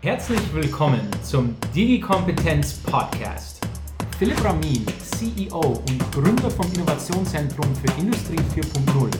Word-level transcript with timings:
Herzlich 0.00 0.54
willkommen 0.54 1.00
zum 1.24 1.56
Digi-Kompetenz 1.74 2.74
Podcast. 2.84 3.66
Philipp 4.16 4.44
Ramin, 4.44 4.86
CEO 5.02 5.82
und 5.88 6.12
Gründer 6.12 6.48
vom 6.52 6.72
Innovationszentrum 6.72 7.74
für 7.74 8.00
Industrie 8.00 8.38
4.0 8.54 9.10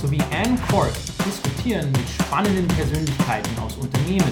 sowie 0.00 0.20
Anne 0.30 0.56
Cork 0.70 0.92
diskutieren 1.26 1.90
mit 1.90 2.08
spannenden 2.08 2.68
Persönlichkeiten 2.68 3.58
aus 3.58 3.76
Unternehmen, 3.78 4.30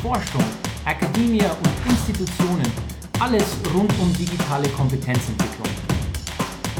Forschung, 0.00 0.44
Akademie 0.84 1.42
und 1.42 1.90
Institutionen 1.90 2.70
alles 3.18 3.56
rund 3.74 3.92
um 3.98 4.12
digitale 4.12 4.68
Kompetenzentwicklung. 4.68 5.66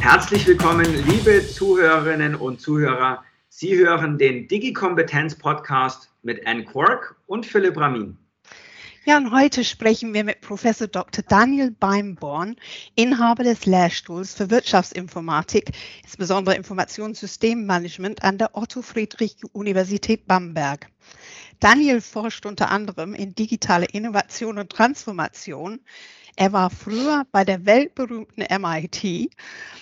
Herzlich 0.00 0.46
willkommen, 0.46 0.86
liebe 1.08 1.44
Zuhörerinnen 1.44 2.36
und 2.36 2.60
Zuhörer. 2.60 3.24
Sie 3.48 3.76
hören 3.76 4.16
den 4.16 4.46
Digi-Kompetenz 4.46 5.34
Podcast 5.34 6.08
mit 6.22 6.46
Anne 6.46 6.64
Cork 6.64 7.16
und 7.26 7.44
Philipp 7.44 7.76
Ramin. 7.76 8.19
Ja, 9.06 9.16
und 9.16 9.30
heute 9.32 9.64
sprechen 9.64 10.12
wir 10.12 10.24
mit 10.24 10.42
Professor 10.42 10.86
Dr. 10.86 11.24
Daniel 11.26 11.70
Beimborn, 11.70 12.56
Inhaber 12.96 13.44
des 13.44 13.64
Lehrstuhls 13.64 14.34
für 14.34 14.50
Wirtschaftsinformatik, 14.50 15.70
insbesondere 16.02 16.54
Informationssystemmanagement 16.56 18.22
an 18.22 18.36
der 18.36 18.54
Otto-Friedrich-Universität 18.54 20.26
Bamberg. 20.26 20.90
Daniel 21.60 22.02
forscht 22.02 22.44
unter 22.44 22.70
anderem 22.70 23.14
in 23.14 23.34
digitale 23.34 23.86
Innovation 23.86 24.58
und 24.58 24.68
Transformation. 24.70 25.80
Er 26.36 26.52
war 26.52 26.68
früher 26.68 27.24
bei 27.32 27.44
der 27.44 27.64
weltberühmten 27.64 28.44
MIT, 28.60 29.30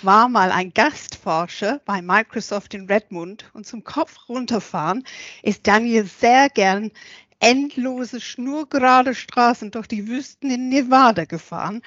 war 0.02 0.28
mal 0.28 0.52
ein 0.52 0.72
Gastforscher 0.72 1.80
bei 1.84 2.02
Microsoft 2.02 2.72
in 2.74 2.86
Redmond 2.86 3.50
und 3.52 3.66
zum 3.66 3.82
Kopf 3.82 4.28
runterfahren 4.28 5.04
ist 5.42 5.66
Daniel 5.66 6.04
sehr 6.04 6.48
gern 6.48 6.92
endlose, 7.40 8.20
schnurgerade 8.20 9.14
Straßen 9.14 9.70
durch 9.70 9.86
die 9.86 10.08
Wüsten 10.08 10.50
in 10.50 10.68
Nevada 10.68 11.24
gefahren 11.24 11.82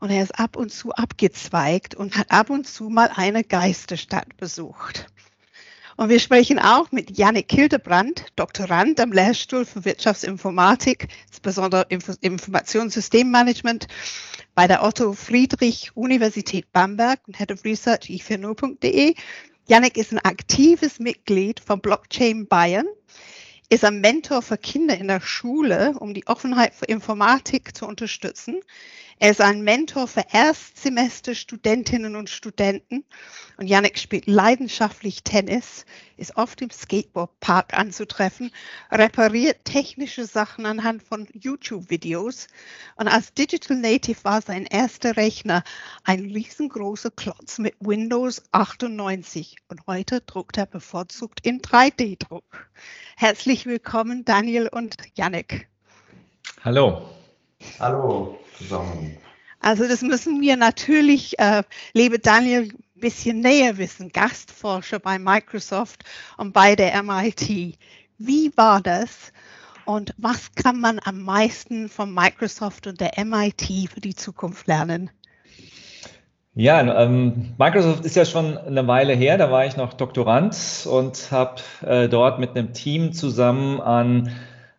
und 0.00 0.10
er 0.10 0.22
ist 0.22 0.38
ab 0.38 0.56
und 0.56 0.72
zu 0.72 0.92
abgezweigt 0.92 1.94
und 1.94 2.16
hat 2.16 2.30
ab 2.30 2.50
und 2.50 2.66
zu 2.66 2.88
mal 2.88 3.10
eine 3.14 3.44
Geisterstadt 3.44 4.36
besucht. 4.36 5.06
Und 5.96 6.08
wir 6.08 6.20
sprechen 6.20 6.58
auch 6.58 6.90
mit 6.90 7.16
Janik 7.18 7.52
Hildebrand, 7.52 8.26
Doktorand 8.36 8.98
am 8.98 9.12
Lehrstuhl 9.12 9.66
für 9.66 9.84
Wirtschaftsinformatik, 9.84 11.08
insbesondere 11.28 11.86
Info 11.90 12.14
Informationssystemmanagement 12.20 13.88
bei 14.54 14.66
der 14.66 14.82
Otto 14.82 15.12
Friedrich 15.12 15.94
Universität 15.94 16.72
Bamberg 16.72 17.20
und 17.26 17.38
Head 17.38 17.52
of 17.52 17.64
Research 17.64 18.08
i40.de. 18.08 19.14
Janik 19.68 19.96
ist 19.96 20.12
ein 20.12 20.18
aktives 20.18 20.98
Mitglied 20.98 21.60
von 21.60 21.80
Blockchain 21.80 22.48
Bayern 22.48 22.86
ist 23.72 23.84
ein 23.86 24.02
Mentor 24.02 24.42
für 24.42 24.58
Kinder 24.58 24.98
in 24.98 25.08
der 25.08 25.22
Schule, 25.22 25.94
um 25.98 26.12
die 26.12 26.26
Offenheit 26.26 26.74
für 26.74 26.84
Informatik 26.84 27.74
zu 27.74 27.86
unterstützen. 27.86 28.60
Er 29.18 29.30
ist 29.30 29.40
ein 29.40 29.62
Mentor 29.62 30.08
für 30.08 30.24
Erstsemester-Studentinnen 30.32 32.16
und 32.16 32.30
Studenten. 32.30 33.04
Und 33.56 33.66
Yannick 33.66 33.98
spielt 33.98 34.26
leidenschaftlich 34.26 35.22
Tennis, 35.22 35.84
ist 36.16 36.36
oft 36.36 36.60
im 36.62 36.70
Skateboardpark 36.70 37.78
anzutreffen, 37.78 38.50
repariert 38.90 39.64
technische 39.64 40.26
Sachen 40.26 40.66
anhand 40.66 41.02
von 41.02 41.28
YouTube-Videos. 41.32 42.48
Und 42.96 43.08
als 43.08 43.34
Digital 43.34 43.76
Native 43.76 44.24
war 44.24 44.42
sein 44.42 44.66
erster 44.66 45.16
Rechner 45.16 45.62
ein 46.04 46.20
riesengroßer 46.20 47.10
Klotz 47.10 47.58
mit 47.58 47.74
Windows 47.80 48.42
98. 48.52 49.56
Und 49.68 49.86
heute 49.86 50.20
druckt 50.22 50.56
er 50.56 50.66
bevorzugt 50.66 51.46
in 51.46 51.60
3D-Druck. 51.60 52.70
Herzlich 53.16 53.66
willkommen, 53.66 54.24
Daniel 54.24 54.68
und 54.68 54.96
Yannick. 55.14 55.68
Hallo. 56.64 57.21
Hallo 57.78 58.38
zusammen. 58.58 59.16
Also 59.60 59.86
das 59.86 60.02
müssen 60.02 60.40
wir 60.40 60.56
natürlich, 60.56 61.38
äh, 61.38 61.62
liebe 61.92 62.18
Daniel, 62.18 62.62
ein 62.62 63.00
bisschen 63.00 63.40
näher 63.40 63.78
wissen. 63.78 64.10
Gastforscher 64.10 64.98
bei 64.98 65.18
Microsoft 65.18 66.04
und 66.36 66.52
bei 66.52 66.74
der 66.74 67.00
MIT. 67.02 67.78
Wie 68.18 68.52
war 68.56 68.80
das? 68.80 69.32
Und 69.84 70.14
was 70.16 70.54
kann 70.54 70.80
man 70.80 71.00
am 71.04 71.22
meisten 71.22 71.88
von 71.88 72.12
Microsoft 72.12 72.86
und 72.86 73.00
der 73.00 73.12
MIT 73.24 73.90
für 73.92 74.00
die 74.00 74.14
Zukunft 74.14 74.66
lernen? 74.66 75.10
Ja, 76.54 77.02
ähm, 77.02 77.54
Microsoft 77.56 78.04
ist 78.04 78.14
ja 78.14 78.26
schon 78.26 78.58
eine 78.58 78.86
Weile 78.86 79.14
her, 79.14 79.38
da 79.38 79.50
war 79.50 79.64
ich 79.64 79.78
noch 79.78 79.94
Doktorand 79.94 80.86
und 80.90 81.30
habe 81.30 81.62
äh, 81.80 82.08
dort 82.10 82.38
mit 82.38 82.50
einem 82.50 82.74
Team 82.74 83.14
zusammen 83.14 83.80
an 83.80 84.30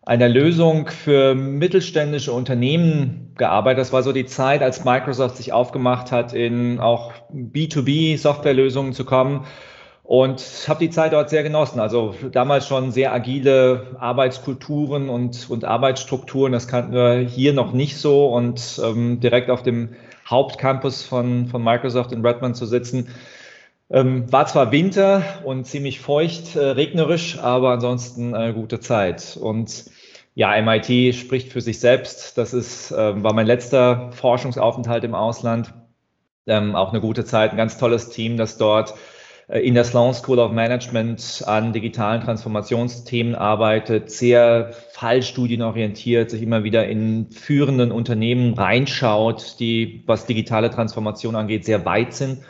einer 0.06 0.28
Lösung 0.28 0.88
für 0.88 1.34
mittelständische 1.34 2.32
Unternehmen 2.32 3.32
gearbeitet. 3.36 3.80
Das 3.80 3.92
war 3.92 4.02
so 4.02 4.12
die 4.12 4.26
Zeit, 4.26 4.62
als 4.62 4.84
Microsoft 4.84 5.36
sich 5.36 5.52
aufgemacht 5.52 6.12
hat, 6.12 6.34
in 6.34 6.78
auch 6.78 7.12
B2B-Softwarelösungen 7.32 8.92
zu 8.92 9.04
kommen. 9.04 9.46
Und 10.02 10.42
habe 10.68 10.80
die 10.80 10.90
Zeit 10.90 11.14
dort 11.14 11.30
sehr 11.30 11.42
genossen. 11.42 11.80
Also 11.80 12.14
damals 12.30 12.68
schon 12.68 12.92
sehr 12.92 13.14
agile 13.14 13.96
Arbeitskulturen 13.98 15.08
und, 15.08 15.48
und 15.48 15.64
Arbeitsstrukturen. 15.64 16.52
Das 16.52 16.68
kannten 16.68 16.92
wir 16.92 17.20
hier 17.20 17.54
noch 17.54 17.72
nicht 17.72 17.96
so. 17.96 18.26
Und 18.26 18.78
ähm, 18.84 19.20
direkt 19.20 19.48
auf 19.48 19.62
dem 19.62 19.94
Hauptcampus 20.28 21.02
von, 21.02 21.46
von 21.46 21.64
Microsoft 21.64 22.12
in 22.12 22.24
Redmond 22.24 22.54
zu 22.54 22.66
sitzen, 22.66 23.08
ähm, 23.90 24.30
war 24.30 24.46
zwar 24.46 24.72
Winter 24.72 25.22
und 25.44 25.64
ziemlich 25.64 26.00
feucht, 26.00 26.56
äh, 26.56 26.60
regnerisch, 26.60 27.38
aber 27.38 27.70
ansonsten 27.70 28.34
äh, 28.34 28.52
gute 28.52 28.80
Zeit. 28.80 29.38
Und 29.40 29.84
ja, 30.34 30.60
MIT 30.60 31.14
spricht 31.14 31.52
für 31.52 31.60
sich 31.60 31.78
selbst. 31.78 32.36
Das 32.38 32.52
ist, 32.52 32.90
äh, 32.90 33.22
war 33.22 33.32
mein 33.34 33.46
letzter 33.46 34.10
Forschungsaufenthalt 34.12 35.04
im 35.04 35.14
Ausland. 35.14 35.72
Ähm, 36.46 36.74
auch 36.74 36.90
eine 36.90 37.00
gute 37.00 37.24
Zeit, 37.24 37.52
ein 37.52 37.56
ganz 37.56 37.78
tolles 37.78 38.10
Team, 38.10 38.36
das 38.36 38.58
dort 38.58 38.94
äh, 39.48 39.60
in 39.60 39.74
der 39.74 39.84
Sloan 39.84 40.12
School 40.12 40.38
of 40.40 40.52
Management 40.52 41.42
an 41.46 41.72
digitalen 41.72 42.20
Transformationsthemen 42.20 43.34
arbeitet, 43.34 44.10
sehr 44.10 44.72
fallstudienorientiert, 44.92 46.30
sich 46.30 46.42
immer 46.42 46.64
wieder 46.64 46.86
in 46.86 47.30
führenden 47.30 47.92
Unternehmen 47.92 48.54
reinschaut, 48.54 49.56
die, 49.60 50.02
was 50.06 50.26
digitale 50.26 50.70
Transformation 50.70 51.36
angeht, 51.36 51.64
sehr 51.64 51.84
weit 51.84 52.12
sind. 52.12 52.40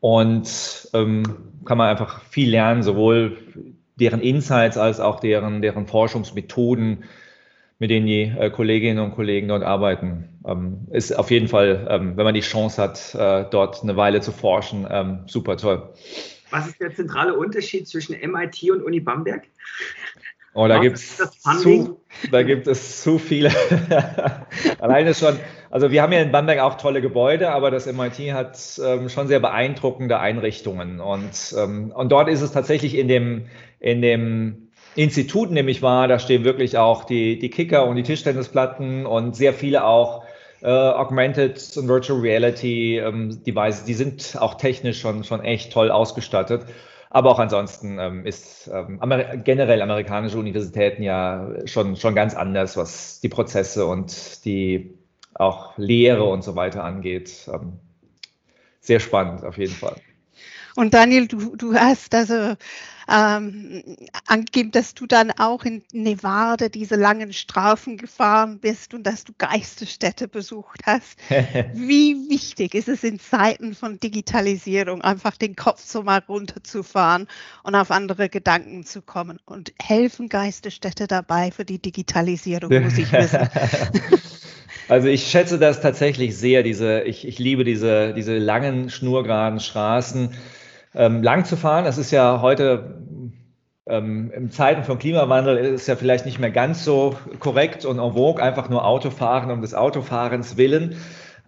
Und 0.00 0.88
ähm, 0.94 1.24
kann 1.64 1.78
man 1.78 1.88
einfach 1.88 2.22
viel 2.22 2.50
lernen, 2.50 2.82
sowohl 2.82 3.36
deren 3.98 4.20
Insights 4.20 4.76
als 4.76 5.00
auch 5.00 5.20
deren, 5.20 5.62
deren 5.62 5.86
Forschungsmethoden, 5.86 7.04
mit 7.78 7.90
denen 7.90 8.06
die 8.06 8.22
äh, 8.22 8.50
Kolleginnen 8.50 8.98
und 8.98 9.14
Kollegen 9.14 9.48
dort 9.48 9.62
arbeiten. 9.62 10.40
Ähm, 10.46 10.88
ist 10.90 11.12
auf 11.16 11.30
jeden 11.30 11.48
Fall, 11.48 11.86
ähm, 11.90 12.16
wenn 12.16 12.24
man 12.24 12.34
die 12.34 12.40
Chance 12.40 12.82
hat, 12.82 13.14
äh, 13.14 13.48
dort 13.50 13.82
eine 13.82 13.96
Weile 13.96 14.20
zu 14.20 14.32
forschen, 14.32 14.86
ähm, 14.90 15.20
super 15.26 15.56
toll. 15.56 15.92
Was 16.50 16.66
ist 16.66 16.80
der 16.80 16.94
zentrale 16.94 17.36
Unterschied 17.36 17.86
zwischen 17.86 18.14
MIT 18.14 18.70
und 18.70 18.82
Uni 18.82 19.00
Bamberg? 19.00 19.46
Oh, 20.58 20.66
da 20.66 20.80
gibt 20.80 20.96
es 20.96 21.16
zu, 21.62 22.00
da 22.32 22.42
gibt 22.42 22.66
es 22.66 23.00
zu 23.00 23.18
viele. 23.18 23.52
Alleine 24.80 25.14
schon, 25.14 25.38
also 25.70 25.92
wir 25.92 26.02
haben 26.02 26.12
ja 26.12 26.20
in 26.20 26.32
Bamberg 26.32 26.58
auch 26.58 26.78
tolle 26.78 27.00
Gebäude, 27.00 27.52
aber 27.52 27.70
das 27.70 27.86
MIT 27.86 28.32
hat 28.32 28.58
ähm, 28.84 29.08
schon 29.08 29.28
sehr 29.28 29.38
beeindruckende 29.38 30.18
Einrichtungen. 30.18 30.98
Und, 30.98 31.54
ähm, 31.56 31.92
und 31.94 32.10
dort 32.10 32.28
ist 32.28 32.42
es 32.42 32.50
tatsächlich 32.50 32.96
in 32.96 33.06
dem, 33.06 33.44
in 33.78 34.02
dem 34.02 34.70
Institut 34.96 35.52
nämlich 35.52 35.80
war, 35.80 36.08
da 36.08 36.18
stehen 36.18 36.42
wirklich 36.42 36.76
auch 36.76 37.04
die, 37.04 37.38
die 37.38 37.50
Kicker 37.50 37.86
und 37.86 37.94
die 37.94 38.02
Tischtennisplatten 38.02 39.06
und 39.06 39.36
sehr 39.36 39.54
viele 39.54 39.84
auch 39.84 40.24
äh, 40.60 40.66
Augmented 40.66 41.76
und 41.76 41.86
Virtual 41.86 42.18
Reality 42.18 42.98
ähm, 42.98 43.44
Devices, 43.44 43.84
die 43.84 43.94
sind 43.94 44.36
auch 44.40 44.54
technisch 44.54 45.00
schon, 45.00 45.22
schon 45.22 45.40
echt 45.44 45.72
toll 45.72 45.92
ausgestattet. 45.92 46.66
Aber 47.10 47.30
auch 47.30 47.38
ansonsten 47.38 47.98
ähm, 47.98 48.26
ist 48.26 48.70
ähm, 48.72 49.00
Amer 49.00 49.38
generell 49.38 49.80
amerikanische 49.80 50.38
Universitäten 50.38 51.02
ja 51.02 51.50
schon, 51.64 51.96
schon 51.96 52.14
ganz 52.14 52.34
anders, 52.34 52.76
was 52.76 53.20
die 53.20 53.30
Prozesse 53.30 53.86
und 53.86 54.44
die 54.44 54.94
auch 55.34 55.76
Lehre 55.78 56.24
und 56.24 56.42
so 56.42 56.54
weiter 56.54 56.84
angeht. 56.84 57.48
Ähm, 57.52 57.78
sehr 58.80 59.00
spannend 59.00 59.44
auf 59.44 59.56
jeden 59.56 59.74
Fall. 59.74 59.96
Und 60.76 60.94
Daniel, 60.94 61.26
du, 61.26 61.56
du 61.56 61.74
hast 61.74 62.14
also 62.14 62.54
ähm, 63.10 63.82
angegeben, 64.26 64.70
dass 64.70 64.94
du 64.94 65.06
dann 65.06 65.30
auch 65.30 65.64
in 65.64 65.82
Nevada 65.92 66.68
diese 66.68 66.96
langen 66.96 67.32
Strafen 67.32 67.96
gefahren 67.96 68.58
bist 68.58 68.92
und 68.92 69.04
dass 69.04 69.24
du 69.24 69.32
Geisterstädte 69.36 70.28
besucht 70.28 70.82
hast. 70.84 71.18
Wie 71.74 72.28
wichtig 72.28 72.74
ist 72.74 72.88
es 72.88 73.04
in 73.04 73.18
Zeiten 73.18 73.74
von 73.74 73.98
Digitalisierung, 73.98 75.00
einfach 75.00 75.36
den 75.36 75.56
Kopf 75.56 75.82
so 75.84 76.02
mal 76.02 76.22
runterzufahren 76.28 77.26
und 77.62 77.74
auf 77.74 77.90
andere 77.90 78.28
Gedanken 78.28 78.84
zu 78.84 79.00
kommen? 79.00 79.38
Und 79.46 79.72
helfen 79.80 80.28
Geisterstädte 80.28 81.06
dabei 81.06 81.50
für 81.50 81.64
die 81.64 81.78
Digitalisierung, 81.78 82.82
muss 82.82 82.98
ich 82.98 83.10
wissen. 83.12 83.48
Also 84.88 85.08
ich 85.08 85.26
schätze 85.26 85.58
das 85.58 85.82
tatsächlich 85.82 86.34
sehr, 86.36 86.62
diese, 86.62 87.02
ich, 87.02 87.28
ich 87.28 87.38
liebe 87.38 87.62
diese, 87.62 88.14
diese 88.14 88.38
langen, 88.38 88.88
schnurgeraden 88.88 89.60
Straßen 89.60 90.30
ähm, 90.98 91.22
lang 91.22 91.46
zu 91.46 91.56
fahren. 91.56 91.84
Das 91.84 91.96
ist 91.96 92.10
ja 92.10 92.42
heute 92.42 92.98
ähm, 93.86 94.30
in 94.34 94.50
Zeiten 94.50 94.82
von 94.82 94.98
Klimawandel 94.98 95.56
ist 95.56 95.86
ja 95.86 95.96
vielleicht 95.96 96.26
nicht 96.26 96.38
mehr 96.38 96.50
ganz 96.50 96.84
so 96.84 97.16
korrekt 97.38 97.86
und 97.86 97.98
en 97.98 98.12
vogue, 98.12 98.42
einfach 98.42 98.68
nur 98.68 98.84
Autofahren 98.84 99.50
um 99.50 99.62
des 99.62 99.74
Autofahrens 99.74 100.58
willen. 100.58 100.96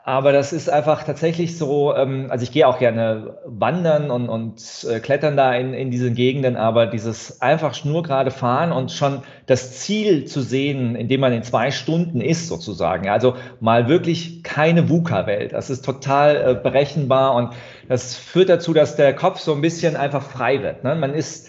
Aber 0.02 0.32
das 0.32 0.54
ist 0.54 0.70
einfach 0.70 1.04
tatsächlich 1.04 1.58
so, 1.58 1.94
ähm, 1.94 2.28
also 2.30 2.42
ich 2.42 2.52
gehe 2.52 2.66
auch 2.66 2.78
gerne 2.78 3.36
wandern 3.44 4.10
und, 4.10 4.30
und 4.30 4.86
äh, 4.90 4.98
klettern 4.98 5.36
da 5.36 5.54
in, 5.54 5.74
in 5.74 5.90
diesen 5.90 6.14
Gegenden, 6.14 6.56
aber 6.56 6.86
dieses 6.86 7.42
einfach 7.42 7.74
schnurgerade 7.74 8.30
fahren 8.30 8.72
und 8.72 8.90
schon 8.92 9.22
das 9.44 9.78
Ziel 9.78 10.24
zu 10.24 10.40
sehen, 10.40 10.96
in 10.96 11.08
dem 11.08 11.20
man 11.20 11.34
in 11.34 11.42
zwei 11.42 11.70
Stunden 11.70 12.22
ist 12.22 12.48
sozusagen. 12.48 13.10
Also 13.10 13.34
mal 13.60 13.88
wirklich 13.88 14.42
keine 14.42 14.88
VUCA-Welt. 14.88 15.52
Das 15.52 15.68
ist 15.68 15.84
total 15.84 16.36
äh, 16.36 16.54
berechenbar 16.54 17.34
und 17.34 17.50
das 17.90 18.14
führt 18.14 18.48
dazu, 18.48 18.72
dass 18.72 18.94
der 18.94 19.16
Kopf 19.16 19.40
so 19.40 19.52
ein 19.52 19.60
bisschen 19.60 19.96
einfach 19.96 20.22
frei 20.22 20.62
wird. 20.62 20.84
Ne? 20.84 20.94
Man 20.94 21.12
ist 21.12 21.48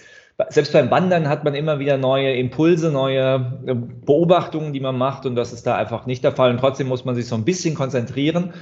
selbst 0.49 0.73
beim 0.73 0.89
Wandern 0.89 1.29
hat 1.29 1.43
man 1.43 1.53
immer 1.53 1.77
wieder 1.77 1.97
neue 1.97 2.33
Impulse, 2.33 2.89
neue 2.89 3.61
äh, 3.67 3.75
Beobachtungen, 3.75 4.73
die 4.73 4.79
man 4.79 4.97
macht 4.97 5.27
und 5.27 5.35
das 5.35 5.53
ist 5.53 5.67
da 5.67 5.75
einfach 5.75 6.07
nicht 6.07 6.23
der 6.23 6.31
Fall 6.31 6.49
und 6.49 6.57
trotzdem 6.57 6.88
muss 6.88 7.05
man 7.05 7.13
sich 7.13 7.27
so 7.27 7.35
ein 7.35 7.45
bisschen 7.45 7.75
konzentrieren 7.75 8.55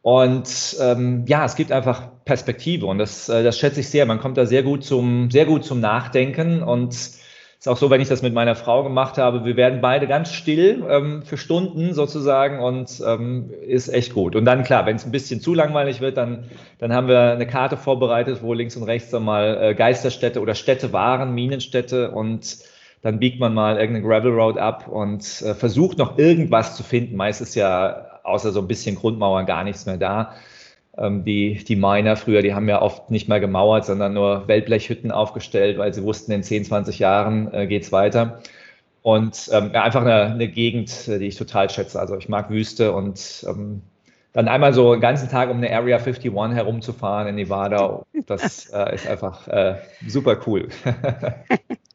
und 0.00 0.76
ähm, 0.80 1.24
ja, 1.26 1.44
es 1.44 1.56
gibt 1.56 1.72
einfach 1.72 2.08
Perspektive 2.24 2.86
und 2.86 2.96
das, 2.96 3.28
äh, 3.28 3.44
das 3.44 3.58
schätze 3.58 3.80
ich 3.80 3.90
sehr. 3.90 4.06
Man 4.06 4.18
kommt 4.18 4.38
da 4.38 4.46
sehr 4.46 4.62
gut 4.62 4.82
zum, 4.82 5.30
sehr 5.30 5.44
gut 5.44 5.62
zum 5.62 5.78
Nachdenken 5.78 6.62
und 6.62 6.96
ist 7.58 7.68
auch 7.68 7.76
so, 7.76 7.90
wenn 7.90 8.00
ich 8.00 8.08
das 8.08 8.22
mit 8.22 8.34
meiner 8.34 8.54
Frau 8.54 8.82
gemacht 8.82 9.18
habe, 9.18 9.44
wir 9.44 9.56
werden 9.56 9.80
beide 9.80 10.06
ganz 10.06 10.32
still 10.32 10.84
ähm, 10.88 11.22
für 11.22 11.36
Stunden 11.36 11.94
sozusagen 11.94 12.60
und 12.60 13.02
ähm, 13.06 13.50
ist 13.66 13.88
echt 13.88 14.14
gut. 14.14 14.36
Und 14.36 14.44
dann 14.44 14.62
klar, 14.62 14.86
wenn 14.86 14.96
es 14.96 15.04
ein 15.04 15.10
bisschen 15.10 15.40
zu 15.40 15.54
langweilig 15.54 16.00
wird, 16.00 16.16
dann, 16.16 16.44
dann 16.78 16.92
haben 16.92 17.08
wir 17.08 17.32
eine 17.32 17.46
Karte 17.46 17.76
vorbereitet, 17.76 18.42
wo 18.42 18.52
links 18.52 18.76
und 18.76 18.82
rechts 18.82 19.10
dann 19.10 19.24
mal 19.24 19.58
äh, 19.60 19.74
Geisterstädte 19.74 20.40
oder 20.40 20.54
Städte 20.54 20.92
waren, 20.92 21.34
Minenstädte 21.34 22.10
und 22.10 22.58
dann 23.02 23.18
biegt 23.18 23.40
man 23.40 23.54
mal 23.54 23.78
irgendeine 23.78 24.06
Gravel 24.06 24.32
Road 24.32 24.58
ab 24.58 24.88
und 24.88 25.22
äh, 25.42 25.54
versucht 25.54 25.98
noch 25.98 26.18
irgendwas 26.18 26.76
zu 26.76 26.82
finden. 26.82 27.16
Meist 27.16 27.40
ist 27.40 27.54
ja 27.54 28.20
außer 28.22 28.52
so 28.52 28.60
ein 28.60 28.68
bisschen 28.68 28.96
Grundmauern 28.96 29.46
gar 29.46 29.64
nichts 29.64 29.86
mehr 29.86 29.96
da. 29.96 30.34
Ähm, 30.98 31.24
die, 31.24 31.62
die 31.64 31.76
Miner 31.76 32.16
früher, 32.16 32.42
die 32.42 32.54
haben 32.54 32.68
ja 32.68 32.80
oft 32.82 33.10
nicht 33.10 33.28
mehr 33.28 33.40
gemauert, 33.40 33.84
sondern 33.84 34.14
nur 34.14 34.48
Wellblechhütten 34.48 35.10
aufgestellt, 35.10 35.78
weil 35.78 35.92
sie 35.92 36.02
wussten, 36.02 36.32
in 36.32 36.42
10, 36.42 36.64
20 36.64 36.98
Jahren 36.98 37.52
äh, 37.52 37.66
geht 37.66 37.82
es 37.82 37.92
weiter. 37.92 38.40
Und 39.02 39.48
ähm, 39.52 39.70
einfach 39.74 40.02
eine, 40.02 40.32
eine, 40.32 40.48
Gegend, 40.48 41.08
äh, 41.08 41.18
die 41.18 41.26
ich 41.26 41.36
total 41.36 41.70
schätze. 41.70 42.00
Also 42.00 42.16
ich 42.16 42.28
mag 42.28 42.50
Wüste 42.50 42.92
und 42.92 43.46
ähm, 43.48 43.82
dann 44.32 44.48
einmal 44.48 44.74
so 44.74 44.92
einen 44.92 45.00
ganzen 45.00 45.30
Tag 45.30 45.48
um 45.48 45.58
eine 45.58 45.74
Area 45.74 45.96
51 45.96 46.32
herumzufahren 46.54 47.28
in 47.28 47.36
Nevada, 47.36 48.02
das 48.26 48.66
äh, 48.66 48.94
ist 48.94 49.06
einfach 49.06 49.48
äh, 49.48 49.76
super 50.06 50.38
cool. 50.46 50.68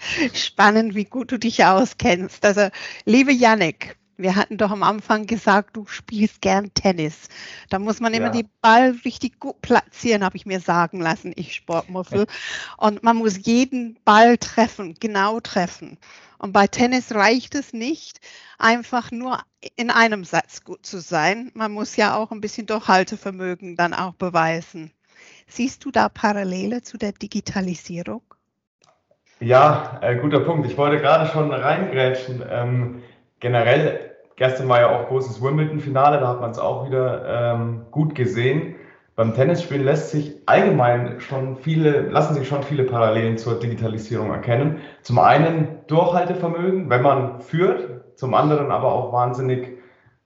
Spannend, 0.33 0.95
wie 0.95 1.06
gut 1.06 1.31
du 1.31 1.38
dich 1.38 1.63
auskennst. 1.63 2.45
Also, 2.45 2.69
liebe 3.06 3.31
Yannick, 3.31 3.95
wir 4.18 4.36
hatten 4.36 4.58
doch 4.58 4.72
am 4.72 4.84
Anfang 4.84 5.25
gesagt, 5.25 5.75
du 5.75 5.86
spielst 5.88 6.42
gern 6.42 6.74
Tennis. 6.74 7.28
Da 7.69 7.80
muss 7.80 8.00
man 8.00 8.13
immer 8.13 8.28
ja. 8.28 8.31
die 8.31 8.48
Ball 8.62 8.96
richtig 9.06 9.40
gut 9.40 9.62
platzieren, 9.62 10.24
habe 10.24 10.38
ich 10.38 10.46
mir 10.46 10.60
sagen 10.60 11.00
lassen, 11.00 11.34
ich 11.36 11.56
Sportmuffel. 11.56 12.28
Und 12.78 13.04
man 13.04 13.18
muss 13.18 13.46
jeden 13.46 13.98
Ball 14.06 14.38
treffen, 14.38 14.96
genau 15.00 15.40
treffen. 15.40 15.98
Und 16.38 16.54
bei 16.54 16.68
Tennis 16.68 17.13
reicht 17.13 17.56
es 17.56 17.72
nicht, 17.72 18.19
einfach 18.58 19.12
nur 19.12 19.40
in 19.75 19.92
einem 19.92 20.24
Satz 20.24 20.63
gut 20.63 20.86
zu 20.86 21.00
sein. 21.00 21.52
Man 21.54 21.72
muss 21.72 21.96
ja 21.96 22.16
auch 22.16 22.31
ein 22.31 22.42
bisschen 22.42 22.66
Durchhaltevermögen 22.66 23.75
dann 23.75 23.94
auch 23.94 24.13
beweisen. 24.13 24.92
Siehst 25.48 25.86
du 25.86 25.92
da 25.92 26.10
Parallele 26.10 26.81
zu 26.81 26.98
der 26.98 27.12
Digitalisierung? 27.12 28.24
Ja, 29.40 30.00
äh, 30.02 30.18
guter 30.18 30.40
Punkt. 30.40 30.69
Ich 30.69 30.78
wollte 30.78 31.02
gerade 31.02 31.30
schon 31.30 31.52
reingrätschen. 31.52 32.44
Ähm, 32.48 33.04
generell 33.41 34.11
Gestern 34.41 34.69
war 34.69 34.81
ja 34.81 34.89
auch 34.89 35.07
großes 35.07 35.39
Wimbledon-Finale, 35.43 36.19
da 36.19 36.27
hat 36.27 36.41
man 36.41 36.49
es 36.49 36.57
auch 36.57 36.88
wieder 36.88 37.53
ähm, 37.53 37.81
gut 37.91 38.15
gesehen. 38.15 38.73
Beim 39.15 39.35
Tennisspielen 39.35 39.85
lässt 39.85 40.09
sich 40.09 40.33
allgemein 40.47 41.19
schon 41.19 41.57
viele, 41.57 42.09
lassen 42.09 42.33
sich 42.33 42.47
schon 42.47 42.63
viele 42.63 42.85
Parallelen 42.85 43.38
zur 43.38 43.59
Digitalisierung 43.59 44.31
erkennen. 44.31 44.77
Zum 45.03 45.19
einen 45.19 45.67
Durchhaltevermögen, 45.85 46.89
wenn 46.89 47.03
man 47.03 47.39
führt, 47.41 48.17
zum 48.17 48.33
anderen 48.33 48.71
aber 48.71 48.91
auch 48.91 49.13
wahnsinnig 49.13 49.77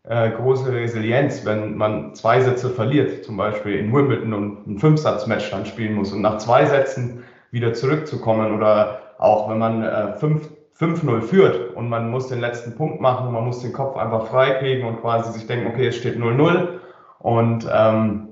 äh, 0.03 0.29
große 0.29 0.71
Resilienz, 0.71 1.45
wenn 1.45 1.75
man 1.75 2.15
zwei 2.15 2.39
Sätze 2.39 2.69
verliert, 2.69 3.25
zum 3.25 3.35
Beispiel 3.35 3.73
in 3.73 3.93
Wimbledon 3.93 4.33
und 4.33 4.65
ein 4.65 4.77
Fünfsatz-Match 4.79 5.51
dann 5.51 5.65
spielen 5.65 5.95
muss 5.95 6.13
und 6.13 6.21
nach 6.21 6.37
zwei 6.37 6.65
Sätzen 6.65 7.25
wieder 7.51 7.73
zurückzukommen 7.73 8.55
oder 8.55 9.01
auch 9.17 9.49
wenn 9.49 9.57
man 9.57 9.83
äh, 9.83 10.13
fünf 10.13 10.47
5-0 10.79 11.21
führt 11.21 11.75
und 11.75 11.87
man 11.87 12.09
muss 12.09 12.27
den 12.27 12.41
letzten 12.41 12.75
Punkt 12.75 12.99
machen, 12.99 13.31
man 13.31 13.45
muss 13.45 13.61
den 13.61 13.71
Kopf 13.71 13.95
einfach 13.95 14.27
frei 14.27 14.51
kriegen 14.51 14.85
und 14.85 15.01
quasi 15.01 15.31
sich 15.31 15.47
denken, 15.47 15.67
okay, 15.67 15.87
es 15.87 15.95
steht 15.95 16.17
0-0 16.17 16.79
und, 17.19 17.67
ähm, 17.71 18.27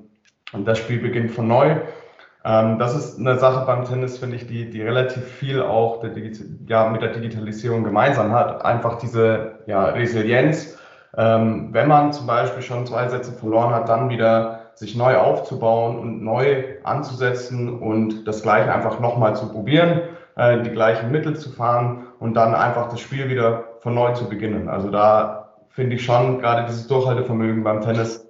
und 0.51 0.67
das 0.67 0.77
Spiel 0.77 0.99
beginnt 0.99 1.31
von 1.31 1.47
neu. 1.47 1.77
Ähm, 2.45 2.77
das 2.77 2.95
ist 2.95 3.17
eine 3.17 3.39
Sache 3.39 3.65
beim 3.65 3.85
Tennis, 3.85 4.17
finde 4.17 4.35
ich, 4.35 4.47
die, 4.47 4.69
die 4.69 4.81
relativ 4.81 5.23
viel 5.23 5.61
auch 5.61 6.01
der 6.01 6.11
ja, 6.67 6.89
mit 6.89 7.01
der 7.01 7.13
Digitalisierung 7.13 7.83
gemeinsam 7.83 8.33
hat. 8.33 8.65
Einfach 8.65 8.97
diese 8.97 9.59
ja, 9.65 9.85
Resilienz. 9.85 10.77
Ähm, 11.15 11.69
wenn 11.71 11.87
man 11.87 12.11
zum 12.11 12.27
Beispiel 12.27 12.61
schon 12.63 12.85
zwei 12.85 13.07
Sätze 13.07 13.31
verloren 13.31 13.73
hat, 13.73 13.87
dann 13.87 14.09
wieder 14.09 14.71
sich 14.75 14.95
neu 14.95 15.15
aufzubauen 15.15 15.97
und 15.99 16.23
neu 16.23 16.63
anzusetzen 16.83 17.79
und 17.79 18.27
das 18.27 18.41
Gleiche 18.41 18.73
einfach 18.73 18.99
nochmal 18.99 19.35
zu 19.35 19.47
probieren, 19.49 20.01
äh, 20.35 20.61
die 20.63 20.71
gleichen 20.71 21.11
Mittel 21.11 21.35
zu 21.35 21.51
fahren 21.51 22.07
und 22.23 22.35
dann 22.35 22.55
einfach 22.55 22.87
das 22.87 23.01
Spiel 23.01 23.29
wieder 23.29 23.65
von 23.81 23.93
neu 23.93 24.13
zu 24.13 24.29
beginnen. 24.29 24.69
Also 24.69 24.89
da 24.89 25.55
finde 25.67 25.97
ich 25.97 26.05
schon 26.05 26.39
gerade 26.39 26.65
dieses 26.65 26.87
Durchhaltevermögen 26.87 27.65
beim 27.65 27.81
Tennis, 27.81 28.25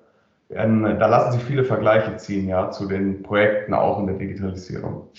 ähm, 0.50 0.82
da 1.00 1.06
lassen 1.06 1.34
sich 1.34 1.44
viele 1.44 1.64
Vergleiche 1.64 2.18
ziehen, 2.18 2.48
ja, 2.48 2.72
zu 2.72 2.88
den 2.88 3.22
Projekten 3.22 3.76
auch 3.76 4.00
in 4.00 4.08
der 4.08 4.16
Digitalisierung. 4.16 5.10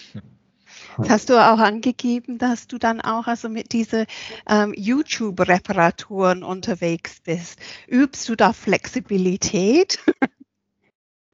Das 0.98 1.08
hast 1.08 1.30
du 1.30 1.34
auch 1.34 1.60
angegeben, 1.60 2.38
dass 2.38 2.66
du 2.66 2.78
dann 2.78 3.00
auch 3.00 3.28
also 3.28 3.48
mit 3.48 3.72
diesen 3.72 4.06
ähm, 4.48 4.74
YouTube-Reparaturen 4.76 6.42
unterwegs 6.42 7.20
bist. 7.24 7.60
Übst 7.86 8.28
du 8.28 8.34
da 8.34 8.52
Flexibilität? 8.52 10.00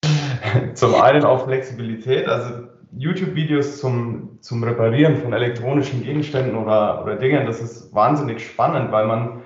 Zum 0.74 0.94
einen 0.94 1.24
auch 1.24 1.46
Flexibilität, 1.46 2.28
also 2.28 2.68
YouTube-Videos 2.96 3.78
zum, 3.78 4.38
zum 4.40 4.64
Reparieren 4.64 5.16
von 5.16 5.32
elektronischen 5.32 6.02
Gegenständen 6.02 6.56
oder, 6.56 7.02
oder 7.02 7.16
Dingen, 7.16 7.46
das 7.46 7.60
ist 7.60 7.94
wahnsinnig 7.94 8.44
spannend, 8.44 8.90
weil 8.92 9.06
man, 9.06 9.42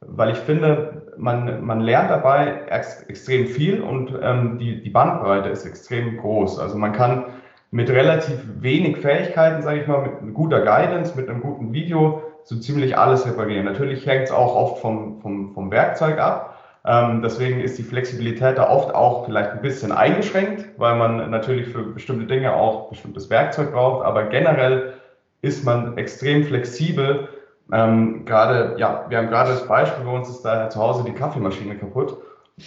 weil 0.00 0.30
ich 0.30 0.38
finde, 0.38 1.12
man, 1.16 1.64
man 1.64 1.80
lernt 1.80 2.10
dabei 2.10 2.62
ex, 2.68 3.02
extrem 3.04 3.46
viel 3.46 3.80
und 3.80 4.18
ähm, 4.22 4.58
die, 4.58 4.80
die 4.82 4.90
Bandbreite 4.90 5.50
ist 5.50 5.66
extrem 5.66 6.16
groß. 6.16 6.58
Also 6.58 6.76
man 6.76 6.92
kann 6.92 7.26
mit 7.70 7.88
relativ 7.90 8.38
wenig 8.60 8.96
Fähigkeiten, 8.98 9.62
sage 9.62 9.80
ich 9.80 9.86
mal, 9.86 10.18
mit 10.22 10.34
guter 10.34 10.60
Guidance, 10.60 11.16
mit 11.16 11.28
einem 11.28 11.40
guten 11.40 11.72
Video 11.72 12.22
so 12.42 12.56
ziemlich 12.56 12.96
alles 12.98 13.26
reparieren. 13.26 13.66
Natürlich 13.66 14.06
hängt 14.06 14.24
es 14.24 14.32
auch 14.32 14.56
oft 14.56 14.80
vom, 14.80 15.20
vom, 15.20 15.54
vom 15.54 15.70
Werkzeug 15.70 16.18
ab, 16.18 16.59
ähm, 16.84 17.20
deswegen 17.22 17.60
ist 17.60 17.78
die 17.78 17.82
Flexibilität 17.82 18.56
da 18.56 18.70
oft 18.70 18.94
auch 18.94 19.26
vielleicht 19.26 19.50
ein 19.50 19.60
bisschen 19.60 19.92
eingeschränkt, 19.92 20.66
weil 20.78 20.96
man 20.96 21.30
natürlich 21.30 21.68
für 21.68 21.82
bestimmte 21.82 22.26
Dinge 22.26 22.54
auch 22.54 22.88
bestimmtes 22.88 23.28
Werkzeug 23.28 23.72
braucht. 23.72 24.04
Aber 24.04 24.24
generell 24.24 24.94
ist 25.42 25.64
man 25.64 25.98
extrem 25.98 26.44
flexibel. 26.44 27.28
Ähm, 27.72 28.24
gerade, 28.24 28.76
ja, 28.78 29.04
wir 29.08 29.18
haben 29.18 29.28
gerade 29.28 29.50
das 29.50 29.68
Beispiel, 29.68 30.04
bei 30.04 30.12
uns 30.12 30.30
ist 30.30 30.42
da 30.42 30.70
zu 30.70 30.80
Hause 30.80 31.04
die 31.04 31.12
Kaffeemaschine 31.12 31.76
kaputt. 31.76 32.16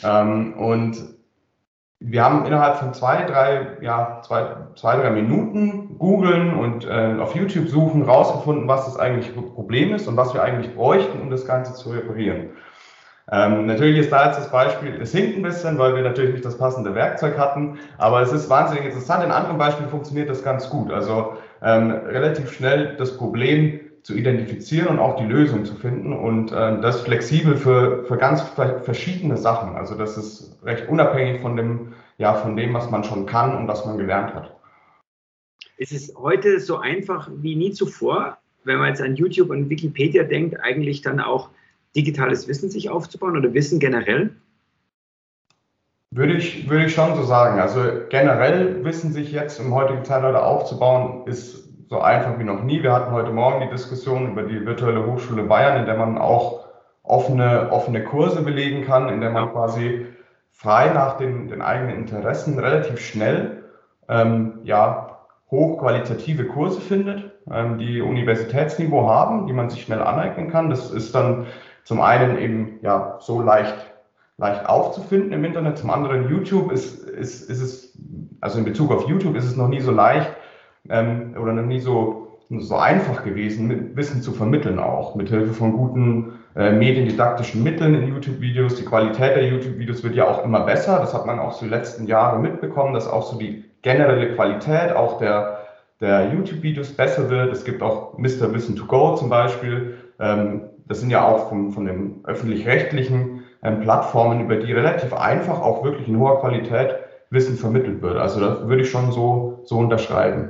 Ähm, 0.03 0.53
und 0.53 0.98
wir 2.00 2.24
haben 2.24 2.46
innerhalb 2.46 2.77
von 2.77 2.93
zwei, 2.93 3.24
drei, 3.24 3.77
ja, 3.82 4.22
zwei, 4.24 4.58
zwei 4.75 4.98
drei 4.98 5.10
Minuten 5.10 5.98
googeln 5.98 6.53
und 6.53 6.86
äh, 6.86 7.15
auf 7.20 7.34
YouTube 7.36 7.70
suchen, 7.70 8.03
rausgefunden, 8.03 8.67
was 8.67 8.86
das 8.86 9.00
eigentliche 9.00 9.32
Problem 9.41 9.93
ist 9.93 10.08
und 10.08 10.17
was 10.17 10.34
wir 10.34 10.43
eigentlich 10.43 10.75
bräuchten, 10.75 11.22
um 11.22 11.29
das 11.29 11.48
Ganze 11.48 11.74
zu 11.74 11.89
reparieren. 11.91 12.50
Ähm, 13.31 13.67
natürlich 13.67 13.99
ist 13.99 14.11
da 14.11 14.27
jetzt 14.27 14.37
das 14.37 14.51
Beispiel, 14.51 14.99
es 15.01 15.13
hinkt 15.13 15.37
ein 15.37 15.43
bisschen, 15.43 15.77
weil 15.77 15.95
wir 15.95 16.03
natürlich 16.03 16.33
nicht 16.33 16.45
das 16.45 16.57
passende 16.57 16.93
Werkzeug 16.93 17.37
hatten, 17.37 17.79
aber 17.97 18.21
es 18.21 18.33
ist 18.33 18.49
wahnsinnig 18.49 18.85
interessant. 18.85 19.23
In 19.23 19.31
anderen 19.31 19.57
Beispielen 19.57 19.89
funktioniert 19.89 20.29
das 20.29 20.43
ganz 20.43 20.69
gut. 20.69 20.91
Also 20.91 21.37
ähm, 21.61 21.91
relativ 21.91 22.51
schnell 22.51 22.95
das 22.97 23.17
Problem 23.17 23.79
zu 24.03 24.15
identifizieren 24.15 24.87
und 24.87 24.99
auch 24.99 25.15
die 25.15 25.25
Lösung 25.25 25.63
zu 25.63 25.75
finden 25.75 26.11
und 26.11 26.51
äh, 26.51 26.81
das 26.81 27.01
flexibel 27.01 27.55
für, 27.55 28.03
für 28.03 28.17
ganz 28.17 28.41
verschiedene 28.83 29.37
Sachen. 29.37 29.77
Also 29.77 29.95
das 29.95 30.17
ist 30.17 30.59
recht 30.63 30.89
unabhängig 30.89 31.41
von 31.41 31.55
dem, 31.55 31.93
ja, 32.17 32.33
von 32.33 32.57
dem, 32.57 32.73
was 32.73 32.91
man 32.91 33.05
schon 33.05 33.25
kann 33.25 33.55
und 33.55 33.69
was 33.69 33.85
man 33.85 33.97
gelernt 33.97 34.33
hat. 34.33 34.53
Es 35.77 35.93
ist 35.93 36.15
heute 36.17 36.59
so 36.59 36.77
einfach 36.77 37.29
wie 37.37 37.55
nie 37.55 37.71
zuvor, 37.71 38.37
wenn 38.65 38.77
man 38.77 38.89
jetzt 38.89 39.01
an 39.01 39.15
YouTube 39.15 39.49
und 39.49 39.69
Wikipedia 39.69 40.23
denkt, 40.23 40.59
eigentlich 40.61 41.01
dann 41.01 41.21
auch 41.21 41.49
digitales 41.95 42.47
Wissen 42.47 42.69
sich 42.69 42.89
aufzubauen 42.89 43.38
oder 43.38 43.53
Wissen 43.53 43.79
generell? 43.79 44.31
Würde 46.12 46.33
ich, 46.33 46.69
würde 46.69 46.85
ich 46.85 46.93
schon 46.93 47.15
so 47.15 47.23
sagen. 47.23 47.59
Also 47.59 47.81
generell 48.09 48.83
Wissen 48.83 49.12
sich 49.12 49.31
jetzt 49.31 49.59
im 49.59 49.73
heutigen 49.73 50.05
Zeitalter 50.05 50.45
aufzubauen, 50.45 51.25
ist 51.25 51.63
so 51.89 52.00
einfach 52.01 52.38
wie 52.39 52.43
noch 52.43 52.63
nie. 52.63 52.83
Wir 52.83 52.93
hatten 52.93 53.12
heute 53.12 53.31
Morgen 53.31 53.62
die 53.62 53.69
Diskussion 53.69 54.31
über 54.31 54.43
die 54.43 54.65
virtuelle 54.65 55.05
Hochschule 55.05 55.43
Bayern, 55.43 55.79
in 55.79 55.85
der 55.85 55.97
man 55.97 56.17
auch 56.17 56.67
offene, 57.03 57.71
offene 57.71 58.03
Kurse 58.03 58.41
belegen 58.41 58.85
kann, 58.85 59.09
in 59.09 59.21
der 59.21 59.31
man 59.31 59.51
quasi 59.51 60.05
frei 60.51 60.91
nach 60.93 61.17
den, 61.17 61.50
den 61.50 61.62
eigenen 61.62 61.97
Interessen 61.97 62.57
relativ 62.57 63.00
schnell 63.00 63.63
ähm, 64.07 64.59
ja, 64.63 65.19
hochqualitative 65.51 66.45
Kurse 66.45 66.81
findet, 66.81 67.31
ähm, 67.51 67.77
die 67.77 68.01
Universitätsniveau 68.01 69.07
haben, 69.07 69.47
die 69.47 69.53
man 69.53 69.69
sich 69.69 69.83
schnell 69.83 70.01
aneignen 70.01 70.50
kann. 70.50 70.69
Das 70.69 70.91
ist 70.91 71.13
dann 71.13 71.47
zum 71.83 72.01
einen 72.01 72.37
eben 72.37 72.79
ja 72.81 73.17
so 73.19 73.41
leicht, 73.41 73.75
leicht 74.37 74.65
aufzufinden 74.65 75.31
im 75.31 75.43
Internet, 75.43 75.77
zum 75.77 75.89
anderen 75.89 76.29
YouTube 76.29 76.71
ist, 76.71 77.03
ist, 77.07 77.49
ist 77.49 77.61
es, 77.61 77.97
also 78.41 78.59
in 78.59 78.65
Bezug 78.65 78.91
auf 78.91 79.07
YouTube 79.07 79.35
ist 79.35 79.45
es 79.45 79.55
noch 79.55 79.67
nie 79.67 79.81
so 79.81 79.91
leicht 79.91 80.31
ähm, 80.89 81.35
oder 81.39 81.53
noch 81.53 81.63
nie 81.63 81.79
so, 81.79 82.39
so 82.49 82.75
einfach 82.75 83.23
gewesen, 83.23 83.95
Wissen 83.95 84.21
zu 84.21 84.31
vermitteln 84.31 84.79
auch, 84.79 85.15
mit 85.15 85.29
Hilfe 85.29 85.53
von 85.53 85.73
guten 85.73 86.33
äh, 86.55 86.71
mediendidaktischen 86.71 87.63
Mitteln 87.63 87.95
in 87.95 88.07
YouTube-Videos. 88.09 88.75
Die 88.75 88.85
Qualität 88.85 89.35
der 89.35 89.47
YouTube-Videos 89.47 90.03
wird 90.03 90.15
ja 90.15 90.27
auch 90.27 90.43
immer 90.43 90.61
besser. 90.61 90.99
Das 90.99 91.13
hat 91.13 91.25
man 91.25 91.39
auch 91.39 91.53
so 91.53 91.65
die 91.65 91.71
letzten 91.71 92.05
Jahre 92.05 92.39
mitbekommen, 92.39 92.93
dass 92.93 93.07
auch 93.07 93.23
so 93.23 93.37
die 93.37 93.65
generelle 93.81 94.35
Qualität 94.35 94.95
auch 94.95 95.17
der, 95.17 95.59
der 95.99 96.31
YouTube-Videos 96.31 96.93
besser 96.93 97.29
wird. 97.29 97.51
Es 97.51 97.65
gibt 97.65 97.81
auch 97.81 98.17
Mr. 98.17 98.53
Wissen 98.53 98.75
to 98.75 98.85
Go 98.85 99.15
zum 99.15 99.29
Beispiel. 99.29 99.97
Ähm, 100.19 100.61
das 100.87 100.99
sind 100.99 101.09
ja 101.09 101.25
auch 101.25 101.49
von, 101.49 101.71
von 101.71 101.85
den 101.85 102.21
öffentlich-rechtlichen 102.25 103.43
ähm, 103.63 103.79
Plattformen, 103.81 104.41
über 104.41 104.57
die 104.57 104.71
relativ 104.73 105.13
einfach 105.13 105.59
auch 105.61 105.83
wirklich 105.83 106.07
in 106.07 106.17
hoher 106.19 106.39
Qualität 106.41 106.95
Wissen 107.29 107.57
vermittelt 107.57 108.01
wird. 108.01 108.17
Also 108.17 108.39
das 108.39 108.67
würde 108.67 108.83
ich 108.83 108.89
schon 108.89 109.11
so, 109.11 109.61
so 109.65 109.77
unterschreiben. 109.77 110.49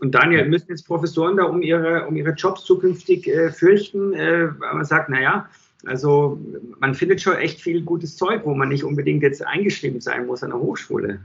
Und 0.00 0.14
Daniel, 0.14 0.46
müssen 0.46 0.66
jetzt 0.68 0.86
Professoren 0.86 1.36
da 1.36 1.44
um 1.44 1.62
ihre, 1.62 2.06
um 2.06 2.16
ihre 2.16 2.32
Jobs 2.32 2.64
zukünftig 2.64 3.28
äh, 3.28 3.50
fürchten, 3.50 4.12
äh, 4.12 4.48
weil 4.58 4.74
man 4.74 4.84
sagt, 4.84 5.08
naja, 5.08 5.46
also 5.86 6.38
man 6.80 6.94
findet 6.94 7.20
schon 7.20 7.36
echt 7.36 7.60
viel 7.60 7.82
gutes 7.82 8.16
Zeug, 8.16 8.42
wo 8.44 8.54
man 8.54 8.68
nicht 8.68 8.84
unbedingt 8.84 9.22
jetzt 9.22 9.46
eingeschrieben 9.46 10.00
sein 10.00 10.26
muss 10.26 10.42
an 10.42 10.50
der 10.50 10.58
Hochschule. 10.58 11.20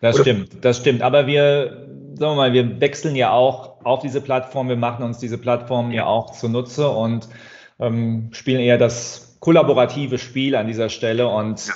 Das 0.00 0.16
Oder? 0.16 0.24
stimmt, 0.24 0.64
das 0.64 0.78
stimmt. 0.78 1.02
Aber 1.02 1.26
wir, 1.26 1.86
sagen 2.14 2.32
wir 2.32 2.34
mal, 2.34 2.52
wir 2.52 2.80
wechseln 2.80 3.16
ja 3.16 3.30
auch 3.30 3.84
auf 3.84 4.00
diese 4.00 4.20
Plattform, 4.20 4.68
wir 4.68 4.76
machen 4.76 5.04
uns 5.04 5.18
diese 5.18 5.38
Plattform 5.38 5.90
ja 5.92 6.06
auch 6.06 6.32
zunutze 6.32 6.88
und 6.88 7.28
ähm, 7.78 8.28
spielen 8.32 8.60
eher 8.60 8.78
das 8.78 9.36
kollaborative 9.40 10.18
Spiel 10.18 10.56
an 10.56 10.66
dieser 10.66 10.88
Stelle 10.88 11.28
und 11.28 11.70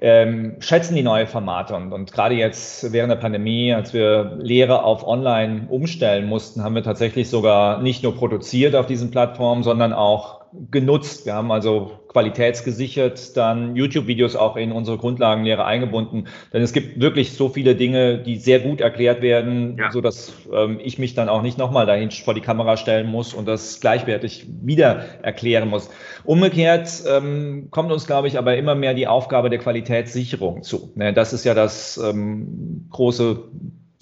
ähm, 0.00 0.56
schätzen 0.60 0.94
die 0.94 1.02
neue 1.02 1.26
Formate. 1.26 1.74
Und, 1.74 1.92
und 1.92 2.12
gerade 2.12 2.34
jetzt 2.34 2.92
während 2.92 3.10
der 3.10 3.16
Pandemie, 3.16 3.72
als 3.72 3.92
wir 3.92 4.36
Lehre 4.38 4.84
auf 4.84 5.06
Online 5.06 5.66
umstellen 5.68 6.26
mussten, 6.26 6.62
haben 6.62 6.74
wir 6.74 6.82
tatsächlich 6.82 7.28
sogar 7.28 7.82
nicht 7.82 8.02
nur 8.02 8.14
produziert 8.14 8.74
auf 8.74 8.86
diesen 8.86 9.10
Plattformen, 9.10 9.62
sondern 9.62 9.92
auch 9.92 10.37
genutzt. 10.70 11.26
Wir 11.26 11.34
haben 11.34 11.50
also 11.52 12.00
qualitätsgesichert 12.08 13.36
dann 13.36 13.76
YouTube-Videos 13.76 14.34
auch 14.36 14.56
in 14.56 14.72
unsere 14.72 14.98
Grundlagenlehre 14.98 15.64
eingebunden. 15.64 16.24
Denn 16.52 16.62
es 16.62 16.72
gibt 16.72 17.00
wirklich 17.00 17.34
so 17.34 17.48
viele 17.48 17.74
Dinge, 17.74 18.18
die 18.18 18.36
sehr 18.36 18.60
gut 18.60 18.80
erklärt 18.80 19.22
werden, 19.22 19.76
ja. 19.78 19.90
so 19.90 20.00
dass 20.00 20.32
ähm, 20.52 20.80
ich 20.82 20.98
mich 20.98 21.14
dann 21.14 21.28
auch 21.28 21.42
nicht 21.42 21.58
nochmal 21.58 21.86
dahin 21.86 22.10
vor 22.10 22.34
die 22.34 22.40
Kamera 22.40 22.76
stellen 22.76 23.06
muss 23.06 23.34
und 23.34 23.46
das 23.46 23.80
gleichwertig 23.80 24.46
wieder 24.62 25.04
erklären 25.22 25.68
muss. 25.68 25.90
Umgekehrt 26.24 27.02
ähm, 27.08 27.68
kommt 27.70 27.92
uns, 27.92 28.06
glaube 28.06 28.28
ich, 28.28 28.38
aber 28.38 28.56
immer 28.56 28.74
mehr 28.74 28.94
die 28.94 29.06
Aufgabe 29.06 29.50
der 29.50 29.58
Qualitätssicherung 29.58 30.62
zu. 30.62 30.92
Ne, 30.94 31.12
das 31.12 31.32
ist 31.32 31.44
ja 31.44 31.54
das 31.54 31.98
ähm, 31.98 32.88
große 32.90 33.44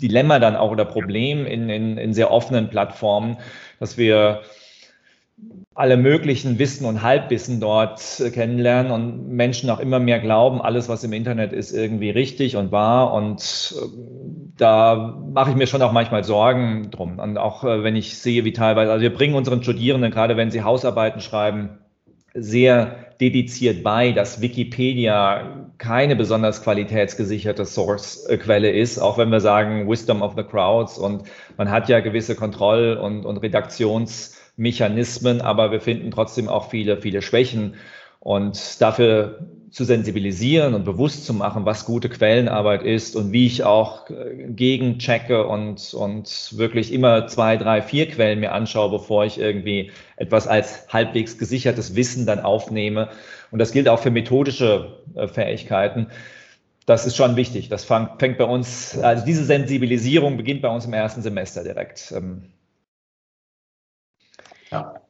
Dilemma 0.01 0.39
dann 0.39 0.57
auch 0.57 0.71
oder 0.71 0.85
Problem 0.85 1.47
in, 1.47 1.69
in, 1.69 1.99
in 1.99 2.13
sehr 2.13 2.31
offenen 2.31 2.69
Plattformen, 2.69 3.39
dass 3.81 3.97
wir 3.97 4.43
alle 5.77 5.99
möglichen 5.99 6.59
Wissen 6.59 6.87
und 6.87 7.03
Halbwissen 7.03 7.61
dort 7.61 8.19
äh, 8.21 8.31
kennenlernen 8.31 8.91
und 8.91 9.29
Menschen 9.29 9.69
auch 9.69 9.79
immer 9.79 9.99
mehr 9.99 10.19
glauben, 10.19 10.63
alles, 10.63 10.89
was 10.89 11.05
im 11.05 11.13
Internet 11.13 11.53
ist, 11.53 11.73
irgendwie 11.73 12.09
richtig 12.09 12.57
und 12.57 12.73
wahr. 12.73 13.13
Und 13.13 13.75
äh, 13.77 13.87
da 14.57 15.19
mache 15.33 15.51
ich 15.51 15.57
mir 15.57 15.67
schon 15.67 15.83
auch 15.83 15.93
manchmal 15.93 16.25
Sorgen 16.25 16.91
drum. 16.91 17.19
Und 17.19 17.37
auch 17.37 17.63
äh, 17.63 17.85
wenn 17.85 17.95
ich 17.95 18.17
sehe, 18.19 18.47
wie 18.47 18.55
teilweise, 18.55 18.91
also 18.91 19.03
wir 19.03 19.13
bringen 19.13 19.35
unseren 19.35 19.63
Studierenden, 19.63 20.11
gerade 20.11 20.39
wenn 20.39 20.51
sie 20.51 20.63
Hausarbeiten 20.63 21.21
schreiben, 21.21 21.79
sehr 22.33 22.97
dediziert 23.21 23.83
bei, 23.83 24.13
dass 24.13 24.41
Wikipedia 24.41 25.69
keine 25.77 26.17
besonders 26.17 26.63
qualitätsgesicherte 26.63 27.67
Source-Quelle 27.67 28.71
ist, 28.71 28.99
auch 28.99 29.19
wenn 29.19 29.29
wir 29.29 29.41
sagen 29.41 29.91
Wisdom 29.91 30.23
of 30.23 30.35
the 30.37 30.43
Crowds 30.43 30.97
und 30.97 31.25
man 31.59 31.71
hat 31.71 31.91
ja 31.91 32.01
gewisse 32.01 32.35
Kontroll- 32.35 32.97
und, 32.97 33.27
und 33.27 33.39
Redaktions- 33.43 34.36
Mechanismen, 34.57 35.41
aber 35.41 35.71
wir 35.71 35.81
finden 35.81 36.11
trotzdem 36.11 36.49
auch 36.49 36.71
viele, 36.71 37.01
viele 37.01 37.23
Schwächen. 37.23 37.75
Und 38.21 38.81
dafür 38.83 39.47
zu 39.71 39.85
sensibilisieren 39.85 40.75
und 40.75 40.85
bewusst 40.85 41.27
zu 41.27 41.35
machen, 41.35 41.67
was 41.67 41.85
gute 41.85 42.09
Quellenarbeit 42.09 42.83
ist 42.83 43.15
und 43.15 43.31
wie 43.31 43.47
ich 43.47 43.63
auch 43.63 44.09
äh, 44.09 44.47
gegenchecke 44.49 45.47
und, 45.47 45.93
und 45.93 46.57
wirklich 46.57 46.93
immer 46.93 47.27
zwei, 47.27 47.57
drei, 47.57 47.83
vier 47.83 48.09
Quellen 48.09 48.41
mir 48.41 48.53
anschaue, 48.53 48.91
bevor 48.91 49.27
ich 49.27 49.39
irgendwie 49.39 49.91
etwas 50.17 50.49
als 50.49 50.89
halbwegs 50.89 51.39
gesichertes 51.39 51.95
Wissen 51.95 52.27
dann 52.27 52.41
aufnehme. 52.41 53.11
Und 53.51 53.59
das 53.59 53.73
gilt 53.73 53.89
auch 53.89 53.99
für 53.99 54.11
methodische 54.11 54.97
äh, 55.15 55.29
Fähigkeiten. 55.29 56.09
Das 56.87 57.07
ist 57.07 57.17
schon 57.17 57.37
wichtig. 57.37 57.69
Das 57.69 57.85
fängt 57.85 58.39
bei 58.39 58.45
uns, 58.45 58.97
also 58.99 59.25
diese 59.25 59.45
Sensibilisierung 59.45 60.37
beginnt 60.37 60.63
bei 60.63 60.69
uns 60.69 60.87
im 60.87 60.95
ersten 60.95 61.21
Semester 61.21 61.65
direkt. 61.65 62.15
Ja. 64.77 65.01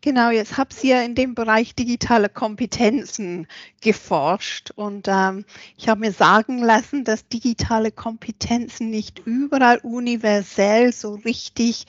Genau, 0.00 0.28
jetzt 0.28 0.58
habt 0.58 0.84
ihr 0.84 1.02
in 1.02 1.14
dem 1.14 1.34
Bereich 1.34 1.74
digitale 1.74 2.28
Kompetenzen 2.28 3.46
geforscht 3.80 4.70
und 4.72 5.08
ähm, 5.08 5.46
ich 5.78 5.88
habe 5.88 6.00
mir 6.00 6.12
sagen 6.12 6.58
lassen, 6.58 7.04
dass 7.04 7.26
digitale 7.28 7.90
Kompetenzen 7.90 8.90
nicht 8.90 9.20
überall 9.24 9.78
universell 9.78 10.92
so 10.92 11.14
richtig 11.14 11.86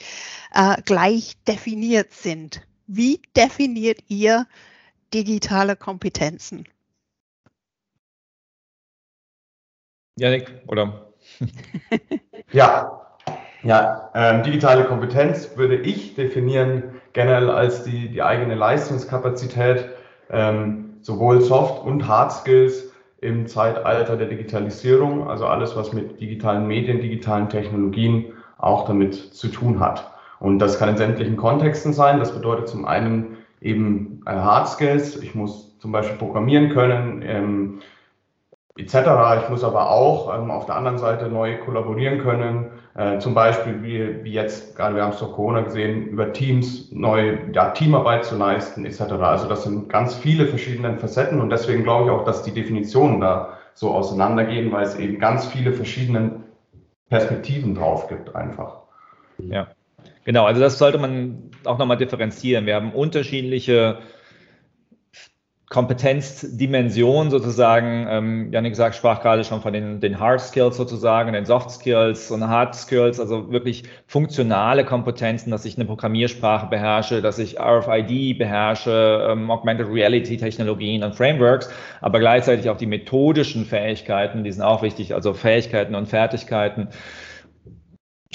äh, 0.54 0.80
gleich 0.82 1.36
definiert 1.46 2.14
sind. 2.14 2.66
Wie 2.86 3.20
definiert 3.36 3.98
ihr 4.08 4.46
digitale 5.12 5.76
Kompetenzen? 5.76 6.66
Janik, 10.18 10.62
oder? 10.68 11.12
ja, 12.52 13.05
ja, 13.66 14.10
ähm, 14.14 14.42
digitale 14.42 14.84
Kompetenz 14.84 15.56
würde 15.56 15.76
ich 15.76 16.14
definieren 16.14 16.84
generell 17.12 17.50
als 17.50 17.82
die, 17.82 18.08
die 18.08 18.22
eigene 18.22 18.54
Leistungskapazität, 18.54 19.88
ähm, 20.30 20.94
sowohl 21.02 21.40
Soft- 21.40 21.84
und 21.84 22.06
Hard 22.06 22.32
Skills 22.32 22.92
im 23.20 23.46
Zeitalter 23.48 24.16
der 24.16 24.28
Digitalisierung, 24.28 25.28
also 25.28 25.46
alles, 25.46 25.74
was 25.74 25.92
mit 25.92 26.20
digitalen 26.20 26.68
Medien, 26.68 27.00
digitalen 27.00 27.48
Technologien 27.48 28.26
auch 28.58 28.86
damit 28.86 29.14
zu 29.14 29.48
tun 29.48 29.80
hat. 29.80 30.12
Und 30.38 30.60
das 30.60 30.78
kann 30.78 30.90
in 30.90 30.96
sämtlichen 30.96 31.36
Kontexten 31.36 31.92
sein. 31.92 32.20
Das 32.20 32.32
bedeutet 32.32 32.68
zum 32.68 32.84
einen 32.84 33.38
eben 33.60 34.22
äh, 34.26 34.30
Hard 34.30 34.68
Skills. 34.68 35.16
Ich 35.16 35.34
muss 35.34 35.76
zum 35.78 35.90
Beispiel 35.90 36.18
programmieren 36.18 36.68
können, 36.70 37.22
ähm, 37.26 37.78
etc. 38.76 39.42
Ich 39.42 39.48
muss 39.48 39.64
aber 39.64 39.90
auch 39.90 40.34
ähm, 40.36 40.50
auf 40.50 40.66
der 40.66 40.76
anderen 40.76 40.98
Seite 40.98 41.28
neu 41.28 41.56
kollaborieren 41.58 42.18
können, 42.18 42.70
äh, 42.94 43.18
zum 43.18 43.34
Beispiel 43.34 43.82
wie, 43.82 44.24
wie 44.24 44.32
jetzt, 44.32 44.76
gerade 44.76 44.94
wir 44.94 45.02
haben 45.02 45.12
es 45.12 45.18
durch 45.18 45.32
Corona 45.32 45.62
gesehen, 45.62 46.08
über 46.08 46.32
Teams 46.32 46.90
neu 46.92 47.38
ja, 47.52 47.70
Teamarbeit 47.70 48.24
zu 48.24 48.36
leisten 48.36 48.84
etc. 48.84 49.00
Also 49.00 49.48
das 49.48 49.64
sind 49.64 49.88
ganz 49.88 50.14
viele 50.14 50.46
verschiedene 50.46 50.98
Facetten 50.98 51.40
und 51.40 51.50
deswegen 51.50 51.82
glaube 51.82 52.04
ich 52.04 52.10
auch, 52.10 52.24
dass 52.24 52.42
die 52.42 52.52
Definitionen 52.52 53.20
da 53.20 53.58
so 53.74 53.90
auseinandergehen, 53.92 54.72
weil 54.72 54.84
es 54.84 54.96
eben 54.96 55.18
ganz 55.18 55.46
viele 55.46 55.72
verschiedene 55.72 56.42
Perspektiven 57.08 57.74
drauf 57.74 58.08
gibt 58.08 58.34
einfach. 58.34 58.78
Ja, 59.38 59.68
genau. 60.24 60.44
Also 60.44 60.60
das 60.60 60.78
sollte 60.78 60.98
man 60.98 61.50
auch 61.64 61.78
nochmal 61.78 61.98
differenzieren. 61.98 62.66
Wir 62.66 62.74
haben 62.74 62.92
unterschiedliche 62.92 63.98
Kompetenzdimension 65.68 67.30
sozusagen, 67.30 68.06
ähm, 68.08 68.52
Janik 68.52 68.70
gesagt, 68.70 68.94
sprach 68.94 69.20
gerade 69.20 69.42
schon 69.42 69.60
von 69.60 69.72
den, 69.72 69.98
den 69.98 70.20
Hard 70.20 70.40
Skills 70.40 70.76
sozusagen, 70.76 71.32
den 71.32 71.44
Soft 71.44 71.72
Skills 71.72 72.30
und 72.30 72.46
Hard 72.46 72.76
Skills, 72.76 73.18
also 73.18 73.50
wirklich 73.50 73.82
funktionale 74.06 74.84
Kompetenzen, 74.84 75.50
dass 75.50 75.64
ich 75.64 75.76
eine 75.76 75.84
Programmiersprache 75.84 76.66
beherrsche, 76.66 77.20
dass 77.20 77.40
ich 77.40 77.58
RFID 77.58 78.38
beherrsche, 78.38 79.26
ähm, 79.28 79.50
Augmented 79.50 79.88
Reality 79.88 80.36
Technologien 80.36 81.02
und 81.02 81.16
Frameworks, 81.16 81.68
aber 82.00 82.20
gleichzeitig 82.20 82.70
auch 82.70 82.76
die 82.76 82.86
methodischen 82.86 83.64
Fähigkeiten, 83.64 84.44
die 84.44 84.52
sind 84.52 84.62
auch 84.62 84.82
wichtig, 84.82 85.14
also 85.14 85.34
Fähigkeiten 85.34 85.96
und 85.96 86.06
Fertigkeiten, 86.06 86.90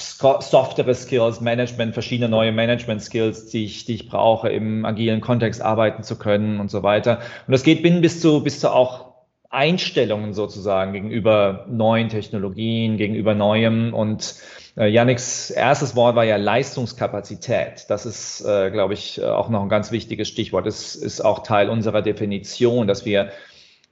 softere 0.01 0.93
Skills, 0.93 1.41
Management, 1.41 1.93
verschiedene 1.93 2.29
neue 2.29 2.51
Management-Skills, 2.51 3.47
die 3.47 3.65
ich, 3.65 3.85
die 3.85 3.95
ich 3.95 4.09
brauche, 4.09 4.49
im 4.49 4.85
agilen 4.85 5.21
Kontext 5.21 5.61
arbeiten 5.61 6.03
zu 6.03 6.17
können 6.17 6.59
und 6.59 6.69
so 6.69 6.83
weiter. 6.83 7.19
Und 7.47 7.51
das 7.51 7.63
geht 7.63 7.83
bis 7.83 8.21
zu, 8.21 8.43
bis 8.43 8.59
zu 8.59 8.71
auch 8.71 9.11
Einstellungen 9.49 10.33
sozusagen 10.33 10.93
gegenüber 10.93 11.65
neuen 11.69 12.07
Technologien, 12.09 12.97
gegenüber 12.97 13.35
Neuem. 13.35 13.93
Und 13.93 14.35
äh, 14.77 14.87
Yannicks 14.87 15.49
erstes 15.49 15.95
Wort 15.95 16.15
war 16.15 16.23
ja 16.23 16.37
Leistungskapazität. 16.37 17.85
Das 17.89 18.05
ist, 18.05 18.41
äh, 18.45 18.71
glaube 18.71 18.93
ich, 18.93 19.21
auch 19.21 19.49
noch 19.49 19.61
ein 19.61 19.69
ganz 19.69 19.91
wichtiges 19.91 20.29
Stichwort. 20.29 20.67
Es 20.67 20.95
ist 20.95 21.19
auch 21.21 21.43
Teil 21.43 21.69
unserer 21.69 22.01
Definition, 22.01 22.87
dass 22.87 23.05
wir 23.05 23.31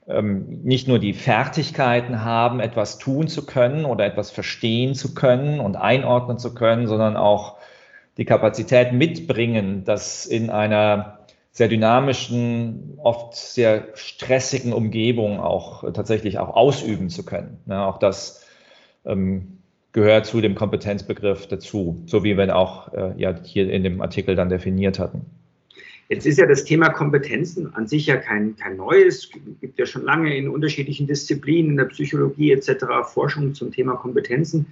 ähm, 0.10 0.62
nicht 0.64 0.88
nur 0.88 1.00
die 1.00 1.14
Fertigkeiten 1.14 2.24
haben, 2.24 2.60
etwas 2.60 2.98
tun 2.98 3.28
zu 3.28 3.46
können 3.46 3.86
oder 3.86 4.06
etwas 4.06 4.32
verstehen 4.32 4.96
zu 4.96 5.14
können 5.14 5.60
und 5.60 5.76
einordnen 5.76 6.38
zu 6.38 6.54
können, 6.56 6.88
sondern 6.88 7.16
auch 7.16 7.58
die 8.18 8.26
Kapazität 8.26 8.92
mitbringen, 8.92 9.84
das 9.86 10.26
in 10.26 10.50
einer 10.50 11.20
sehr 11.52 11.68
dynamischen, 11.68 12.98
oft 12.98 13.36
sehr 13.36 13.88
stressigen 13.94 14.74
Umgebung 14.74 15.40
auch 15.40 15.84
äh, 15.84 15.92
tatsächlich 15.92 16.40
auch 16.40 16.56
ausüben 16.56 17.10
zu 17.10 17.24
können. 17.24 17.60
Ja, 17.68 17.88
auch 17.88 18.00
das 18.00 18.46
ähm, 19.06 19.60
gehört 19.92 20.26
zu 20.26 20.42
dem 20.42 20.56
Kompetenzbegriff 20.56 21.48
dazu, 21.48 22.04
so 22.06 22.24
wie 22.24 22.38
wir 22.38 22.56
auch 22.56 22.94
äh, 22.94 23.14
ja, 23.18 23.36
hier 23.44 23.72
in 23.72 23.84
dem 23.84 24.02
Artikel 24.02 24.36
dann 24.36 24.50
definiert 24.50 25.00
hatten. 25.00 25.26
Jetzt 26.10 26.26
ist 26.26 26.40
ja 26.40 26.48
das 26.48 26.64
Thema 26.64 26.90
Kompetenzen 26.90 27.72
an 27.76 27.88
sich 27.88 28.08
ja 28.08 28.18
kein, 28.18 28.56
kein 28.56 28.78
neues, 28.78 29.26
es 29.26 29.30
gibt 29.62 29.78
ja 29.78 29.86
schon 29.86 30.04
lange 30.04 30.36
in 30.36 30.50
unterschiedlichen 30.50 31.06
Disziplinen, 31.06 31.72
in 31.72 31.78
der 31.78 31.86
Psychologie 31.86 32.52
etc. 32.52 32.86
Forschung 33.04 33.54
zum 33.54 33.72
Thema 33.72 33.96
Kompetenzen. 33.96 34.66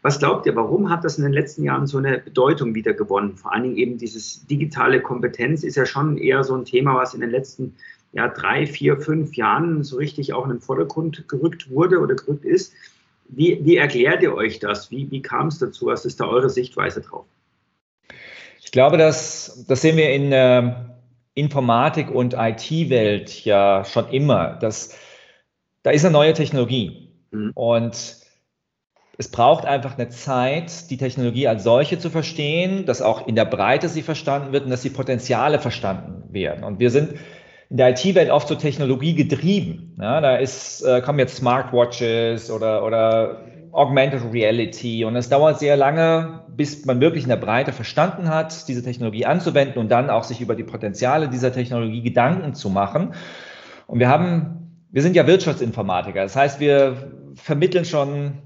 Was 0.00 0.18
glaubt 0.18 0.46
ihr, 0.46 0.56
warum 0.56 0.88
hat 0.88 1.04
das 1.04 1.18
in 1.18 1.24
den 1.24 1.34
letzten 1.34 1.64
Jahren 1.64 1.86
so 1.86 1.98
eine 1.98 2.18
Bedeutung 2.18 2.74
wieder 2.74 2.94
gewonnen? 2.94 3.36
Vor 3.36 3.52
allen 3.52 3.64
Dingen 3.64 3.76
eben 3.76 3.98
dieses 3.98 4.46
digitale 4.46 5.02
Kompetenz 5.02 5.64
ist 5.64 5.76
ja 5.76 5.84
schon 5.84 6.16
eher 6.16 6.42
so 6.44 6.56
ein 6.56 6.64
Thema, 6.64 6.94
was 6.94 7.12
in 7.12 7.20
den 7.20 7.30
letzten 7.30 7.74
ja, 8.12 8.28
drei, 8.28 8.66
vier, 8.66 8.98
fünf 8.98 9.36
Jahren 9.36 9.84
so 9.84 9.98
richtig 9.98 10.32
auch 10.32 10.44
in 10.44 10.52
den 10.52 10.60
Vordergrund 10.60 11.28
gerückt 11.28 11.70
wurde 11.70 11.98
oder 11.98 12.14
gerückt 12.14 12.46
ist. 12.46 12.72
Wie, 13.28 13.60
wie 13.62 13.76
erklärt 13.76 14.22
ihr 14.22 14.34
euch 14.34 14.60
das? 14.60 14.90
Wie, 14.90 15.10
wie 15.10 15.20
kam 15.20 15.48
es 15.48 15.58
dazu? 15.58 15.86
Was 15.86 16.06
ist 16.06 16.20
da 16.20 16.26
eure 16.26 16.48
Sichtweise 16.48 17.02
drauf? 17.02 17.26
Ich 18.70 18.72
glaube, 18.72 18.98
dass, 18.98 19.64
das 19.66 19.80
sehen 19.80 19.96
wir 19.96 20.12
in 20.12 20.30
der 20.30 21.00
Informatik- 21.34 22.08
und 22.08 22.36
IT-Welt 22.38 23.44
ja 23.44 23.84
schon 23.84 24.08
immer. 24.10 24.58
Dass, 24.60 24.96
da 25.82 25.90
ist 25.90 26.04
eine 26.04 26.12
neue 26.12 26.34
Technologie. 26.34 27.10
Mhm. 27.32 27.50
Und 27.56 28.16
es 29.18 29.28
braucht 29.28 29.64
einfach 29.64 29.98
eine 29.98 30.08
Zeit, 30.08 30.88
die 30.88 30.98
Technologie 30.98 31.48
als 31.48 31.64
solche 31.64 31.98
zu 31.98 32.10
verstehen, 32.10 32.86
dass 32.86 33.02
auch 33.02 33.26
in 33.26 33.34
der 33.34 33.44
Breite 33.44 33.88
sie 33.88 34.02
verstanden 34.02 34.52
wird 34.52 34.66
und 34.66 34.70
dass 34.70 34.82
die 34.82 34.90
Potenziale 34.90 35.58
verstanden 35.58 36.32
werden. 36.32 36.62
Und 36.62 36.78
wir 36.78 36.92
sind 36.92 37.14
in 37.70 37.76
der 37.76 37.90
IT-Welt 37.90 38.30
oft 38.30 38.46
so 38.46 38.54
technologiegetrieben. 38.54 39.96
Ja, 40.00 40.20
da 40.20 40.36
ist, 40.36 40.82
äh, 40.82 41.00
kommen 41.00 41.18
jetzt 41.18 41.34
Smartwatches 41.34 42.52
oder, 42.52 42.84
oder 42.84 43.49
Augmented 43.72 44.32
Reality 44.32 45.04
und 45.04 45.16
es 45.16 45.28
dauert 45.28 45.58
sehr 45.58 45.76
lange, 45.76 46.42
bis 46.48 46.84
man 46.84 47.00
wirklich 47.00 47.24
in 47.24 47.30
der 47.30 47.36
Breite 47.36 47.72
verstanden 47.72 48.28
hat, 48.28 48.68
diese 48.68 48.82
Technologie 48.82 49.26
anzuwenden 49.26 49.78
und 49.78 49.90
dann 49.90 50.10
auch 50.10 50.24
sich 50.24 50.40
über 50.40 50.54
die 50.54 50.64
Potenziale 50.64 51.28
dieser 51.28 51.52
Technologie 51.52 52.02
Gedanken 52.02 52.54
zu 52.54 52.70
machen. 52.70 53.14
Und 53.86 53.98
wir 53.98 54.08
haben, 54.08 54.84
wir 54.90 55.02
sind 55.02 55.16
ja 55.16 55.26
Wirtschaftsinformatiker. 55.26 56.22
Das 56.22 56.36
heißt, 56.36 56.60
wir 56.60 57.12
vermitteln 57.34 57.84
schon 57.84 58.38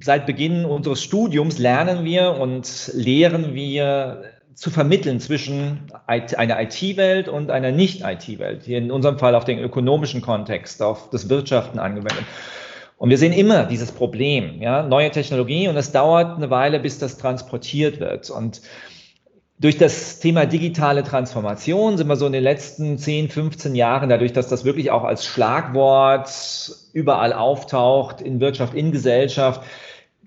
seit 0.00 0.26
Beginn 0.26 0.64
unseres 0.64 1.02
Studiums 1.02 1.58
lernen 1.58 2.04
wir 2.04 2.32
und 2.32 2.90
lehren 2.94 3.54
wir 3.54 4.22
zu 4.54 4.70
vermitteln 4.70 5.20
zwischen 5.20 5.90
einer 6.06 6.60
IT-Welt 6.60 7.28
und 7.28 7.50
einer 7.50 7.72
Nicht-IT-Welt. 7.72 8.64
Hier 8.64 8.78
in 8.78 8.90
unserem 8.90 9.18
Fall 9.18 9.34
auf 9.34 9.44
den 9.44 9.58
ökonomischen 9.58 10.20
Kontext, 10.20 10.82
auf 10.82 11.08
das 11.10 11.30
Wirtschaften 11.30 11.78
angewendet. 11.78 12.24
Und 13.00 13.08
wir 13.08 13.16
sehen 13.16 13.32
immer 13.32 13.64
dieses 13.64 13.92
Problem, 13.92 14.60
ja, 14.60 14.82
neue 14.82 15.10
Technologie 15.10 15.68
und 15.68 15.76
es 15.78 15.90
dauert 15.90 16.36
eine 16.36 16.50
Weile, 16.50 16.78
bis 16.78 16.98
das 16.98 17.16
transportiert 17.16 17.98
wird. 17.98 18.28
Und 18.28 18.60
durch 19.58 19.78
das 19.78 20.20
Thema 20.20 20.44
digitale 20.44 21.02
Transformation 21.02 21.96
sind 21.96 22.08
wir 22.08 22.16
so 22.16 22.26
in 22.26 22.34
den 22.34 22.42
letzten 22.42 22.98
10, 22.98 23.30
15 23.30 23.74
Jahren, 23.74 24.10
dadurch, 24.10 24.34
dass 24.34 24.48
das 24.48 24.66
wirklich 24.66 24.90
auch 24.90 25.04
als 25.04 25.24
Schlagwort 25.24 26.28
überall 26.92 27.32
auftaucht, 27.32 28.20
in 28.20 28.38
Wirtschaft, 28.38 28.74
in 28.74 28.92
Gesellschaft, 28.92 29.62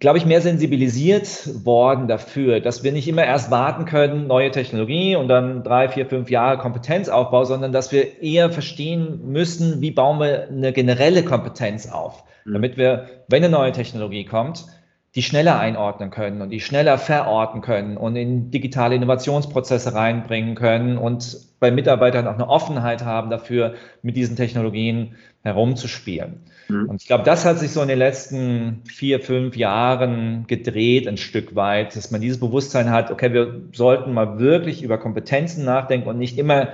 glaube 0.03 0.17
ich, 0.17 0.25
mehr 0.25 0.41
sensibilisiert 0.41 1.63
worden 1.63 2.09
dafür, 2.09 2.59
dass 2.59 2.83
wir 2.83 2.91
nicht 2.91 3.07
immer 3.07 3.23
erst 3.23 3.51
warten 3.51 3.85
können, 3.85 4.27
neue 4.27 4.51
Technologie 4.51 5.15
und 5.15 5.29
dann 5.29 5.63
drei, 5.63 5.87
vier, 5.87 6.05
fünf 6.05 6.29
Jahre 6.29 6.57
Kompetenzaufbau, 6.57 7.45
sondern 7.45 7.71
dass 7.71 7.93
wir 7.93 8.21
eher 8.21 8.49
verstehen 8.49 9.31
müssen, 9.31 9.79
wie 9.79 9.91
bauen 9.91 10.19
wir 10.19 10.49
eine 10.49 10.73
generelle 10.73 11.23
Kompetenz 11.23 11.89
auf, 11.89 12.25
mhm. 12.43 12.51
damit 12.51 12.75
wir, 12.75 13.05
wenn 13.29 13.45
eine 13.45 13.53
neue 13.53 13.71
Technologie 13.71 14.25
kommt, 14.25 14.65
die 15.15 15.21
schneller 15.21 15.59
einordnen 15.59 16.09
können 16.09 16.41
und 16.41 16.49
die 16.49 16.59
schneller 16.59 16.97
verorten 16.97 17.61
können 17.61 17.97
und 17.97 18.15
in 18.15 18.49
digitale 18.49 18.95
Innovationsprozesse 18.95 19.93
reinbringen 19.93 20.55
können 20.55 20.97
und 20.97 21.37
bei 21.59 21.69
Mitarbeitern 21.69 22.27
auch 22.27 22.33
eine 22.33 22.49
Offenheit 22.49 23.05
haben 23.05 23.29
dafür, 23.29 23.75
mit 24.01 24.17
diesen 24.17 24.35
Technologien 24.35 25.15
herumzuspielen. 25.43 26.41
Mhm. 26.67 26.89
Und 26.89 27.01
ich 27.01 27.07
glaube, 27.07 27.23
das 27.23 27.45
hat 27.45 27.59
sich 27.59 27.71
so 27.71 27.81
in 27.81 27.89
den 27.89 27.99
letzten 27.99 28.81
vier, 28.85 29.19
fünf 29.19 29.55
Jahren 29.55 30.45
gedreht, 30.47 31.07
ein 31.07 31.17
Stück 31.17 31.55
weit, 31.55 31.95
dass 31.95 32.09
man 32.09 32.21
dieses 32.21 32.39
Bewusstsein 32.39 32.89
hat, 32.89 33.11
okay, 33.11 33.33
wir 33.33 33.61
sollten 33.71 34.13
mal 34.13 34.39
wirklich 34.39 34.81
über 34.81 34.97
Kompetenzen 34.97 35.63
nachdenken 35.63 36.09
und 36.09 36.17
nicht 36.17 36.39
immer 36.39 36.69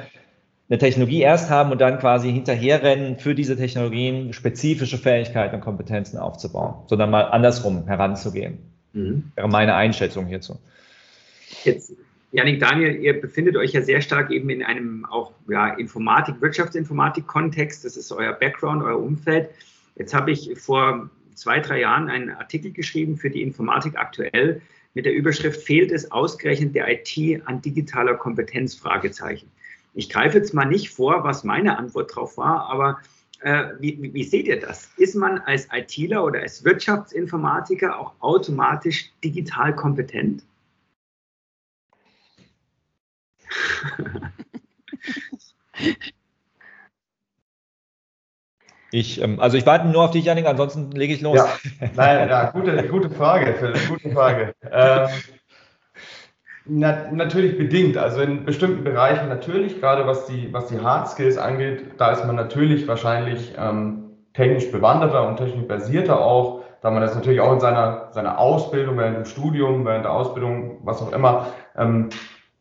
eine 0.69 0.77
Technologie 0.77 1.21
erst 1.21 1.49
haben 1.49 1.71
und 1.71 1.81
dann 1.81 1.97
quasi 1.99 2.31
hinterherrennen, 2.31 3.17
für 3.17 3.33
diese 3.33 3.57
Technologien 3.57 4.33
spezifische 4.33 4.99
Fähigkeiten 4.99 5.55
und 5.55 5.61
Kompetenzen 5.61 6.19
aufzubauen, 6.19 6.75
sondern 6.87 7.09
mal 7.09 7.23
andersrum 7.23 7.87
heranzugehen. 7.87 8.59
Mhm. 8.93 9.31
Wäre 9.35 9.47
meine 9.49 9.73
Einschätzung 9.73 10.27
hierzu. 10.27 10.59
Jetzt, 11.63 11.93
Janik, 12.31 12.59
Daniel, 12.59 12.95
ihr 12.97 13.19
befindet 13.19 13.57
euch 13.57 13.73
ja 13.73 13.81
sehr 13.81 14.01
stark 14.01 14.29
eben 14.29 14.51
in 14.51 14.63
einem 14.63 15.05
auch 15.05 15.31
ja, 15.49 15.69
Informatik, 15.73 16.39
Wirtschaftsinformatik-Kontext. 16.39 17.83
Das 17.83 17.97
ist 17.97 18.11
euer 18.11 18.33
Background, 18.33 18.83
euer 18.83 18.99
Umfeld. 18.99 19.49
Jetzt 19.95 20.13
habe 20.13 20.31
ich 20.31 20.51
vor 20.59 21.09
zwei, 21.33 21.59
drei 21.59 21.79
Jahren 21.79 22.09
einen 22.09 22.29
Artikel 22.29 22.71
geschrieben 22.71 23.17
für 23.17 23.31
die 23.31 23.41
Informatik 23.41 23.97
aktuell 23.97 24.61
mit 24.93 25.05
der 25.05 25.13
Überschrift 25.13 25.61
Fehlt 25.63 25.91
es 25.91 26.11
ausgerechnet 26.11 26.75
der 26.75 26.87
IT 26.91 27.41
an 27.45 27.61
digitaler 27.61 28.15
Kompetenz? 28.15 28.75
Fragezeichen. 28.75 29.49
Ich 29.99 30.09
greife 30.09 30.37
jetzt 30.37 30.53
mal 30.53 30.63
nicht 30.63 30.91
vor, 30.91 31.25
was 31.25 31.43
meine 31.43 31.77
Antwort 31.77 32.11
darauf 32.11 32.37
war, 32.37 32.69
aber 32.69 32.99
äh, 33.41 33.65
wie, 33.79 34.13
wie, 34.13 34.23
seht 34.23 34.47
ihr 34.47 34.57
das? 34.57 34.89
Ist 34.95 35.13
man 35.13 35.39
als 35.39 35.67
ITler 35.73 36.23
oder 36.23 36.39
als 36.39 36.63
Wirtschaftsinformatiker 36.63 37.99
auch 37.99 38.13
automatisch 38.21 39.11
digital 39.23 39.75
kompetent? 39.75 40.43
Ich, 48.91 49.21
ähm, 49.21 49.39
also 49.39 49.55
ich 49.55 49.67
warte 49.67 49.87
nur 49.87 50.01
auf 50.01 50.11
dich, 50.11 50.25
Janik, 50.25 50.47
ansonsten 50.47 50.89
lege 50.93 51.13
ich 51.13 51.21
los. 51.21 51.35
Ja, 51.35 51.47
nein, 51.95 52.27
ja, 52.27 52.49
gute, 52.49 52.87
gute 52.87 53.11
Frage, 53.11 53.53
Phil, 53.53 53.73
gute 53.87 54.09
Frage. 54.09 54.55
Ähm, 54.71 55.09
na, 56.69 57.11
natürlich 57.11 57.57
bedingt. 57.57 57.97
Also 57.97 58.21
in 58.21 58.45
bestimmten 58.45 58.83
Bereichen 58.83 59.27
natürlich, 59.27 59.79
gerade 59.79 60.05
was 60.05 60.25
die, 60.25 60.51
was 60.53 60.67
die 60.67 60.79
Hard 60.79 61.09
Skills 61.09 61.37
angeht, 61.37 61.83
da 61.97 62.11
ist 62.11 62.25
man 62.25 62.35
natürlich 62.35 62.87
wahrscheinlich 62.87 63.53
ähm, 63.57 64.11
technisch 64.33 64.71
bewanderter 64.71 65.27
und 65.27 65.37
technisch 65.37 65.67
basierter 65.67 66.21
auch, 66.21 66.63
da 66.81 66.91
man 66.91 67.01
das 67.01 67.15
natürlich 67.15 67.41
auch 67.41 67.51
in 67.51 67.59
seiner, 67.59 68.07
seiner 68.11 68.39
Ausbildung, 68.39 68.97
während 68.97 69.17
dem 69.17 69.25
Studium, 69.25 69.85
während 69.85 70.05
der 70.05 70.13
Ausbildung, 70.13 70.77
was 70.83 71.01
auch 71.01 71.11
immer, 71.11 71.47
ähm, 71.77 72.09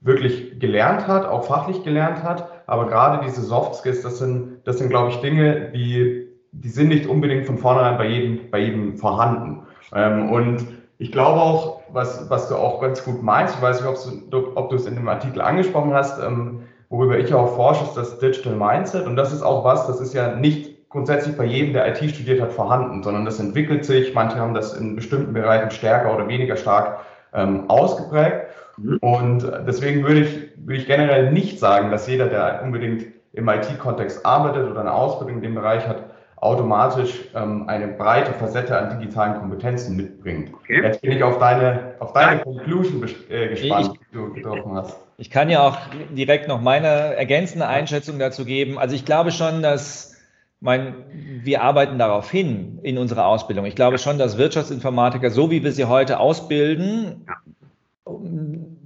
wirklich 0.01 0.59
gelernt 0.59 1.07
hat, 1.07 1.27
auch 1.27 1.45
fachlich 1.45 1.85
gelernt 1.85 2.23
hat. 2.23 2.49
Aber 2.67 2.87
gerade 2.87 3.25
diese 3.25 3.43
Soft 3.43 3.77
Skills, 3.77 4.03
das 4.03 4.19
sind, 4.19 4.61
das 4.65 4.79
sind, 4.79 4.91
glaube 4.91 5.11
ich, 5.11 5.17
Dinge, 5.21 5.71
die, 5.73 6.29
die 6.53 6.69
sind 6.69 6.89
nicht 6.89 7.07
unbedingt 7.07 7.47
von 7.47 7.59
vornherein 7.59 7.99
bei 7.99 8.07
jedem, 8.07 8.51
bei 8.51 8.59
jedem 8.61 8.97
vorhanden. 8.97 9.67
Ähm, 9.95 10.31
und 10.31 10.67
ich 10.99 11.13
glaube 11.13 11.41
auch, 11.41 11.78
was, 11.93 12.29
was 12.31 12.49
du 12.49 12.57
auch 12.57 12.81
ganz 12.81 13.05
gut 13.05 13.23
meinst, 13.23 13.57
ich 13.57 13.63
weiß 13.63 13.83
nicht, 13.83 14.33
du, 14.33 14.57
ob 14.57 14.71
du 14.71 14.77
es 14.77 14.87
in 14.87 14.95
dem 14.95 15.09
Artikel 15.09 15.41
angesprochen 15.41 15.95
hast, 15.95 16.23
ähm, 16.23 16.61
worüber 16.89 17.19
ich 17.19 17.33
auch 17.35 17.55
forsche, 17.55 17.85
ist 17.85 17.97
das 17.97 18.19
Digital 18.19 18.55
Mindset. 18.55 19.07
Und 19.07 19.17
das 19.17 19.33
ist 19.33 19.43
auch 19.43 19.65
was, 19.65 19.87
das 19.87 20.01
ist 20.01 20.15
ja 20.15 20.35
nicht 20.35 20.89
grundsätzlich 20.89 21.37
bei 21.37 21.45
jedem, 21.45 21.75
der 21.75 21.87
IT 21.89 22.11
studiert 22.11 22.41
hat, 22.41 22.53
vorhanden, 22.53 23.03
sondern 23.03 23.25
das 23.25 23.41
entwickelt 23.41 23.85
sich. 23.85 24.15
Manche 24.15 24.39
haben 24.39 24.55
das 24.55 24.75
in 24.75 24.97
bestimmten 24.97 25.33
Bereichen 25.33 25.71
stärker 25.71 26.15
oder 26.15 26.29
weniger 26.29 26.57
stark 26.57 27.01
ähm, 27.35 27.69
ausgeprägt. 27.69 28.47
Mhm. 28.79 28.99
Und 28.99 29.53
deswegen 29.67 30.03
würde 30.05 30.21
ich, 30.21 30.49
würde 30.57 30.81
ich 30.81 30.87
generell 30.87 31.31
nicht 31.31 31.59
sagen, 31.59 31.91
dass 31.91 32.07
jeder, 32.07 32.27
der 32.27 32.63
unbedingt 32.63 33.07
im 33.33 33.49
IT-Kontext 33.49 34.25
arbeitet 34.25 34.71
oder 34.71 34.81
eine 34.81 34.93
Ausbildung 34.93 35.37
in 35.37 35.43
dem 35.43 35.55
Bereich 35.55 35.87
hat, 35.87 36.08
automatisch 36.41 37.13
ähm, 37.35 37.69
eine 37.69 37.89
breite 37.89 38.33
Facette 38.33 38.77
an 38.77 38.99
digitalen 38.99 39.39
Kompetenzen 39.39 39.97
mitbringt. 39.97 40.53
Okay. 40.55 40.83
Jetzt 40.83 41.03
bin 41.03 41.13
ich 41.13 41.23
auf 41.23 41.39
deine, 41.39 41.95
auf 41.99 42.13
deine 42.13 42.41
Conclusion 42.41 43.07
äh, 43.29 43.49
gespannt, 43.49 43.93
ich, 43.95 44.01
die 44.01 44.15
du 44.15 44.33
getroffen 44.33 44.75
hast. 44.75 44.99
Ich 45.17 45.31
kann 45.31 45.51
ja 45.51 45.63
auch 45.63 45.79
direkt 46.11 46.49
noch 46.49 46.61
meine 46.61 46.87
ergänzende 46.87 47.67
Einschätzung 47.67 48.19
dazu 48.19 48.45
geben. 48.45 48.79
Also 48.79 48.95
ich 48.95 49.05
glaube 49.05 49.31
schon, 49.31 49.63
dass 49.63 50.17
mein, 50.61 50.95
wir 51.43 51.63
arbeiten 51.63 51.99
darauf 51.99 52.31
hin 52.31 52.79
in 52.83 52.99
unserer 52.99 53.27
Ausbildung. 53.27 53.65
Ich 53.67 53.77
glaube 53.77 53.99
schon, 53.99 54.19
dass 54.19 54.39
Wirtschaftsinformatiker, 54.39 55.31
so 55.31 55.51
wie 55.51 55.63
wir 55.63 55.73
sie 55.73 55.85
heute 55.85 56.19
ausbilden, 56.19 57.27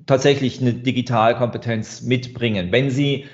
tatsächlich 0.07 0.61
eine 0.61 0.75
Digitalkompetenz 0.75 2.03
mitbringen, 2.03 2.73
wenn 2.73 2.91
sie 2.91 3.27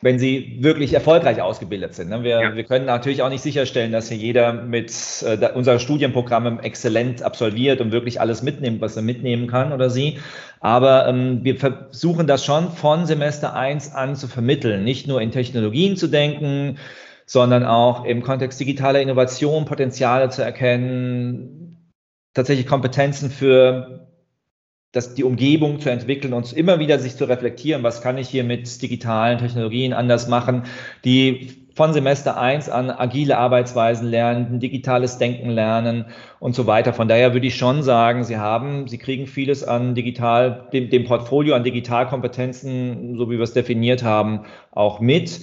wenn 0.00 0.18
sie 0.18 0.58
wirklich 0.60 0.92
erfolgreich 0.92 1.42
ausgebildet 1.42 1.94
sind. 1.94 2.10
Ne? 2.10 2.22
Wir, 2.22 2.40
ja. 2.40 2.54
wir 2.54 2.64
können 2.64 2.86
natürlich 2.86 3.22
auch 3.22 3.30
nicht 3.30 3.42
sicherstellen, 3.42 3.90
dass 3.90 4.08
hier 4.08 4.16
jeder 4.16 4.52
mit 4.52 4.92
äh, 5.22 5.48
unser 5.54 5.78
Studienprogramm 5.78 6.60
exzellent 6.60 7.22
absolviert 7.22 7.80
und 7.80 7.90
wirklich 7.90 8.20
alles 8.20 8.42
mitnimmt, 8.42 8.80
was 8.80 8.96
er 8.96 9.02
mitnehmen 9.02 9.48
kann 9.48 9.72
oder 9.72 9.90
sie. 9.90 10.18
Aber 10.60 11.08
ähm, 11.08 11.40
wir 11.42 11.56
versuchen 11.56 12.26
das 12.26 12.44
schon 12.44 12.70
von 12.70 13.06
Semester 13.06 13.54
eins 13.54 13.92
an 13.92 14.14
zu 14.14 14.28
vermitteln, 14.28 14.84
nicht 14.84 15.08
nur 15.08 15.20
in 15.20 15.32
Technologien 15.32 15.96
zu 15.96 16.06
denken, 16.06 16.78
sondern 17.26 17.64
auch 17.64 18.04
im 18.04 18.22
Kontext 18.22 18.58
digitaler 18.60 19.00
Innovation 19.00 19.64
Potenziale 19.64 20.30
zu 20.30 20.42
erkennen, 20.42 21.92
tatsächlich 22.34 22.66
Kompetenzen 22.66 23.30
für 23.30 24.07
das, 24.92 25.14
die 25.14 25.24
Umgebung 25.24 25.80
zu 25.80 25.90
entwickeln 25.90 26.32
und 26.32 26.52
immer 26.52 26.78
wieder 26.78 26.98
sich 26.98 27.16
zu 27.16 27.26
reflektieren, 27.26 27.82
was 27.82 28.00
kann 28.00 28.16
ich 28.18 28.28
hier 28.28 28.44
mit 28.44 28.80
digitalen 28.80 29.38
Technologien 29.38 29.92
anders 29.92 30.28
machen, 30.28 30.62
die 31.04 31.68
von 31.78 31.92
Semester 31.92 32.36
eins 32.36 32.68
an 32.68 32.90
agile 32.90 33.38
Arbeitsweisen 33.38 34.08
lernen, 34.08 34.58
digitales 34.58 35.18
Denken 35.18 35.50
lernen 35.50 36.06
und 36.40 36.56
so 36.56 36.66
weiter. 36.66 36.92
Von 36.92 37.06
daher 37.06 37.34
würde 37.34 37.46
ich 37.46 37.54
schon 37.54 37.84
sagen, 37.84 38.24
Sie 38.24 38.36
haben, 38.36 38.88
Sie 38.88 38.98
kriegen 38.98 39.28
vieles 39.28 39.62
an 39.62 39.94
digital, 39.94 40.66
dem, 40.72 40.90
dem 40.90 41.04
Portfolio 41.04 41.54
an 41.54 41.62
Digitalkompetenzen, 41.62 43.16
so 43.16 43.30
wie 43.30 43.36
wir 43.36 43.44
es 43.44 43.52
definiert 43.52 44.02
haben, 44.02 44.40
auch 44.72 44.98
mit 44.98 45.40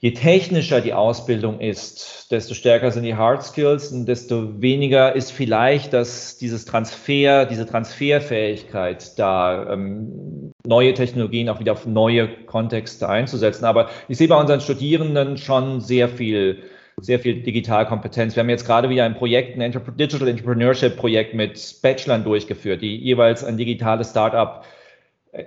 je 0.00 0.12
technischer 0.12 0.80
die 0.80 0.94
Ausbildung 0.94 1.60
ist, 1.60 2.30
desto 2.30 2.54
stärker 2.54 2.90
sind 2.92 3.02
die 3.02 3.16
Hard 3.16 3.42
Skills 3.42 3.90
und 3.90 4.06
desto 4.06 4.60
weniger 4.60 5.14
ist 5.16 5.32
vielleicht 5.32 5.92
dass 5.92 6.38
dieses 6.38 6.64
Transfer, 6.64 7.46
diese 7.46 7.66
Transferfähigkeit 7.66 9.18
da, 9.18 9.72
ähm, 9.72 10.52
neue 10.64 10.94
Technologien 10.94 11.48
auch 11.48 11.60
wieder 11.60 11.72
auf 11.72 11.86
neue 11.86 12.28
Kontexte 12.46 13.08
einzusetzen. 13.08 13.64
Aber 13.64 13.88
ich 14.08 14.18
sehe 14.18 14.28
bei 14.28 14.38
unseren 14.38 14.60
Studierenden 14.60 15.36
schon 15.36 15.80
sehr 15.80 16.08
viel 16.08 16.62
sehr 17.00 17.20
viel 17.20 17.42
Digitalkompetenz. 17.42 18.34
Wir 18.34 18.42
haben 18.42 18.50
jetzt 18.50 18.66
gerade 18.66 18.90
wieder 18.90 19.04
ein 19.04 19.14
Projekt, 19.14 19.56
ein 19.56 19.72
Digital 19.96 20.26
Entrepreneurship 20.26 20.96
Projekt 20.96 21.32
mit 21.32 21.76
Bachelorn 21.80 22.24
durchgeführt, 22.24 22.82
die 22.82 22.96
jeweils 22.96 23.44
ein 23.44 23.56
digitales 23.56 24.10
Startup 24.10 24.64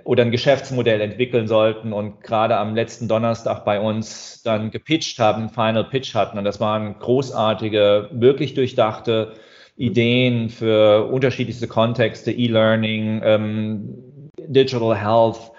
oder 0.04 0.22
ein 0.22 0.30
Geschäftsmodell 0.30 1.00
entwickeln 1.00 1.48
sollten 1.48 1.92
und 1.92 2.22
gerade 2.22 2.56
am 2.56 2.74
letzten 2.74 3.08
Donnerstag 3.08 3.64
bei 3.64 3.80
uns 3.80 4.42
dann 4.42 4.70
gepitcht 4.70 5.18
haben, 5.18 5.50
Final 5.50 5.84
Pitch 5.84 6.14
hatten. 6.14 6.38
Und 6.38 6.44
das 6.44 6.60
waren 6.60 6.98
großartige, 6.98 8.10
wirklich 8.12 8.54
durchdachte 8.54 9.34
Ideen 9.76 10.50
für 10.50 11.10
unterschiedlichste 11.10 11.66
Kontexte, 11.66 12.30
E-Learning, 12.30 13.20
ähm, 13.24 14.30
Digital 14.38 14.96
Health, 14.96 15.52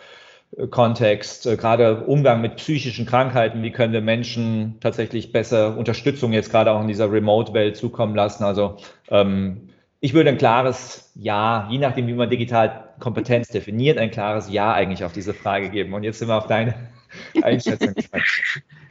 äh, 0.58 0.68
Kontext, 0.68 1.46
äh, 1.46 1.58
gerade 1.58 2.06
Umgang 2.06 2.42
mit 2.42 2.56
psychischen 2.56 3.06
Krankheiten, 3.06 3.64
wie 3.64 3.72
können 3.72 3.94
wir 3.94 4.02
Menschen 4.02 4.78
tatsächlich 4.80 5.32
besser 5.32 5.78
Unterstützung 5.78 6.32
jetzt 6.32 6.52
gerade 6.52 6.72
auch 6.72 6.82
in 6.82 6.88
dieser 6.88 7.12
Remote-Welt 7.12 7.76
zukommen 7.76 8.16
lassen. 8.16 8.44
Also 8.44 8.78
ähm, 9.10 9.70
ich 10.00 10.14
würde 10.14 10.30
ein 10.30 10.38
klares 10.38 11.12
Ja, 11.16 11.68
je 11.72 11.78
nachdem, 11.78 12.08
wie 12.08 12.14
man 12.14 12.30
digital 12.30 12.93
Kompetenz 13.00 13.48
definiert, 13.48 13.98
ein 13.98 14.12
klares 14.12 14.50
Ja 14.50 14.74
eigentlich 14.74 15.04
auf 15.04 15.14
diese 15.14 15.34
Frage 15.34 15.70
geben. 15.70 15.94
Und 15.94 16.04
jetzt 16.04 16.20
sind 16.20 16.28
wir 16.28 16.38
auf 16.38 16.48
deine 16.48 16.76
Einschätzung 17.42 17.94
gespannt. 17.94 18.24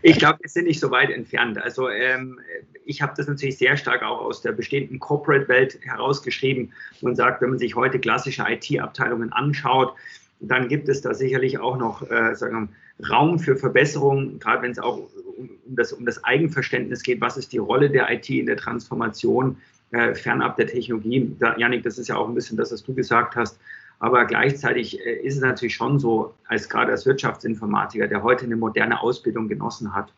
Ich 0.03 0.19
glaube, 0.19 0.39
wir 0.43 0.49
sind 0.49 0.67
nicht 0.67 0.81
so 0.81 0.91
weit 0.91 1.11
entfernt. 1.11 1.59
Also 1.59 1.89
ähm, 1.89 2.41
ich 2.85 3.03
habe 3.03 3.15
das 3.17 3.29
natürlich 3.29 3.59
sehr 3.59 3.77
stark 3.77 4.03
auch 4.03 4.21
aus 4.21 4.43
der 4.43 4.53
bestehenden 4.53 4.99
Corporate-Welt 4.99 5.79
herausgeschrieben 5.83 6.73
und 7.01 7.17
sagt, 7.17 7.41
wenn 7.41 7.51
man 7.51 7.59
sich 7.59 7.77
heute 7.77 7.99
klassische 8.01 8.45
IT-Abteilungen 8.49 9.33
anschaut, 9.33 9.95
dann 10.41 10.69
gibt 10.69 10.89
es 10.89 11.01
da 11.03 11.15
sicherlich 11.15 11.59
auch 11.59 11.77
noch 11.77 12.03
äh, 12.11 12.35
sagen 12.35 12.69
wir, 12.69 13.09
Raum 13.09 13.39
für 13.39 13.57
Verbesserungen, 13.57 14.39
gerade 14.39 14.63
wenn 14.63 14.73
es 14.73 14.79
auch 14.79 15.09
um 15.37 15.51
das, 15.67 15.93
um 15.93 16.05
das 16.05 16.23
Eigenverständnis 16.25 17.03
geht, 17.03 17.21
was 17.21 17.37
ist 17.37 17.53
die 17.53 17.59
Rolle 17.59 17.91
der 17.91 18.11
IT 18.13 18.29
in 18.29 18.47
der 18.47 18.57
Transformation 18.57 19.57
äh, 19.93 20.15
fernab 20.15 20.57
der 20.57 20.67
Technologie. 20.67 21.35
Da, 21.39 21.57
Janik, 21.57 21.83
das 21.83 21.99
ist 21.99 22.09
ja 22.09 22.17
auch 22.17 22.29
ein 22.29 22.35
bisschen 22.35 22.57
das, 22.57 22.73
was 22.73 22.83
du 22.83 22.95
gesagt 22.95 23.37
hast. 23.37 23.59
Aber 24.03 24.25
gleichzeitig 24.25 24.99
äh, 24.99 25.21
ist 25.23 25.37
es 25.37 25.41
natürlich 25.41 25.77
schon 25.77 26.01
so, 26.01 26.35
als 26.49 26.69
gerade 26.69 26.91
als 26.91 27.07
Wirtschaftsinformatiker, 27.07 28.09
der 28.09 28.25
heute 28.25 28.47
eine 28.47 28.57
moderne 28.57 29.01
Ausbildung 29.01 29.47
genossen 29.47 29.95
hat, 29.95 30.13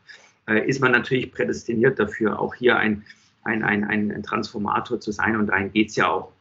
äh, 0.48 0.66
ist 0.66 0.80
man 0.80 0.90
natürlich 0.90 1.30
prädestiniert 1.30 1.98
dafür, 1.98 2.40
auch 2.40 2.54
hier 2.54 2.78
ein, 2.78 3.04
ein, 3.42 3.62
ein, 3.62 3.84
ein 3.84 4.22
Transformator 4.22 5.00
zu 5.00 5.12
sein. 5.12 5.36
Und 5.36 5.48
dahin 5.48 5.70
geht 5.70 5.90
es 5.90 5.96
ja 5.96 6.08
auch. 6.08 6.32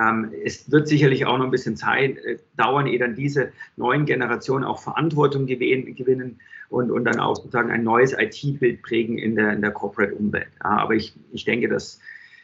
Ähm, 0.00 0.32
es 0.42 0.70
wird 0.70 0.88
sicherlich 0.88 1.26
auch 1.26 1.36
noch 1.36 1.44
ein 1.44 1.50
bisschen 1.50 1.76
Zeit 1.76 2.16
äh, 2.24 2.38
dauern, 2.56 2.86
ehe 2.86 2.98
dann 2.98 3.14
diese 3.14 3.52
neuen 3.76 4.06
Generationen 4.06 4.64
auch 4.64 4.80
Verantwortung 4.80 5.44
gewinnen, 5.46 6.40
und, 6.70 6.90
und 6.90 7.04
dann 7.04 7.18
auch 7.18 7.36
sozusagen 7.36 7.70
ein 7.70 7.82
neues 7.82 8.12
IT-Bild 8.12 8.82
prägen 8.82 9.18
in 9.18 9.36
der, 9.36 9.52
in 9.52 9.60
der 9.60 9.72
Corporate-Umwelt. 9.72 10.48
Aber 10.60 10.94
ich, 10.94 11.14
ich 11.32 11.44
denke, 11.44 11.68
dass 11.68 12.00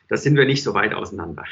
da 0.09 0.19
sind 0.19 0.37
wir 0.37 0.45
nicht 0.45 0.63
so 0.63 0.75
weit 0.75 0.95
auseinander. 0.95 1.45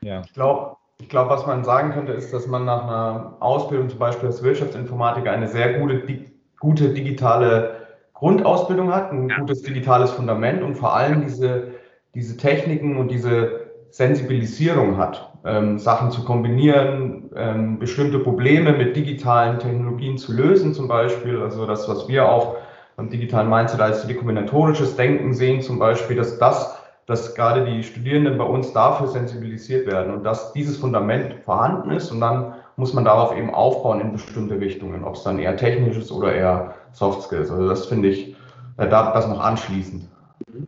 Ja. 0.00 0.22
Ich 0.24 0.32
glaube, 0.32 0.76
ich 1.06 1.10
glaube, 1.10 1.30
was 1.30 1.46
man 1.46 1.62
sagen 1.62 1.92
könnte, 1.92 2.12
ist, 2.12 2.32
dass 2.32 2.46
man 2.46 2.64
nach 2.64 2.82
einer 2.82 3.36
Ausbildung 3.40 3.88
zum 3.88 3.98
Beispiel 3.98 4.26
als 4.26 4.42
Wirtschaftsinformatiker 4.42 5.30
eine 5.30 5.46
sehr 5.46 5.78
gute, 5.78 6.00
di 6.00 6.32
gute 6.58 6.88
digitale 6.88 7.86
Grundausbildung 8.14 8.92
hat, 8.92 9.12
ein 9.12 9.28
ja. 9.28 9.38
gutes 9.38 9.62
digitales 9.62 10.10
Fundament 10.10 10.62
und 10.62 10.74
vor 10.74 10.96
allem 10.96 11.20
diese, 11.20 11.68
diese 12.14 12.36
Techniken 12.36 12.96
und 12.96 13.08
diese 13.10 13.66
Sensibilisierung 13.90 14.96
hat, 14.96 15.32
ähm, 15.44 15.78
Sachen 15.78 16.10
zu 16.10 16.24
kombinieren, 16.24 17.30
ähm, 17.36 17.78
bestimmte 17.78 18.18
Probleme 18.18 18.72
mit 18.72 18.96
digitalen 18.96 19.58
Technologien 19.60 20.18
zu 20.18 20.32
lösen, 20.32 20.74
zum 20.74 20.88
Beispiel. 20.88 21.40
Also 21.40 21.66
das, 21.66 21.88
was 21.88 22.08
wir 22.08 22.28
auch 22.28 22.56
beim 22.96 23.10
digitalen 23.10 23.48
Mindset 23.50 23.80
als 23.80 24.08
kombinatorisches 24.08 24.96
Denken 24.96 25.34
sehen, 25.34 25.60
zum 25.60 25.78
Beispiel, 25.78 26.16
dass 26.16 26.38
das 26.38 26.85
dass 27.06 27.34
gerade 27.34 27.64
die 27.64 27.82
Studierenden 27.82 28.36
bei 28.36 28.44
uns 28.44 28.72
dafür 28.72 29.06
sensibilisiert 29.06 29.86
werden 29.86 30.12
und 30.12 30.24
dass 30.24 30.52
dieses 30.52 30.76
Fundament 30.76 31.34
vorhanden 31.44 31.92
ist 31.92 32.10
und 32.10 32.20
dann 32.20 32.54
muss 32.76 32.92
man 32.92 33.04
darauf 33.04 33.36
eben 33.36 33.54
aufbauen 33.54 34.00
in 34.00 34.12
bestimmte 34.12 34.60
Richtungen, 34.60 35.04
ob 35.04 35.14
es 35.14 35.22
dann 35.22 35.38
eher 35.38 35.56
technisch 35.56 35.96
ist 35.96 36.10
oder 36.12 36.34
eher 36.34 36.74
Soft 36.92 37.22
Skills. 37.22 37.50
Also 37.50 37.68
das 37.68 37.86
finde 37.86 38.08
ich, 38.08 38.36
äh, 38.76 38.88
das 38.88 39.26
noch 39.28 39.40
anschließend. 39.40 40.04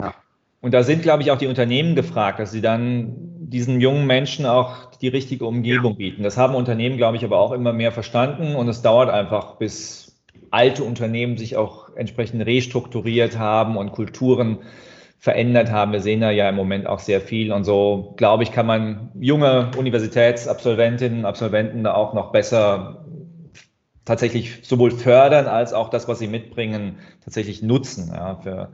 Ja. 0.01 0.15
Und 0.61 0.75
da 0.75 0.83
sind, 0.83 1.03
glaube 1.03 1.23
ich, 1.23 1.31
auch 1.31 1.39
die 1.39 1.47
Unternehmen 1.47 1.95
gefragt, 1.95 2.39
dass 2.41 2.51
sie 2.51 2.61
dann 2.61 3.15
diesen 3.41 3.81
jungen 3.81 4.07
Menschen 4.07 4.47
auch 4.47 4.87
die 5.01 5.09
richtige 5.09 5.45
Umgebung 5.47 5.97
bieten. 5.97 6.23
Das 6.23 6.37
haben 6.37 6.55
Unternehmen, 6.55 6.97
glaube 6.97 7.17
ich, 7.17 7.25
aber 7.25 7.39
auch 7.39 7.53
immer 7.53 7.73
mehr 7.73 7.93
verstanden 7.93 8.55
und 8.57 8.69
es 8.69 8.83
dauert 8.83 9.11
einfach, 9.11 9.57
bis 9.57 10.17
alte 10.51 10.83
Unternehmen 10.83 11.37
sich 11.37 11.57
auch 11.57 11.95
entsprechend 11.97 12.45
restrukturiert 12.45 13.39
haben 13.39 13.77
und 13.77 13.93
Kulturen 13.93 14.59
verändert 15.19 15.71
haben. 15.71 15.93
Wir 15.93 16.01
sehen 16.01 16.21
da 16.21 16.31
ja 16.31 16.49
im 16.49 16.55
Moment 16.55 16.87
auch 16.87 17.01
sehr 17.01 17.21
viel 17.21 17.53
und 17.53 17.65
so, 17.65 18.15
glaube 18.17 18.45
ich, 18.45 18.53
kann 18.53 18.67
man 18.67 19.11
junge 19.19 19.71
Universitätsabsolventinnen 19.77 21.21
und 21.21 21.25
Absolventen 21.25 21.85
da 21.85 21.95
auch 21.95 22.15
noch 22.15 22.31
besser 22.31 23.05
tatsächlich 24.05 24.61
sowohl 24.63 24.91
fördern 24.91 25.47
als 25.47 25.73
auch 25.73 25.91
das, 25.91 26.09
was 26.09 26.19
sie 26.19 26.29
mitbringen, 26.29 26.99
tatsächlich 27.25 27.63
nutzen 27.63 28.11
ja, 28.15 28.37
für 28.37 28.73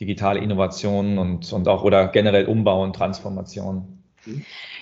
digitale 0.00 0.40
Innovationen 0.40 1.18
und, 1.18 1.52
und 1.52 1.68
auch 1.68 1.84
oder 1.84 2.08
generell 2.08 2.46
Umbau 2.46 2.82
und 2.82 2.96
Transformation. 2.96 3.96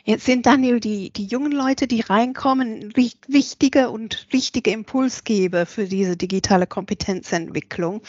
Jetzt 0.04 0.24
sind 0.24 0.46
Daniel 0.46 0.80
die, 0.80 1.10
die 1.10 1.26
jungen 1.26 1.52
Leute, 1.52 1.86
die 1.86 2.00
reinkommen, 2.00 2.92
wichtige 2.96 3.90
und 3.90 4.26
richtige 4.32 4.70
Impulsgeber 4.70 5.66
für 5.66 5.84
diese 5.84 6.16
digitale 6.16 6.66
Kompetenzentwicklung. 6.66 8.02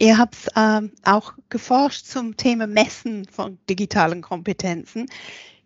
Ihr 0.00 0.16
habt 0.16 0.36
ähm, 0.54 0.92
auch 1.02 1.32
geforscht 1.48 2.06
zum 2.06 2.36
Thema 2.36 2.68
Messen 2.68 3.26
von 3.26 3.58
digitalen 3.68 4.22
Kompetenzen. 4.22 5.06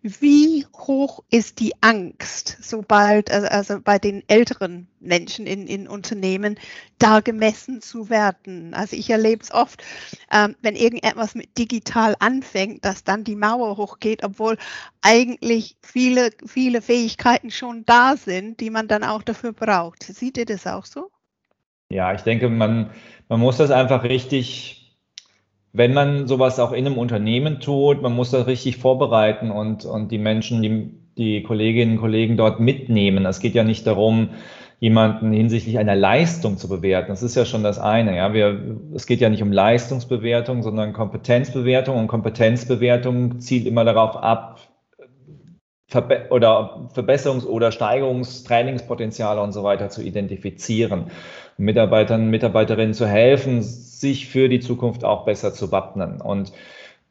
Wie 0.01 0.67
hoch 0.75 1.23
ist 1.29 1.61
die 1.61 1.75
Angst, 1.83 2.57
sobald, 2.63 3.31
also, 3.31 3.49
also 3.49 3.81
bei 3.83 3.99
den 3.99 4.27
älteren 4.29 4.89
Menschen 5.01 5.47
in, 5.47 5.67
in 5.67 5.87
Unternehmen, 5.87 6.59
da 6.99 7.21
gemessen 7.21 7.83
zu 7.83 8.09
werden? 8.09 8.73
Also 8.73 8.97
ich 8.97 9.11
erlebe 9.11 9.43
es 9.43 9.53
oft, 9.53 9.85
ähm, 10.33 10.57
wenn 10.63 10.77
irgendetwas 10.77 11.35
mit 11.35 11.59
digital 11.59 12.17
anfängt, 12.19 12.87
dass 12.87 13.05
dann 13.05 13.25
die 13.25 13.37
Mauer 13.37 13.77
hochgeht, 13.77 14.25
obwohl 14.25 14.57
eigentlich 15.03 15.77
viele, 15.83 16.31
viele 16.47 16.81
Fähigkeiten 16.81 17.51
schon 17.51 17.85
da 17.85 18.17
sind, 18.17 18.61
die 18.61 18.71
man 18.71 18.89
dann 18.89 19.05
auch 19.05 19.23
dafür 19.23 19.53
braucht. 19.53 20.05
Seht 20.05 20.39
ihr 20.39 20.47
das 20.47 20.67
auch 20.67 20.87
so? 20.87 21.11
Ja, 21.93 22.13
ich 22.15 22.23
denke, 22.23 22.49
man, 22.49 22.91
man 23.29 23.41
muss 23.41 23.57
das 23.57 23.71
einfach 23.71 24.05
richtig 24.05 24.83
wenn 25.73 25.95
man 25.95 26.27
sowas 26.27 26.61
auch 26.61 26.73
in 26.73 26.87
einem 26.87 26.99
Unternehmen 26.99 27.61
tut, 27.61 28.03
man 28.03 28.15
muss 28.15 28.31
das 28.31 28.47
richtig 28.47 28.77
vorbereiten 28.77 29.51
und, 29.51 29.85
und 29.85 30.13
die 30.13 30.19
Menschen, 30.19 30.63
die, 30.63 30.91
die 31.17 31.43
Kolleginnen 31.43 31.93
und 31.93 32.01
Kollegen 32.01 32.37
dort 32.37 32.61
mitnehmen. 32.61 33.25
Es 33.25 33.41
geht 33.41 33.55
ja 33.55 33.65
nicht 33.65 33.87
darum, 33.87 34.31
jemanden 34.81 35.33
hinsichtlich 35.33 35.79
einer 35.79 35.95
Leistung 35.95 36.59
zu 36.59 36.69
bewerten. 36.69 37.09
Das 37.09 37.23
ist 37.23 37.37
ja 37.37 37.45
schon 37.45 37.63
das 37.63 37.79
eine. 37.79 38.17
Ja, 38.17 38.35
wir, 38.35 38.79
es 38.95 39.07
geht 39.07 39.21
ja 39.21 39.31
nicht 39.31 39.43
um 39.43 39.53
Leistungsbewertung, 39.53 40.63
sondern 40.63 40.93
Kompetenzbewertung 40.93 41.99
und 41.99 42.09
Kompetenzbewertung 42.09 43.39
zielt 43.41 43.67
immer 43.67 43.85
darauf 43.85 44.17
ab, 44.17 44.59
Verbe 45.93 46.27
oder 46.31 46.89
Verbesserungs- 46.95 47.47
oder 47.47 47.71
Steigerungstrainingspotenziale 47.71 49.41
und 49.43 49.53
so 49.53 49.63
weiter 49.63 49.91
zu 49.91 50.03
identifizieren, 50.03 51.11
Mitarbeitern, 51.57 52.31
Mitarbeiterinnen 52.31 52.95
zu 52.95 53.07
helfen, 53.07 53.63
sich 53.63 54.29
für 54.29 54.49
die 54.49 54.61
Zukunft 54.61 55.05
auch 55.05 55.25
besser 55.25 55.53
zu 55.55 55.73
wappnen. 55.73 56.21
Und 56.21 56.53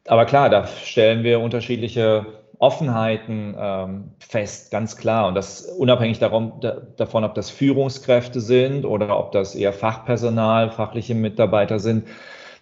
aber 0.06 0.24
klar, 0.24 0.50
da 0.50 0.66
stellen 0.66 1.22
wir 1.22 1.40
unterschiedliche 1.40 2.26
Offenheiten 2.58 3.54
ähm, 3.58 4.10
fest, 4.18 4.70
ganz 4.70 4.96
klar. 4.96 5.28
Und 5.28 5.34
das 5.34 5.62
unabhängig 5.62 6.18
darum, 6.18 6.54
da, 6.60 6.76
davon, 6.96 7.24
ob 7.24 7.34
das 7.34 7.50
Führungskräfte 7.50 8.40
sind 8.40 8.84
oder 8.84 9.18
ob 9.18 9.32
das 9.32 9.54
eher 9.54 9.72
Fachpersonal, 9.72 10.70
fachliche 10.70 11.14
Mitarbeiter 11.14 11.78
sind 11.78 12.04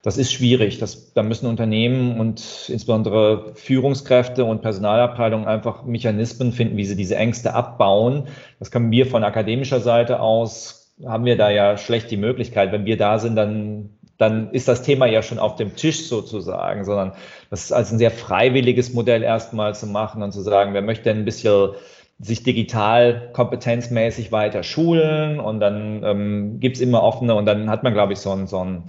das 0.03 0.17
ist 0.17 0.33
schwierig. 0.33 0.79
Das, 0.79 1.13
da 1.13 1.23
müssen 1.23 1.47
Unternehmen 1.47 2.19
und 2.19 2.69
insbesondere 2.69 3.53
Führungskräfte 3.55 4.45
und 4.45 4.63
Personalabteilungen 4.63 5.47
einfach 5.47 5.85
Mechanismen 5.85 6.53
finden, 6.53 6.77
wie 6.77 6.87
sie 6.87 6.97
diese 6.97 7.17
Ängste 7.17 7.55
abbauen. 7.55 8.29
Das 8.59 8.71
können 8.71 8.91
wir 8.91 9.07
von 9.07 9.25
akademischer 9.25 9.81
Seite 9.81 10.21
aus, 10.21 10.80
haben 11.07 11.25
wir 11.25 11.37
da 11.37 11.51
ja 11.51 11.77
schlecht 11.77 12.11
die 12.11 12.17
Möglichkeit. 12.17 12.73
Wenn 12.73 12.85
wir 12.85 12.97
da 12.97 13.19
sind, 13.19 13.37
dann, 13.37 13.91
dann 14.19 14.51
ist 14.51 14.69
das 14.69 14.83
Thema 14.83 15.07
ja 15.07 15.23
schon 15.23 15.39
auf 15.39 15.57
dem 15.57 15.77
Tisch 15.77 16.07
sozusagen, 16.07 16.85
sondern 16.85 17.13
das 17.51 17.65
ist 17.65 17.73
als 17.73 17.91
ein 17.93 17.99
sehr 17.99 18.11
freiwilliges 18.11 18.93
Modell 18.93 19.23
erstmal 19.23 19.75
zu 19.75 19.87
machen 19.87 20.23
und 20.23 20.33
zu 20.33 20.43
sagen, 20.43 20.75
wer 20.75 20.83
möchte 20.83 21.05
denn 21.05 21.19
ein 21.19 21.25
bisschen 21.25 21.71
sich 22.19 22.43
digital 22.43 23.31
kompetenzmäßig 23.33 24.31
weiter 24.31 24.63
schulen 24.63 25.41
und 25.41 25.59
dann 25.59 26.03
ähm, 26.05 26.61
gibt 26.61 26.77
es 26.77 26.83
immer 26.83 27.03
offene 27.03 27.35
und 27.35 27.47
dann 27.47 27.71
hat 27.71 27.83
man, 27.83 27.95
glaube 27.95 28.13
ich, 28.13 28.19
so 28.19 28.31
ein, 28.33 28.47
so 28.47 28.63
ein 28.63 28.85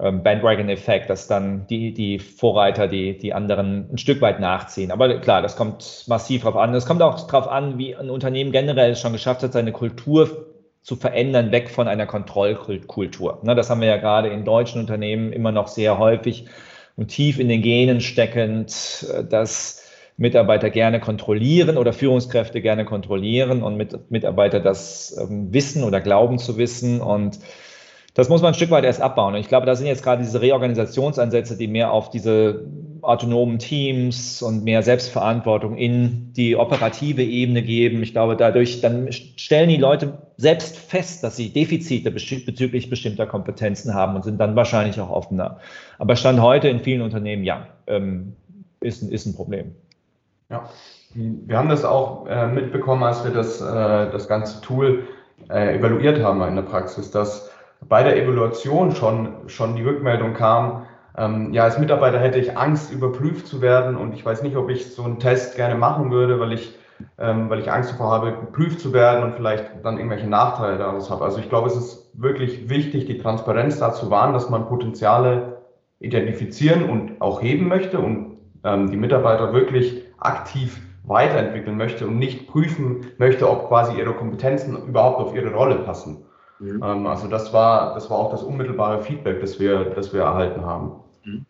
ähm, 0.00 0.22
Bandwagon-Effekt, 0.22 1.10
dass 1.10 1.26
dann 1.26 1.66
die, 1.66 1.92
die 1.92 2.18
Vorreiter, 2.18 2.88
die, 2.88 3.18
die 3.18 3.34
anderen 3.34 3.90
ein 3.92 3.98
Stück 3.98 4.22
weit 4.22 4.40
nachziehen. 4.40 4.90
Aber 4.90 5.20
klar, 5.20 5.42
das 5.42 5.56
kommt 5.56 6.04
massiv 6.06 6.42
drauf 6.42 6.56
an. 6.56 6.74
Es 6.74 6.86
kommt 6.86 7.02
auch 7.02 7.26
darauf 7.26 7.48
an, 7.48 7.76
wie 7.76 7.94
ein 7.94 8.08
Unternehmen 8.08 8.52
generell 8.52 8.92
es 8.92 9.00
schon 9.00 9.12
geschafft 9.12 9.42
hat, 9.42 9.52
seine 9.52 9.72
Kultur 9.72 10.55
zu 10.86 10.94
verändern, 10.94 11.50
weg 11.50 11.68
von 11.68 11.88
einer 11.88 12.06
Kontrollkultur. 12.06 13.40
Ne, 13.42 13.56
das 13.56 13.70
haben 13.70 13.80
wir 13.80 13.88
ja 13.88 13.96
gerade 13.96 14.28
in 14.28 14.44
deutschen 14.44 14.80
Unternehmen 14.80 15.32
immer 15.32 15.50
noch 15.50 15.66
sehr 15.66 15.98
häufig 15.98 16.46
und 16.94 17.08
tief 17.08 17.40
in 17.40 17.48
den 17.48 17.60
Genen 17.60 18.00
steckend, 18.00 19.04
äh, 19.12 19.24
dass 19.24 19.82
Mitarbeiter 20.16 20.70
gerne 20.70 21.00
kontrollieren 21.00 21.76
oder 21.76 21.92
Führungskräfte 21.92 22.60
gerne 22.62 22.84
kontrollieren 22.84 23.64
und 23.64 23.76
Mitarbeiter 24.10 24.60
das 24.60 25.16
ähm, 25.20 25.52
wissen 25.52 25.82
oder 25.82 26.00
glauben 26.00 26.38
zu 26.38 26.56
wissen 26.56 27.00
und 27.00 27.40
das 28.16 28.30
muss 28.30 28.40
man 28.40 28.52
ein 28.52 28.54
Stück 28.54 28.70
weit 28.70 28.84
erst 28.84 29.02
abbauen. 29.02 29.34
Und 29.34 29.40
ich 29.40 29.48
glaube, 29.48 29.66
da 29.66 29.74
sind 29.74 29.86
jetzt 29.86 30.02
gerade 30.02 30.22
diese 30.22 30.40
Reorganisationsansätze, 30.40 31.58
die 31.58 31.68
mehr 31.68 31.92
auf 31.92 32.08
diese 32.08 32.64
autonomen 33.02 33.58
Teams 33.58 34.40
und 34.40 34.64
mehr 34.64 34.82
Selbstverantwortung 34.82 35.76
in 35.76 36.32
die 36.32 36.56
operative 36.56 37.22
Ebene 37.22 37.62
geben. 37.62 38.02
Ich 38.02 38.12
glaube, 38.12 38.34
dadurch 38.34 38.80
dann 38.80 39.12
stellen 39.12 39.68
die 39.68 39.76
Leute 39.76 40.16
selbst 40.38 40.78
fest, 40.78 41.22
dass 41.24 41.36
sie 41.36 41.50
Defizite 41.50 42.10
bezüglich 42.10 42.88
bestimmter 42.88 43.26
Kompetenzen 43.26 43.92
haben 43.92 44.16
und 44.16 44.24
sind 44.24 44.40
dann 44.40 44.56
wahrscheinlich 44.56 44.98
auch 44.98 45.10
offener. 45.10 45.58
Aber 45.98 46.16
Stand 46.16 46.40
heute 46.40 46.68
in 46.68 46.80
vielen 46.80 47.02
Unternehmen, 47.02 47.44
ja, 47.44 47.66
ähm, 47.86 48.34
ist, 48.80 49.02
ist 49.02 49.26
ein 49.26 49.34
Problem. 49.34 49.74
Ja, 50.48 50.70
wir 51.14 51.58
haben 51.58 51.68
das 51.68 51.84
auch 51.84 52.26
äh, 52.28 52.46
mitbekommen, 52.46 53.02
als 53.02 53.24
wir 53.24 53.30
das, 53.30 53.60
äh, 53.60 54.10
das 54.10 54.26
ganze 54.26 54.62
Tool 54.62 55.06
äh, 55.50 55.76
evaluiert 55.76 56.22
haben 56.22 56.40
in 56.42 56.56
der 56.56 56.62
Praxis, 56.62 57.10
dass 57.10 57.50
bei 57.88 58.02
der 58.02 58.20
Evaluation 58.20 58.92
schon, 58.92 59.48
schon 59.48 59.76
die 59.76 59.84
Rückmeldung 59.84 60.34
kam, 60.34 60.86
ähm, 61.16 61.52
ja, 61.54 61.64
als 61.64 61.78
Mitarbeiter 61.78 62.18
hätte 62.18 62.38
ich 62.38 62.58
Angst, 62.58 62.92
überprüft 62.92 63.46
zu 63.46 63.62
werden 63.62 63.96
und 63.96 64.12
ich 64.12 64.24
weiß 64.24 64.42
nicht, 64.42 64.56
ob 64.56 64.68
ich 64.68 64.94
so 64.94 65.02
einen 65.02 65.18
Test 65.18 65.56
gerne 65.56 65.74
machen 65.74 66.10
würde, 66.10 66.38
weil 66.40 66.52
ich, 66.52 66.76
ähm, 67.18 67.48
weil 67.48 67.60
ich 67.60 67.72
Angst 67.72 67.92
davor 67.92 68.10
habe, 68.10 68.32
geprüft 68.32 68.80
zu 68.80 68.92
werden 68.92 69.24
und 69.24 69.34
vielleicht 69.34 69.64
dann 69.82 69.96
irgendwelche 69.96 70.26
Nachteile 70.26 70.76
daraus 70.76 71.10
habe. 71.10 71.24
Also 71.24 71.38
ich 71.38 71.48
glaube, 71.48 71.68
es 71.68 71.76
ist 71.76 72.10
wirklich 72.12 72.68
wichtig, 72.68 73.06
die 73.06 73.18
Transparenz 73.18 73.78
dazu 73.78 74.10
wahren, 74.10 74.34
dass 74.34 74.50
man 74.50 74.66
Potenziale 74.66 75.62
identifizieren 76.00 76.90
und 76.90 77.20
auch 77.22 77.40
heben 77.40 77.68
möchte 77.68 77.98
und 77.98 78.36
ähm, 78.64 78.90
die 78.90 78.98
Mitarbeiter 78.98 79.54
wirklich 79.54 80.04
aktiv 80.18 80.82
weiterentwickeln 81.04 81.78
möchte 81.78 82.06
und 82.06 82.18
nicht 82.18 82.48
prüfen 82.48 83.06
möchte, 83.16 83.48
ob 83.48 83.68
quasi 83.68 83.96
ihre 83.96 84.12
Kompetenzen 84.12 84.76
überhaupt 84.86 85.20
auf 85.20 85.34
ihre 85.34 85.54
Rolle 85.54 85.76
passen. 85.76 86.26
Mhm. 86.58 86.82
Ähm, 86.82 87.06
also 87.06 87.28
das 87.28 87.52
war, 87.52 87.94
das 87.94 88.10
war 88.10 88.18
auch 88.18 88.30
das 88.30 88.42
unmittelbare 88.42 89.02
Feedback, 89.02 89.40
das 89.40 89.60
wir, 89.60 89.84
das 89.84 90.12
wir 90.12 90.22
erhalten 90.22 90.62
haben. 90.62 90.92
Mhm. 91.24 91.44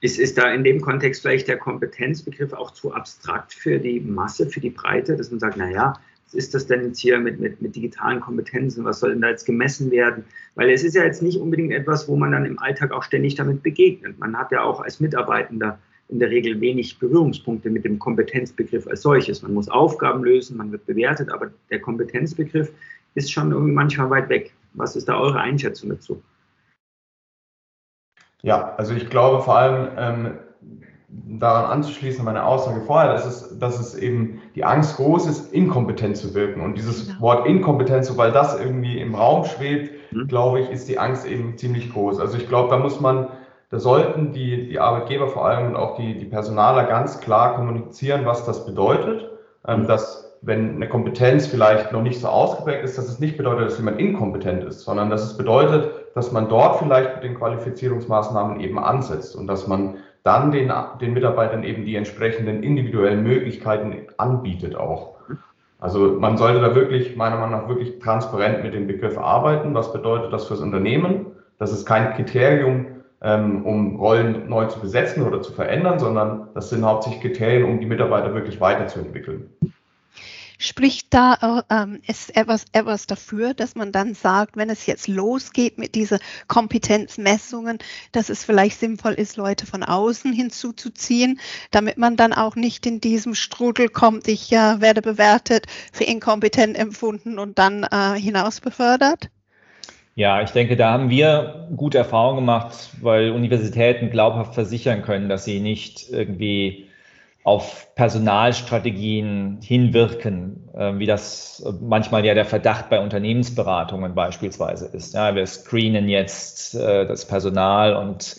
Ist, 0.00 0.18
ist 0.18 0.36
da 0.38 0.52
in 0.52 0.64
dem 0.64 0.80
Kontext 0.80 1.22
vielleicht 1.22 1.48
der 1.48 1.58
Kompetenzbegriff 1.58 2.52
auch 2.52 2.70
zu 2.70 2.92
abstrakt 2.92 3.54
für 3.54 3.78
die 3.78 4.00
Masse, 4.00 4.46
für 4.46 4.60
die 4.60 4.70
Breite, 4.70 5.16
dass 5.16 5.30
man 5.30 5.40
sagt, 5.40 5.56
naja, 5.56 5.94
was 6.26 6.34
ist 6.34 6.54
das 6.54 6.66
denn 6.66 6.84
jetzt 6.84 6.98
hier 6.98 7.18
mit, 7.18 7.38
mit, 7.38 7.62
mit 7.62 7.76
digitalen 7.76 8.20
Kompetenzen? 8.20 8.84
Was 8.84 9.00
soll 9.00 9.10
denn 9.10 9.20
da 9.20 9.28
jetzt 9.28 9.46
gemessen 9.46 9.90
werden? 9.90 10.24
Weil 10.56 10.70
es 10.70 10.82
ist 10.82 10.96
ja 10.96 11.04
jetzt 11.04 11.22
nicht 11.22 11.38
unbedingt 11.38 11.72
etwas, 11.72 12.08
wo 12.08 12.16
man 12.16 12.32
dann 12.32 12.44
im 12.44 12.58
Alltag 12.58 12.90
auch 12.90 13.04
ständig 13.04 13.36
damit 13.36 13.62
begegnet. 13.62 14.18
Man 14.18 14.36
hat 14.36 14.50
ja 14.50 14.62
auch 14.62 14.80
als 14.80 14.98
Mitarbeitender 14.98 15.78
in 16.08 16.18
der 16.18 16.30
Regel 16.30 16.60
wenig 16.60 16.98
Berührungspunkte 16.98 17.70
mit 17.70 17.84
dem 17.84 17.98
Kompetenzbegriff 17.98 18.86
als 18.86 19.02
solches. 19.02 19.42
Man 19.42 19.54
muss 19.54 19.68
Aufgaben 19.68 20.24
lösen, 20.24 20.56
man 20.56 20.70
wird 20.72 20.86
bewertet, 20.86 21.30
aber 21.30 21.50
der 21.70 21.80
Kompetenzbegriff 21.80 22.72
ist 23.16 23.32
schon 23.32 23.50
irgendwie 23.50 23.72
manchmal 23.72 24.10
weit 24.10 24.28
weg. 24.28 24.54
Was 24.74 24.94
ist 24.94 25.08
da 25.08 25.18
eure 25.18 25.40
Einschätzung 25.40 25.90
dazu? 25.90 26.22
Ja, 28.42 28.74
also 28.76 28.94
ich 28.94 29.10
glaube 29.10 29.42
vor 29.42 29.56
allem 29.56 29.88
ähm, 29.96 30.38
daran 31.08 31.64
anzuschließen, 31.70 32.24
meine 32.24 32.44
Aussage 32.44 32.80
vorher, 32.82 33.12
dass 33.12 33.24
es, 33.24 33.58
dass 33.58 33.80
es 33.80 33.94
eben 33.94 34.42
die 34.54 34.64
Angst 34.64 34.96
groß 34.96 35.26
ist, 35.26 35.52
inkompetent 35.52 36.16
zu 36.16 36.34
wirken. 36.34 36.60
Und 36.60 36.76
dieses 36.76 37.08
genau. 37.08 37.20
Wort 37.20 37.46
Inkompetenz, 37.46 38.08
sobald 38.08 38.34
das 38.34 38.60
irgendwie 38.60 39.00
im 39.00 39.14
Raum 39.14 39.44
schwebt, 39.44 40.12
mhm. 40.12 40.28
glaube 40.28 40.60
ich, 40.60 40.70
ist 40.70 40.88
die 40.88 40.98
Angst 40.98 41.26
eben 41.26 41.56
ziemlich 41.56 41.92
groß. 41.92 42.20
Also 42.20 42.36
ich 42.36 42.48
glaube, 42.48 42.70
da 42.70 42.78
muss 42.78 43.00
man, 43.00 43.28
da 43.70 43.78
sollten 43.78 44.32
die, 44.32 44.68
die 44.68 44.78
Arbeitgeber 44.78 45.28
vor 45.28 45.46
allem 45.46 45.68
und 45.68 45.76
auch 45.76 45.96
die, 45.96 46.18
die 46.18 46.26
Personaler 46.26 46.84
ganz 46.84 47.20
klar 47.20 47.54
kommunizieren, 47.54 48.26
was 48.26 48.44
das 48.44 48.66
bedeutet, 48.66 49.30
ähm, 49.66 49.82
mhm. 49.82 49.86
dass 49.86 50.25
wenn 50.46 50.76
eine 50.76 50.88
Kompetenz 50.88 51.48
vielleicht 51.48 51.90
noch 51.92 52.02
nicht 52.02 52.20
so 52.20 52.28
ausgeprägt 52.28 52.84
ist, 52.84 52.96
dass 52.96 53.08
es 53.08 53.18
nicht 53.18 53.36
bedeutet, 53.36 53.66
dass 53.66 53.78
jemand 53.78 53.98
inkompetent 53.98 54.62
ist, 54.62 54.82
sondern 54.82 55.10
dass 55.10 55.24
es 55.24 55.36
bedeutet, 55.36 55.90
dass 56.14 56.30
man 56.30 56.48
dort 56.48 56.78
vielleicht 56.78 57.16
mit 57.16 57.24
den 57.24 57.34
Qualifizierungsmaßnahmen 57.34 58.60
eben 58.60 58.78
ansetzt 58.78 59.34
und 59.34 59.48
dass 59.48 59.66
man 59.66 59.96
dann 60.22 60.52
den, 60.52 60.72
den 61.00 61.14
Mitarbeitern 61.14 61.64
eben 61.64 61.84
die 61.84 61.96
entsprechenden 61.96 62.62
individuellen 62.62 63.24
Möglichkeiten 63.24 64.06
anbietet 64.18 64.76
auch. 64.76 65.16
Also 65.80 66.16
man 66.18 66.36
sollte 66.36 66.60
da 66.60 66.76
wirklich, 66.76 67.16
meiner 67.16 67.36
Meinung 67.36 67.62
nach, 67.62 67.68
wirklich 67.68 67.98
transparent 67.98 68.62
mit 68.62 68.72
dem 68.72 68.86
Begriff 68.86 69.18
arbeiten. 69.18 69.74
Was 69.74 69.92
bedeutet 69.92 70.32
das 70.32 70.46
fürs 70.46 70.60
Unternehmen? 70.60 71.26
Das 71.58 71.72
ist 71.72 71.86
kein 71.86 72.14
Kriterium, 72.14 72.86
ähm, 73.20 73.66
um 73.66 73.96
Rollen 73.96 74.48
neu 74.48 74.66
zu 74.66 74.80
besetzen 74.80 75.26
oder 75.26 75.42
zu 75.42 75.52
verändern, 75.52 75.98
sondern 75.98 76.48
das 76.54 76.70
sind 76.70 76.84
hauptsächlich 76.84 77.22
Kriterien, 77.22 77.64
um 77.64 77.80
die 77.80 77.86
Mitarbeiter 77.86 78.32
wirklich 78.32 78.60
weiterzuentwickeln. 78.60 79.50
Spricht 80.58 81.12
da 81.12 81.64
ähm, 81.70 82.00
ist 82.06 82.36
etwas, 82.36 82.64
etwas 82.72 83.06
dafür, 83.06 83.54
dass 83.54 83.74
man 83.74 83.92
dann 83.92 84.14
sagt, 84.14 84.56
wenn 84.56 84.70
es 84.70 84.86
jetzt 84.86 85.08
losgeht 85.08 85.78
mit 85.78 85.94
diesen 85.94 86.18
Kompetenzmessungen, 86.48 87.78
dass 88.12 88.30
es 88.30 88.44
vielleicht 88.44 88.80
sinnvoll 88.80 89.12
ist, 89.12 89.36
Leute 89.36 89.66
von 89.66 89.82
außen 89.82 90.32
hinzuzuziehen, 90.32 91.40
damit 91.70 91.98
man 91.98 92.16
dann 92.16 92.32
auch 92.32 92.56
nicht 92.56 92.86
in 92.86 93.00
diesem 93.00 93.34
Strudel 93.34 93.88
kommt, 93.88 94.28
ich 94.28 94.52
äh, 94.52 94.80
werde 94.80 95.02
bewertet, 95.02 95.66
für 95.92 96.04
inkompetent 96.04 96.78
empfunden 96.78 97.38
und 97.38 97.58
dann 97.58 97.84
äh, 97.84 98.18
hinaus 98.18 98.60
befördert? 98.60 99.30
Ja, 100.14 100.40
ich 100.40 100.50
denke, 100.50 100.76
da 100.76 100.92
haben 100.92 101.10
wir 101.10 101.68
gute 101.76 101.98
Erfahrungen 101.98 102.38
gemacht, 102.38 102.88
weil 103.02 103.32
Universitäten 103.32 104.08
glaubhaft 104.08 104.54
versichern 104.54 105.02
können, 105.02 105.28
dass 105.28 105.44
sie 105.44 105.60
nicht 105.60 106.08
irgendwie 106.10 106.85
auf 107.46 107.94
Personalstrategien 107.94 109.60
hinwirken, 109.62 110.68
äh, 110.74 110.98
wie 110.98 111.06
das 111.06 111.64
manchmal 111.80 112.24
ja 112.24 112.34
der 112.34 112.44
Verdacht 112.44 112.90
bei 112.90 113.00
Unternehmensberatungen 113.00 114.16
beispielsweise 114.16 114.86
ist. 114.86 115.14
Ja, 115.14 115.32
wir 115.36 115.46
screenen 115.46 116.08
jetzt 116.08 116.74
äh, 116.74 117.06
das 117.06 117.24
Personal 117.24 117.94
und 117.94 118.36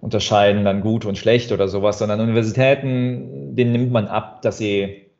unterscheiden 0.00 0.64
dann 0.64 0.80
gut 0.80 1.04
und 1.04 1.18
schlecht 1.18 1.50
oder 1.50 1.66
sowas, 1.66 1.98
sondern 1.98 2.20
Universitäten, 2.20 3.56
denen 3.56 3.72
nimmt 3.72 3.90
man 3.90 4.06
ab, 4.06 4.42
dass 4.42 4.58
sie 4.58 5.10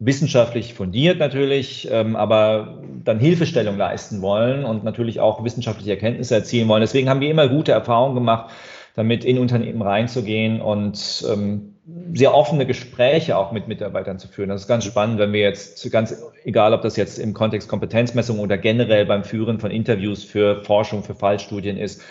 wissenschaftlich 0.00 0.74
fundiert 0.74 1.20
natürlich, 1.20 1.88
ähm, 1.88 2.16
aber 2.16 2.82
dann 3.04 3.20
Hilfestellung 3.20 3.76
leisten 3.76 4.22
wollen 4.22 4.64
und 4.64 4.82
natürlich 4.82 5.20
auch 5.20 5.44
wissenschaftliche 5.44 5.92
Erkenntnisse 5.92 6.34
erzielen 6.34 6.66
wollen. 6.66 6.80
Deswegen 6.80 7.08
haben 7.08 7.20
wir 7.20 7.30
immer 7.30 7.46
gute 7.46 7.70
Erfahrungen 7.70 8.16
gemacht, 8.16 8.50
damit 8.94 9.24
in 9.24 9.38
Unternehmen 9.38 9.82
reinzugehen 9.82 10.60
und 10.60 11.24
ähm, 11.30 11.74
sehr 12.14 12.34
offene 12.34 12.66
Gespräche 12.66 13.36
auch 13.36 13.52
mit 13.52 13.68
Mitarbeitern 13.68 14.18
zu 14.18 14.28
führen. 14.28 14.48
Das 14.48 14.62
ist 14.62 14.68
ganz 14.68 14.84
spannend, 14.84 15.18
wenn 15.18 15.32
wir 15.32 15.40
jetzt 15.40 15.90
ganz, 15.90 16.22
egal 16.44 16.74
ob 16.74 16.82
das 16.82 16.96
jetzt 16.96 17.18
im 17.18 17.34
Kontext 17.34 17.68
Kompetenzmessung 17.68 18.38
oder 18.38 18.58
generell 18.58 19.06
beim 19.06 19.24
Führen 19.24 19.58
von 19.58 19.70
Interviews 19.70 20.24
für 20.24 20.62
Forschung, 20.64 21.02
für 21.02 21.14
Fallstudien 21.14 21.76
ist, 21.76 22.02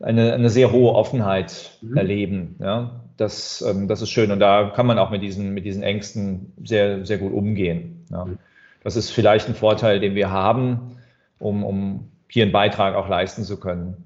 eine, 0.00 0.32
eine 0.34 0.50
sehr 0.50 0.72
hohe 0.72 0.92
Offenheit 0.92 1.78
mhm. 1.80 1.96
erleben. 1.96 2.56
Ja, 2.60 3.00
das, 3.16 3.62
ähm, 3.62 3.88
das 3.88 4.02
ist 4.02 4.10
schön 4.10 4.30
und 4.30 4.40
da 4.40 4.72
kann 4.74 4.86
man 4.86 4.98
auch 4.98 5.10
mit 5.10 5.22
diesen, 5.22 5.54
mit 5.54 5.64
diesen 5.64 5.82
Ängsten 5.82 6.52
sehr, 6.62 7.04
sehr 7.06 7.18
gut 7.18 7.32
umgehen. 7.32 8.04
Ja. 8.10 8.24
Mhm. 8.24 8.38
Das 8.82 8.96
ist 8.96 9.10
vielleicht 9.10 9.48
ein 9.48 9.54
Vorteil, 9.54 9.98
den 9.98 10.14
wir 10.14 10.30
haben, 10.30 10.98
um, 11.38 11.64
um 11.64 12.10
hier 12.28 12.42
einen 12.42 12.52
Beitrag 12.52 12.94
auch 12.96 13.08
leisten 13.08 13.44
zu 13.44 13.58
können. 13.58 14.03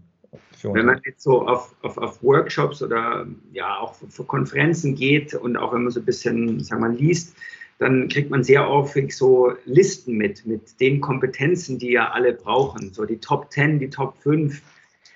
Wenn 0.62 0.86
man 0.86 1.00
jetzt 1.04 1.22
so 1.22 1.46
auf, 1.46 1.74
auf, 1.82 1.98
auf 1.98 2.22
Workshops 2.22 2.82
oder 2.82 3.26
ja 3.52 3.78
auch 3.78 3.94
für 3.94 4.24
Konferenzen 4.24 4.94
geht 4.94 5.34
und 5.34 5.56
auch 5.56 5.72
wenn 5.72 5.84
man 5.84 5.92
so 5.92 6.00
ein 6.00 6.06
bisschen, 6.06 6.60
sagen 6.60 6.82
wir 6.82 6.88
mal, 6.88 6.96
liest, 6.96 7.36
dann 7.78 8.08
kriegt 8.08 8.30
man 8.30 8.42
sehr 8.42 8.68
häufig 8.68 9.16
so 9.16 9.52
Listen 9.64 10.16
mit, 10.16 10.44
mit 10.46 10.80
den 10.80 11.00
Kompetenzen, 11.00 11.78
die 11.78 11.92
ja 11.92 12.10
alle 12.10 12.32
brauchen. 12.32 12.92
So 12.92 13.04
die 13.04 13.18
Top 13.18 13.52
10, 13.52 13.78
die 13.78 13.88
Top 13.88 14.16
5, 14.18 14.60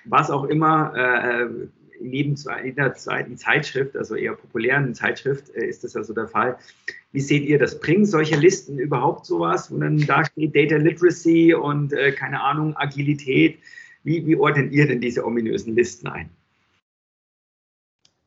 was 0.05 0.31
auch 0.31 0.45
immer. 0.45 0.93
Äh, 0.95 1.67
in 1.99 2.11
jeder 2.11 2.93
zweiten 2.95 3.37
Zeitschrift, 3.37 3.95
also 3.95 4.15
eher 4.15 4.33
populären 4.33 4.93
Zeitschrift, 4.93 5.49
äh, 5.55 5.65
ist 5.65 5.83
das 5.83 5.95
also 5.95 6.13
der 6.13 6.27
Fall. 6.27 6.57
Wie 7.11 7.21
seht 7.21 7.45
ihr 7.45 7.59
das? 7.59 7.79
Bringen 7.79 8.05
solche 8.05 8.35
Listen 8.35 8.79
überhaupt 8.79 9.25
sowas, 9.25 9.71
wo 9.71 9.77
dann 9.77 9.99
da 9.99 10.25
steht 10.25 10.55
Data 10.55 10.77
Literacy 10.77 11.53
und 11.53 11.93
äh, 11.93 12.11
keine 12.11 12.41
Ahnung, 12.41 12.75
Agilität? 12.75 13.59
Wie, 14.03 14.25
wie 14.27 14.35
ordnet 14.35 14.71
ihr 14.71 14.87
denn 14.87 15.01
diese 15.01 15.25
ominösen 15.25 15.75
Listen 15.75 16.07
ein? 16.07 16.29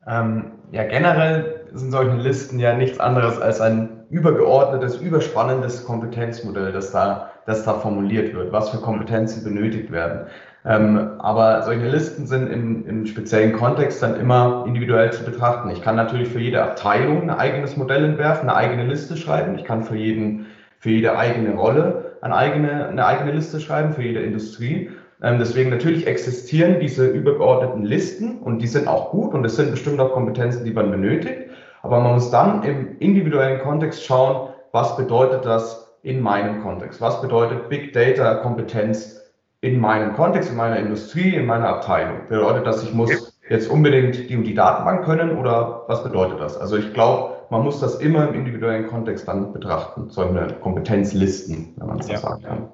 Ähm, 0.07 0.51
ja, 0.71 0.83
generell 0.83 1.67
sind 1.73 1.91
solche 1.91 2.15
Listen 2.15 2.59
ja 2.59 2.75
nichts 2.75 2.99
anderes 2.99 3.39
als 3.39 3.61
ein 3.61 3.89
übergeordnetes, 4.09 4.97
überspannendes 4.97 5.83
Kompetenzmodell, 5.83 6.71
das 6.71 6.91
da, 6.91 7.31
das 7.45 7.63
da 7.63 7.73
formuliert 7.73 8.33
wird, 8.33 8.51
was 8.51 8.69
für 8.69 8.77
Kompetenzen 8.77 9.43
benötigt 9.43 9.91
werden. 9.91 10.27
Ähm, 10.65 11.19
aber 11.19 11.61
solche 11.63 11.87
Listen 11.87 12.25
sind 12.25 12.47
im, 12.47 12.87
im 12.87 13.05
speziellen 13.05 13.53
Kontext 13.53 14.01
dann 14.01 14.19
immer 14.19 14.63
individuell 14.65 15.11
zu 15.11 15.23
betrachten. 15.23 15.69
Ich 15.69 15.81
kann 15.81 15.95
natürlich 15.95 16.29
für 16.29 16.39
jede 16.39 16.63
Abteilung 16.63 17.23
ein 17.23 17.29
eigenes 17.29 17.77
Modell 17.77 18.03
entwerfen, 18.03 18.49
eine 18.49 18.57
eigene 18.57 18.85
Liste 18.85 19.17
schreiben. 19.17 19.57
Ich 19.57 19.65
kann 19.65 19.83
für 19.83 19.95
jeden, 19.95 20.45
für 20.79 20.89
jede 20.89 21.17
eigene 21.17 21.53
Rolle 21.55 22.17
eine 22.21 22.35
eigene, 22.35 22.87
eine 22.87 23.05
eigene 23.05 23.31
Liste 23.31 23.59
schreiben, 23.59 23.93
für 23.93 24.03
jede 24.03 24.21
Industrie. 24.21 24.89
Ähm, 25.21 25.39
deswegen 25.39 25.69
natürlich 25.69 26.05
existieren 26.05 26.79
diese 26.79 27.07
übergeordneten 27.07 27.83
Listen 27.83 28.39
und 28.39 28.59
die 28.59 28.67
sind 28.67 28.87
auch 28.87 29.11
gut 29.11 29.33
und 29.33 29.45
es 29.45 29.55
sind 29.55 29.71
bestimmt 29.71 29.99
auch 29.99 30.11
Kompetenzen, 30.11 30.63
die 30.63 30.71
man 30.71 30.91
benötigt. 30.91 31.49
Aber 31.81 31.99
man 31.99 32.13
muss 32.13 32.29
dann 32.31 32.63
im 32.63 32.97
individuellen 32.99 33.59
Kontext 33.61 34.03
schauen, 34.03 34.49
was 34.71 34.95
bedeutet 34.97 35.45
das 35.45 35.95
in 36.03 36.21
meinem 36.21 36.61
Kontext? 36.61 37.01
Was 37.01 37.21
bedeutet 37.21 37.69
Big 37.69 37.93
Data 37.93 38.35
Kompetenz 38.35 39.21
in 39.61 39.79
meinem 39.79 40.13
Kontext, 40.13 40.51
in 40.51 40.57
meiner 40.57 40.77
Industrie, 40.77 41.35
in 41.35 41.45
meiner 41.45 41.69
Abteilung? 41.69 42.27
Bedeutet 42.29 42.67
das, 42.67 42.83
ich 42.83 42.93
muss 42.93 43.39
jetzt 43.49 43.69
unbedingt 43.69 44.29
die 44.29 44.35
und 44.35 44.43
die 44.43 44.53
Datenbank 44.53 45.03
können 45.05 45.37
oder 45.37 45.83
was 45.87 46.03
bedeutet 46.03 46.39
das? 46.39 46.57
Also 46.57 46.77
ich 46.77 46.93
glaube, 46.93 47.37
man 47.49 47.63
muss 47.63 47.79
das 47.79 47.95
immer 47.95 48.27
im 48.27 48.35
individuellen 48.35 48.87
Kontext 48.87 49.27
dann 49.27 49.53
betrachten, 49.53 50.09
solche 50.09 50.55
Kompetenzlisten, 50.61 51.73
wenn 51.77 51.87
man 51.87 51.99
es 51.99 52.07
ja. 52.07 52.17
so 52.17 52.27
sagen 52.27 52.43
kann. 52.43 52.69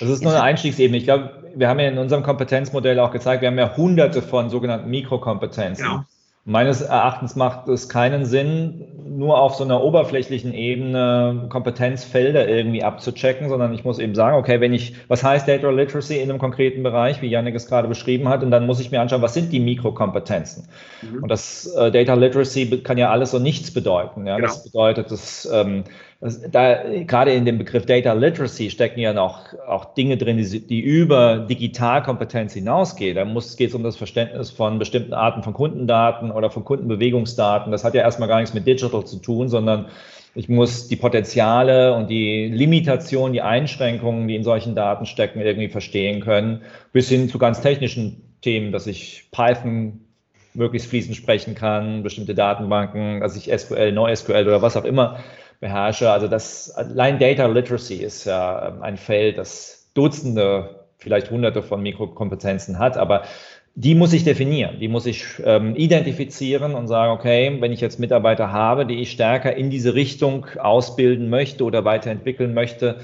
Das 0.00 0.08
ist 0.08 0.22
nur 0.22 0.32
eine 0.32 0.42
Einstiegsebene. 0.42 0.96
Ich 0.96 1.04
glaube, 1.04 1.30
wir 1.54 1.68
haben 1.68 1.78
ja 1.78 1.88
in 1.88 1.98
unserem 1.98 2.22
Kompetenzmodell 2.22 2.98
auch 2.98 3.10
gezeigt, 3.10 3.42
wir 3.42 3.48
haben 3.48 3.58
ja 3.58 3.76
hunderte 3.76 4.22
von 4.22 4.50
sogenannten 4.50 4.90
Mikrokompetenzen. 4.90 5.84
Genau. 5.84 6.04
Meines 6.44 6.80
Erachtens 6.80 7.36
macht 7.36 7.68
es 7.68 7.88
keinen 7.88 8.24
Sinn, 8.24 8.84
nur 9.06 9.40
auf 9.40 9.54
so 9.54 9.62
einer 9.62 9.80
oberflächlichen 9.80 10.52
Ebene 10.52 11.46
Kompetenzfelder 11.48 12.48
irgendwie 12.48 12.82
abzuchecken, 12.82 13.48
sondern 13.48 13.72
ich 13.72 13.84
muss 13.84 14.00
eben 14.00 14.16
sagen, 14.16 14.36
okay, 14.36 14.60
wenn 14.60 14.72
ich, 14.72 14.96
was 15.06 15.22
heißt 15.22 15.46
Data 15.46 15.70
Literacy 15.70 16.18
in 16.18 16.28
einem 16.28 16.40
konkreten 16.40 16.82
Bereich, 16.82 17.22
wie 17.22 17.28
Janik 17.28 17.54
es 17.54 17.68
gerade 17.68 17.86
beschrieben 17.86 18.28
hat, 18.28 18.42
und 18.42 18.50
dann 18.50 18.66
muss 18.66 18.80
ich 18.80 18.90
mir 18.90 19.00
anschauen, 19.00 19.22
was 19.22 19.34
sind 19.34 19.52
die 19.52 19.60
Mikrokompetenzen? 19.60 20.66
Mhm. 21.02 21.22
Und 21.22 21.28
das 21.28 21.66
äh, 21.76 21.92
Data 21.92 22.14
Literacy 22.14 22.82
kann 22.82 22.98
ja 22.98 23.10
alles 23.10 23.34
und 23.34 23.44
nichts 23.44 23.72
bedeuten. 23.72 24.26
Ja? 24.26 24.36
Genau. 24.36 24.48
Das 24.48 24.64
bedeutet, 24.64 25.12
dass 25.12 25.48
ähm, 25.52 25.84
da, 26.52 26.84
gerade 27.04 27.32
in 27.32 27.44
dem 27.44 27.58
Begriff 27.58 27.84
Data 27.84 28.12
Literacy 28.12 28.70
stecken 28.70 29.00
ja 29.00 29.12
noch 29.12 29.40
auch 29.66 29.94
Dinge 29.94 30.16
drin, 30.16 30.36
die, 30.36 30.64
die 30.64 30.80
über 30.80 31.38
Digitalkompetenz 31.38 32.52
hinausgehen. 32.52 33.16
Da 33.16 33.24
geht 33.24 33.70
es 33.70 33.74
um 33.74 33.82
das 33.82 33.96
Verständnis 33.96 34.50
von 34.50 34.78
bestimmten 34.78 35.14
Arten 35.14 35.42
von 35.42 35.52
Kundendaten 35.52 36.30
oder 36.30 36.48
von 36.50 36.64
Kundenbewegungsdaten. 36.64 37.72
Das 37.72 37.82
hat 37.82 37.94
ja 37.94 38.02
erstmal 38.02 38.28
gar 38.28 38.38
nichts 38.38 38.54
mit 38.54 38.68
Digital 38.68 39.04
zu 39.04 39.18
tun, 39.18 39.48
sondern 39.48 39.86
ich 40.36 40.48
muss 40.48 40.86
die 40.86 40.96
Potenziale 40.96 41.92
und 41.94 42.08
die 42.08 42.46
Limitationen, 42.46 43.32
die 43.32 43.42
Einschränkungen, 43.42 44.28
die 44.28 44.36
in 44.36 44.44
solchen 44.44 44.76
Daten 44.76 45.06
stecken, 45.06 45.40
irgendwie 45.40 45.68
verstehen 45.68 46.20
können, 46.20 46.62
bis 46.92 47.08
hin 47.08 47.28
zu 47.28 47.38
ganz 47.38 47.60
technischen 47.60 48.22
Themen, 48.42 48.70
dass 48.70 48.86
ich 48.86 49.24
Python 49.32 50.00
möglichst 50.54 50.88
fließend 50.88 51.16
sprechen 51.16 51.56
kann, 51.56 52.04
bestimmte 52.04 52.34
Datenbanken, 52.34 53.20
dass 53.20 53.36
ich 53.36 53.50
SQL, 53.52 53.90
NoSQL 53.90 54.46
oder 54.46 54.62
was 54.62 54.76
auch 54.76 54.84
immer 54.84 55.18
beherrsche. 55.62 56.10
Also 56.10 56.28
das 56.28 56.70
allein 56.72 57.18
Data 57.18 57.46
Literacy 57.46 57.94
ist 57.94 58.26
ja 58.26 58.68
ähm, 58.68 58.82
ein 58.82 58.98
Feld, 58.98 59.38
das 59.38 59.90
Dutzende, 59.94 60.84
vielleicht 60.98 61.30
Hunderte 61.30 61.62
von 61.62 61.82
Mikrokompetenzen 61.82 62.78
hat, 62.78 62.98
aber 62.98 63.22
die 63.74 63.94
muss 63.94 64.12
ich 64.12 64.24
definieren, 64.24 64.80
die 64.80 64.88
muss 64.88 65.06
ich 65.06 65.24
ähm, 65.44 65.74
identifizieren 65.76 66.74
und 66.74 66.88
sagen, 66.88 67.12
okay, 67.12 67.56
wenn 67.60 67.72
ich 67.72 67.80
jetzt 67.80 67.98
Mitarbeiter 67.98 68.52
habe, 68.52 68.84
die 68.84 69.00
ich 69.00 69.12
stärker 69.12 69.56
in 69.56 69.70
diese 69.70 69.94
Richtung 69.94 70.46
ausbilden 70.58 71.30
möchte 71.30 71.64
oder 71.64 71.84
weiterentwickeln 71.84 72.52
möchte, 72.52 73.00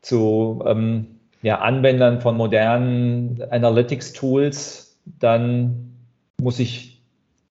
zu 0.00 0.64
ähm, 0.66 1.20
ja, 1.42 1.58
Anwendern 1.60 2.20
von 2.20 2.36
modernen 2.36 3.40
Analytics-Tools, 3.50 4.98
dann 5.04 5.94
muss 6.40 6.58
ich 6.58 6.93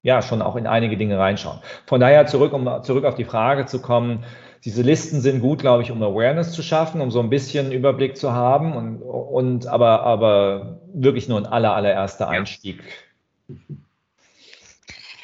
ja 0.03 0.21
schon 0.21 0.41
auch 0.41 0.55
in 0.55 0.67
einige 0.67 0.97
Dinge 0.97 1.17
reinschauen. 1.17 1.59
Von 1.85 1.99
daher 1.99 2.27
zurück, 2.27 2.53
um 2.53 2.83
zurück 2.83 3.05
auf 3.05 3.15
die 3.15 3.23
Frage 3.23 3.65
zu 3.65 3.81
kommen, 3.81 4.23
diese 4.65 4.81
Listen 4.81 5.19
sind 5.19 5.41
gut, 5.41 5.59
glaube 5.59 5.83
ich, 5.83 5.91
um 5.91 6.01
Awareness 6.01 6.51
zu 6.51 6.61
schaffen, 6.61 7.01
um 7.01 7.11
so 7.11 7.19
ein 7.19 7.29
bisschen 7.29 7.71
Überblick 7.71 8.15
zu 8.15 8.33
haben 8.33 8.73
und, 8.73 9.01
und 9.01 9.67
aber, 9.67 10.03
aber 10.03 10.79
wirklich 10.93 11.27
nur 11.27 11.39
ein 11.39 11.45
aller, 11.45 11.75
allererster 11.75 12.29
Einstieg. 12.29 12.81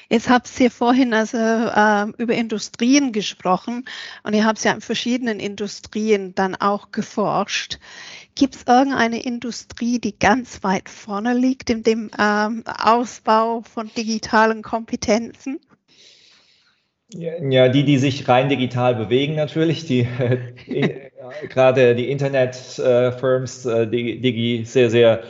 Jetzt 0.10 0.28
habt 0.28 0.60
ihr 0.60 0.72
vorhin 0.72 1.14
also 1.14 1.38
äh, 1.38 2.08
über 2.22 2.34
Industrien 2.34 3.12
gesprochen 3.12 3.86
und 4.24 4.34
ihr 4.34 4.44
habt 4.44 4.64
ja 4.64 4.72
in 4.72 4.82
verschiedenen 4.82 5.40
Industrien 5.40 6.34
dann 6.34 6.56
auch 6.56 6.92
geforscht. 6.92 7.78
Gibt 8.40 8.56
es 8.56 8.64
irgendeine 8.66 9.22
Industrie, 9.22 10.00
die 10.00 10.18
ganz 10.18 10.64
weit 10.64 10.88
vorne 10.88 11.34
liegt 11.34 11.70
in 11.70 11.84
dem 11.84 12.10
ähm, 12.18 12.64
Ausbau 12.66 13.64
von 13.64 13.92
digitalen 13.98 14.62
Kompetenzen? 14.62 15.60
Ja, 17.10 17.68
die, 17.68 17.84
die 17.84 17.98
sich 17.98 18.30
rein 18.30 18.48
digital 18.48 18.96
bewegen 18.96 19.36
natürlich, 19.36 19.86
die 19.86 20.08
äh, 20.68 21.10
gerade 21.50 21.96
die 21.96 22.10
Internetfirms, 22.10 23.66
äh, 23.66 23.88
die, 23.88 24.22
die 24.22 24.64
sehr, 24.64 24.90
sehr 24.90 25.24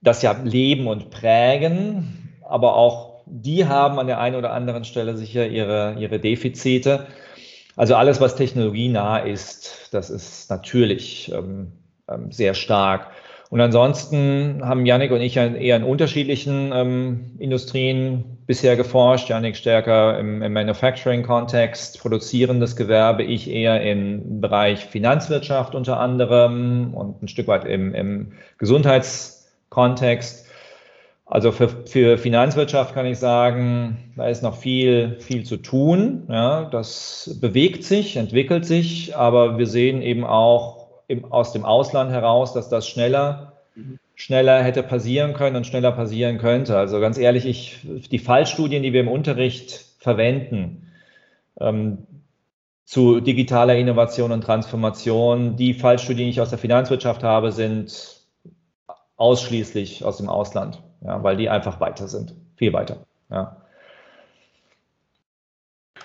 das 0.00 0.22
ja 0.22 0.32
leben 0.42 0.88
und 0.88 1.10
prägen, 1.10 2.36
aber 2.42 2.74
auch 2.74 3.22
die 3.26 3.66
haben 3.66 4.00
an 4.00 4.08
der 4.08 4.18
einen 4.18 4.34
oder 4.34 4.52
anderen 4.52 4.84
Stelle 4.84 5.16
sicher 5.16 5.46
ihre, 5.46 5.94
ihre 6.00 6.18
Defizite. 6.18 7.06
Also 7.76 7.94
alles, 7.94 8.20
was 8.20 8.34
technologienah 8.34 9.18
ist, 9.18 9.90
das 9.92 10.10
ist 10.10 10.50
natürlich 10.50 11.30
ähm, 11.32 11.74
sehr 12.30 12.54
stark. 12.54 13.08
Und 13.52 13.60
ansonsten 13.60 14.62
haben 14.64 14.86
Yannick 14.86 15.10
und 15.10 15.20
ich 15.20 15.36
eher 15.36 15.76
in 15.76 15.84
unterschiedlichen 15.84 16.72
ähm, 16.74 17.32
Industrien 17.38 18.38
bisher 18.46 18.76
geforscht. 18.76 19.28
Yannick 19.28 19.56
stärker 19.56 20.18
im, 20.18 20.42
im 20.42 20.54
Manufacturing-Kontext, 20.54 22.00
produzierendes 22.00 22.76
Gewerbe, 22.76 23.24
ich 23.24 23.50
eher 23.50 23.82
im 23.82 24.40
Bereich 24.40 24.86
Finanzwirtschaft 24.86 25.74
unter 25.74 26.00
anderem 26.00 26.94
und 26.94 27.22
ein 27.22 27.28
Stück 27.28 27.46
weit 27.46 27.66
im, 27.66 27.94
im 27.94 28.32
Gesundheitskontext. 28.56 30.46
Also 31.26 31.52
für, 31.52 31.68
für 31.86 32.16
Finanzwirtschaft 32.16 32.94
kann 32.94 33.04
ich 33.04 33.18
sagen, 33.18 34.12
da 34.16 34.28
ist 34.28 34.42
noch 34.42 34.56
viel, 34.56 35.16
viel 35.20 35.44
zu 35.44 35.58
tun. 35.58 36.24
Ja, 36.30 36.64
das 36.70 37.38
bewegt 37.40 37.84
sich, 37.84 38.16
entwickelt 38.16 38.64
sich, 38.64 39.14
aber 39.14 39.58
wir 39.58 39.66
sehen 39.66 40.00
eben 40.00 40.24
auch 40.24 40.81
im, 41.12 41.30
aus 41.30 41.52
dem 41.52 41.64
Ausland 41.64 42.10
heraus, 42.10 42.54
dass 42.54 42.68
das 42.68 42.88
schneller, 42.88 43.52
schneller 44.14 44.62
hätte 44.62 44.82
passieren 44.82 45.34
können 45.34 45.56
und 45.56 45.66
schneller 45.66 45.92
passieren 45.92 46.38
könnte. 46.38 46.76
Also 46.78 47.00
ganz 47.00 47.18
ehrlich, 47.18 47.44
ich, 47.44 48.08
die 48.08 48.18
Fallstudien, 48.18 48.82
die 48.82 48.92
wir 48.92 49.00
im 49.00 49.08
Unterricht 49.08 49.84
verwenden, 49.98 50.90
ähm, 51.60 52.06
zu 52.84 53.20
digitaler 53.20 53.76
Innovation 53.76 54.32
und 54.32 54.42
Transformation, 54.42 55.56
die 55.56 55.74
Fallstudien, 55.74 56.26
die 56.26 56.30
ich 56.30 56.40
aus 56.40 56.50
der 56.50 56.58
Finanzwirtschaft 56.58 57.22
habe, 57.22 57.52
sind 57.52 58.20
ausschließlich 59.16 60.04
aus 60.04 60.16
dem 60.16 60.28
Ausland, 60.28 60.82
ja, 61.02 61.22
weil 61.22 61.36
die 61.36 61.48
einfach 61.48 61.78
weiter 61.80 62.08
sind. 62.08 62.34
viel 62.56 62.72
weiter. 62.72 63.06
Ja. 63.30 63.56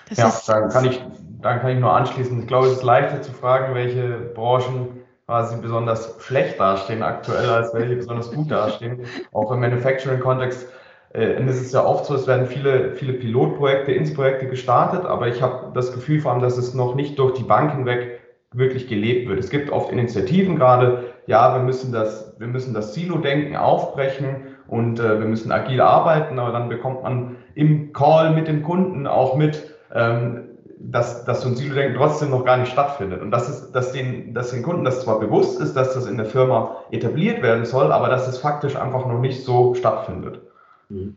Das 0.08 0.18
ja, 0.18 0.32
dann 0.46 0.70
kann, 0.70 0.84
ich, 0.86 1.02
dann 1.40 1.60
kann 1.60 1.70
ich 1.72 1.78
nur 1.78 1.92
anschließen. 1.92 2.40
Ich 2.40 2.46
glaube, 2.46 2.68
es 2.68 2.74
ist 2.74 2.82
leichter 2.82 3.20
zu 3.22 3.32
fragen, 3.32 3.74
welche 3.74 4.32
Branchen 4.34 4.97
quasi 5.28 5.60
besonders 5.60 6.16
schlecht 6.20 6.58
dastehen 6.58 7.02
aktuell, 7.02 7.50
als 7.50 7.74
welche 7.74 7.96
besonders 7.96 8.32
gut 8.32 8.50
dastehen. 8.50 9.00
Auch 9.32 9.52
im 9.52 9.60
Manufacturing-Kontext 9.60 10.66
äh, 11.12 11.44
ist 11.44 11.60
es 11.60 11.72
ja 11.72 11.84
oft 11.84 12.06
so, 12.06 12.14
es 12.14 12.26
werden 12.26 12.46
viele, 12.46 12.94
viele 12.94 13.12
Pilotprojekte, 13.12 13.92
Ins-Projekte 13.92 14.46
gestartet, 14.48 15.04
aber 15.04 15.28
ich 15.28 15.42
habe 15.42 15.70
das 15.74 15.92
Gefühl 15.92 16.20
vor 16.20 16.32
allem, 16.32 16.40
dass 16.40 16.56
es 16.56 16.72
noch 16.72 16.94
nicht 16.94 17.18
durch 17.18 17.34
die 17.34 17.42
Bank 17.42 17.72
hinweg 17.72 18.20
wirklich 18.54 18.88
gelebt 18.88 19.28
wird. 19.28 19.38
Es 19.38 19.50
gibt 19.50 19.70
oft 19.70 19.92
Initiativen 19.92 20.56
gerade, 20.56 21.04
ja, 21.26 21.54
wir 21.54 21.62
müssen 21.62 21.92
das, 21.92 22.34
wir 22.38 22.46
müssen 22.46 22.72
das 22.72 22.94
Silo-Denken 22.94 23.54
aufbrechen 23.54 24.56
und 24.66 24.98
äh, 24.98 25.20
wir 25.20 25.26
müssen 25.26 25.52
agil 25.52 25.82
arbeiten, 25.82 26.38
aber 26.38 26.52
dann 26.52 26.70
bekommt 26.70 27.02
man 27.02 27.36
im 27.54 27.92
Call 27.92 28.30
mit 28.30 28.48
dem 28.48 28.62
Kunden 28.62 29.06
auch 29.06 29.36
mit, 29.36 29.74
ähm, 29.94 30.44
dass, 30.80 31.24
dass 31.24 31.42
so 31.42 31.48
ein 31.48 31.56
Silo-Denken 31.56 31.96
trotzdem 31.96 32.30
noch 32.30 32.44
gar 32.44 32.56
nicht 32.56 32.70
stattfindet. 32.70 33.20
Und 33.20 33.30
das 33.30 33.48
ist, 33.48 33.72
dass 33.72 33.92
den, 33.92 34.32
dass 34.34 34.50
den 34.50 34.62
Kunden 34.62 34.84
das 34.84 35.02
zwar 35.02 35.18
bewusst 35.18 35.60
ist, 35.60 35.74
dass 35.74 35.94
das 35.94 36.06
in 36.06 36.16
der 36.16 36.26
Firma 36.26 36.84
etabliert 36.90 37.42
werden 37.42 37.64
soll, 37.64 37.92
aber 37.92 38.08
dass 38.08 38.28
es 38.28 38.38
faktisch 38.38 38.76
einfach 38.76 39.06
noch 39.06 39.20
nicht 39.20 39.44
so 39.44 39.74
stattfindet. 39.74 40.40
Mhm. 40.88 41.16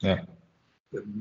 Ja. 0.00 0.18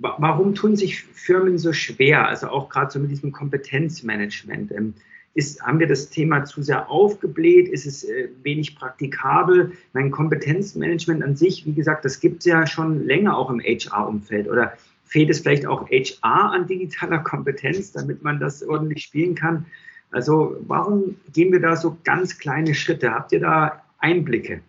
Warum 0.02 0.54
tun 0.54 0.76
sich 0.76 1.02
Firmen 1.04 1.58
so 1.58 1.74
schwer, 1.74 2.28
also 2.28 2.48
auch 2.50 2.70
gerade 2.70 2.92
so 2.92 3.00
mit 3.00 3.10
diesem 3.10 3.32
Kompetenzmanagement? 3.32 4.72
Ähm, 4.72 4.94
ist, 5.34 5.64
haben 5.64 5.80
wir 5.80 5.88
das 5.88 6.12
Thema 6.12 6.46
zu 6.46 6.62
sehr 6.62 6.92
aufgebläht? 6.92 7.68
Ist 7.68 7.88
es 7.88 8.04
äh, 8.04 8.30
wenig 8.44 8.76
praktikabel? 8.76 9.72
Mein 9.94 10.12
Kompetenzmanagement 10.12 11.24
an 11.24 11.36
sich, 11.36 11.66
wie 11.66 11.74
gesagt, 11.74 12.06
das 12.06 12.20
gibt 12.20 12.42
es 12.42 12.46
ja 12.46 12.68
schon 12.68 13.04
länger 13.08 13.36
auch 13.36 13.50
im 13.50 13.60
HR-Umfeld. 13.60 14.48
Oder 14.48 14.74
fehlt 15.14 15.30
es 15.30 15.42
vielleicht 15.42 15.68
auch 15.68 15.88
HR 15.90 16.52
an 16.52 16.66
digitaler 16.66 17.20
Kompetenz, 17.20 17.92
damit 17.92 18.24
man 18.24 18.40
das 18.40 18.68
ordentlich 18.68 19.04
spielen 19.04 19.36
kann? 19.36 19.68
Also 20.12 20.58
warum 20.68 21.16
gehen 21.32 21.52
wir 21.52 21.62
da 21.62 21.76
so 21.76 21.98
ganz 22.04 22.40
kleine 22.40 22.74
Schritte? 22.74 23.14
Habt 23.14 23.32
ihr 23.32 23.40
da 23.40 23.84
Einblicke? 24.00 24.62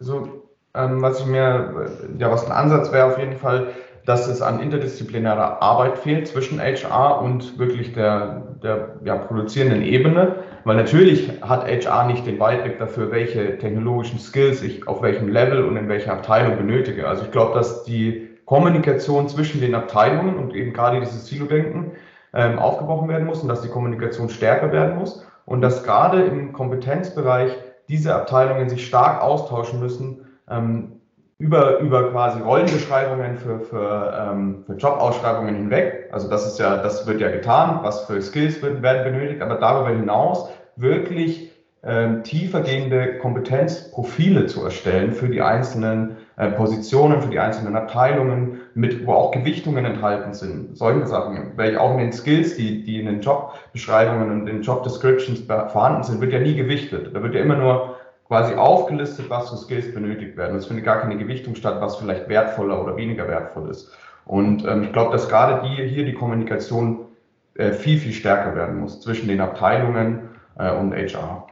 Also 0.00 0.44
ähm, 0.74 1.02
was 1.02 1.20
ich 1.20 1.26
mir, 1.26 1.90
ja, 2.18 2.30
was 2.30 2.46
ein 2.46 2.52
Ansatz 2.52 2.92
wäre 2.92 3.06
auf 3.06 3.18
jeden 3.18 3.36
Fall, 3.36 3.74
dass 4.06 4.28
es 4.28 4.40
an 4.40 4.60
interdisziplinärer 4.60 5.60
Arbeit 5.60 5.98
fehlt 5.98 6.28
zwischen 6.28 6.60
HR 6.60 7.20
und 7.20 7.58
wirklich 7.58 7.92
der, 7.94 8.56
der 8.62 8.96
ja, 9.04 9.16
produzierenden 9.16 9.82
Ebene. 9.82 10.36
Weil 10.62 10.76
natürlich 10.76 11.32
hat 11.42 11.66
HR 11.66 12.06
nicht 12.06 12.26
den 12.26 12.38
Weitblick 12.38 12.78
dafür, 12.78 13.10
welche 13.10 13.58
technologischen 13.58 14.20
Skills 14.20 14.62
ich 14.62 14.86
auf 14.86 15.02
welchem 15.02 15.28
Level 15.28 15.64
und 15.64 15.76
in 15.76 15.88
welcher 15.88 16.12
Abteilung 16.12 16.56
benötige. 16.56 17.08
Also 17.08 17.24
ich 17.24 17.32
glaube, 17.32 17.54
dass 17.54 17.82
die 17.82 18.27
Kommunikation 18.48 19.28
zwischen 19.28 19.60
den 19.60 19.74
Abteilungen 19.74 20.38
und 20.38 20.54
eben 20.54 20.72
gerade 20.72 21.00
dieses 21.00 21.26
Silo-Denken 21.26 21.92
ähm, 22.32 22.58
aufgebrochen 22.58 23.06
werden 23.06 23.26
muss 23.26 23.42
und 23.42 23.48
dass 23.48 23.60
die 23.60 23.68
Kommunikation 23.68 24.30
stärker 24.30 24.72
werden 24.72 24.96
muss 24.96 25.26
und 25.44 25.60
dass 25.60 25.84
gerade 25.84 26.22
im 26.22 26.54
Kompetenzbereich 26.54 27.52
diese 27.90 28.14
Abteilungen 28.14 28.70
sich 28.70 28.86
stark 28.86 29.22
austauschen 29.22 29.80
müssen, 29.80 30.26
ähm, 30.50 30.92
über, 31.36 31.78
über 31.80 32.10
quasi 32.10 32.40
Rollenbeschreibungen 32.40 33.36
für, 33.36 33.60
für, 33.60 34.30
ähm, 34.32 34.64
für 34.64 34.76
Jobausschreibungen 34.76 35.54
hinweg. 35.54 36.08
Also 36.10 36.30
das 36.30 36.46
ist 36.46 36.58
ja, 36.58 36.78
das 36.78 37.06
wird 37.06 37.20
ja 37.20 37.30
getan, 37.30 37.80
was 37.82 38.06
für 38.06 38.22
Skills 38.22 38.62
werden 38.62 38.80
benötigt, 38.82 39.42
aber 39.42 39.56
darüber 39.56 39.90
hinaus 39.90 40.48
wirklich 40.76 41.52
ähm, 41.84 42.24
tiefergehende 42.24 43.18
Kompetenzprofile 43.18 44.46
zu 44.46 44.64
erstellen 44.64 45.12
für 45.12 45.28
die 45.28 45.42
einzelnen 45.42 46.16
äh, 46.38 46.50
Positionen, 46.52 47.20
für 47.20 47.28
die 47.28 47.40
einzelnen 47.40 47.74
Abteilungen, 47.74 48.60
mit, 48.74 49.04
wo 49.06 49.12
auch 49.12 49.32
Gewichtungen 49.32 49.84
enthalten 49.84 50.34
sind. 50.34 50.78
Solche 50.78 51.04
Sachen, 51.06 51.52
welche 51.56 51.80
auch 51.80 51.92
in 51.92 51.98
den 51.98 52.12
Skills, 52.12 52.56
die, 52.56 52.84
die 52.84 53.00
in 53.00 53.06
den 53.06 53.20
Jobbeschreibungen 53.20 54.30
und 54.30 54.46
den 54.46 54.62
Job 54.62 54.84
Descriptions 54.84 55.40
vorhanden 55.40 56.04
sind, 56.04 56.20
wird 56.20 56.32
ja 56.32 56.38
nie 56.38 56.54
gewichtet. 56.54 57.14
Da 57.14 57.22
wird 57.24 57.34
ja 57.34 57.40
immer 57.40 57.56
nur 57.56 57.96
quasi 58.28 58.54
aufgelistet, 58.54 59.28
was 59.30 59.50
für 59.50 59.56
Skills 59.56 59.92
benötigt 59.92 60.36
werden. 60.36 60.56
Es 60.56 60.66
findet 60.66 60.84
gar 60.84 61.00
keine 61.00 61.16
Gewichtung 61.16 61.56
statt, 61.56 61.80
was 61.80 61.96
vielleicht 61.96 62.28
wertvoller 62.28 62.80
oder 62.82 62.96
weniger 62.96 63.26
wertvoll 63.26 63.70
ist. 63.70 63.90
Und 64.24 64.64
ähm, 64.64 64.84
ich 64.84 64.92
glaube, 64.92 65.10
dass 65.10 65.28
gerade 65.28 65.66
die, 65.66 65.88
hier 65.88 66.04
die 66.04 66.14
Kommunikation 66.14 67.06
äh, 67.54 67.72
viel, 67.72 67.98
viel 67.98 68.12
stärker 68.12 68.54
werden 68.54 68.78
muss 68.78 69.00
zwischen 69.00 69.26
den 69.26 69.40
Abteilungen 69.40 70.28
äh, 70.56 70.70
und 70.70 70.94
HR. 70.94 71.48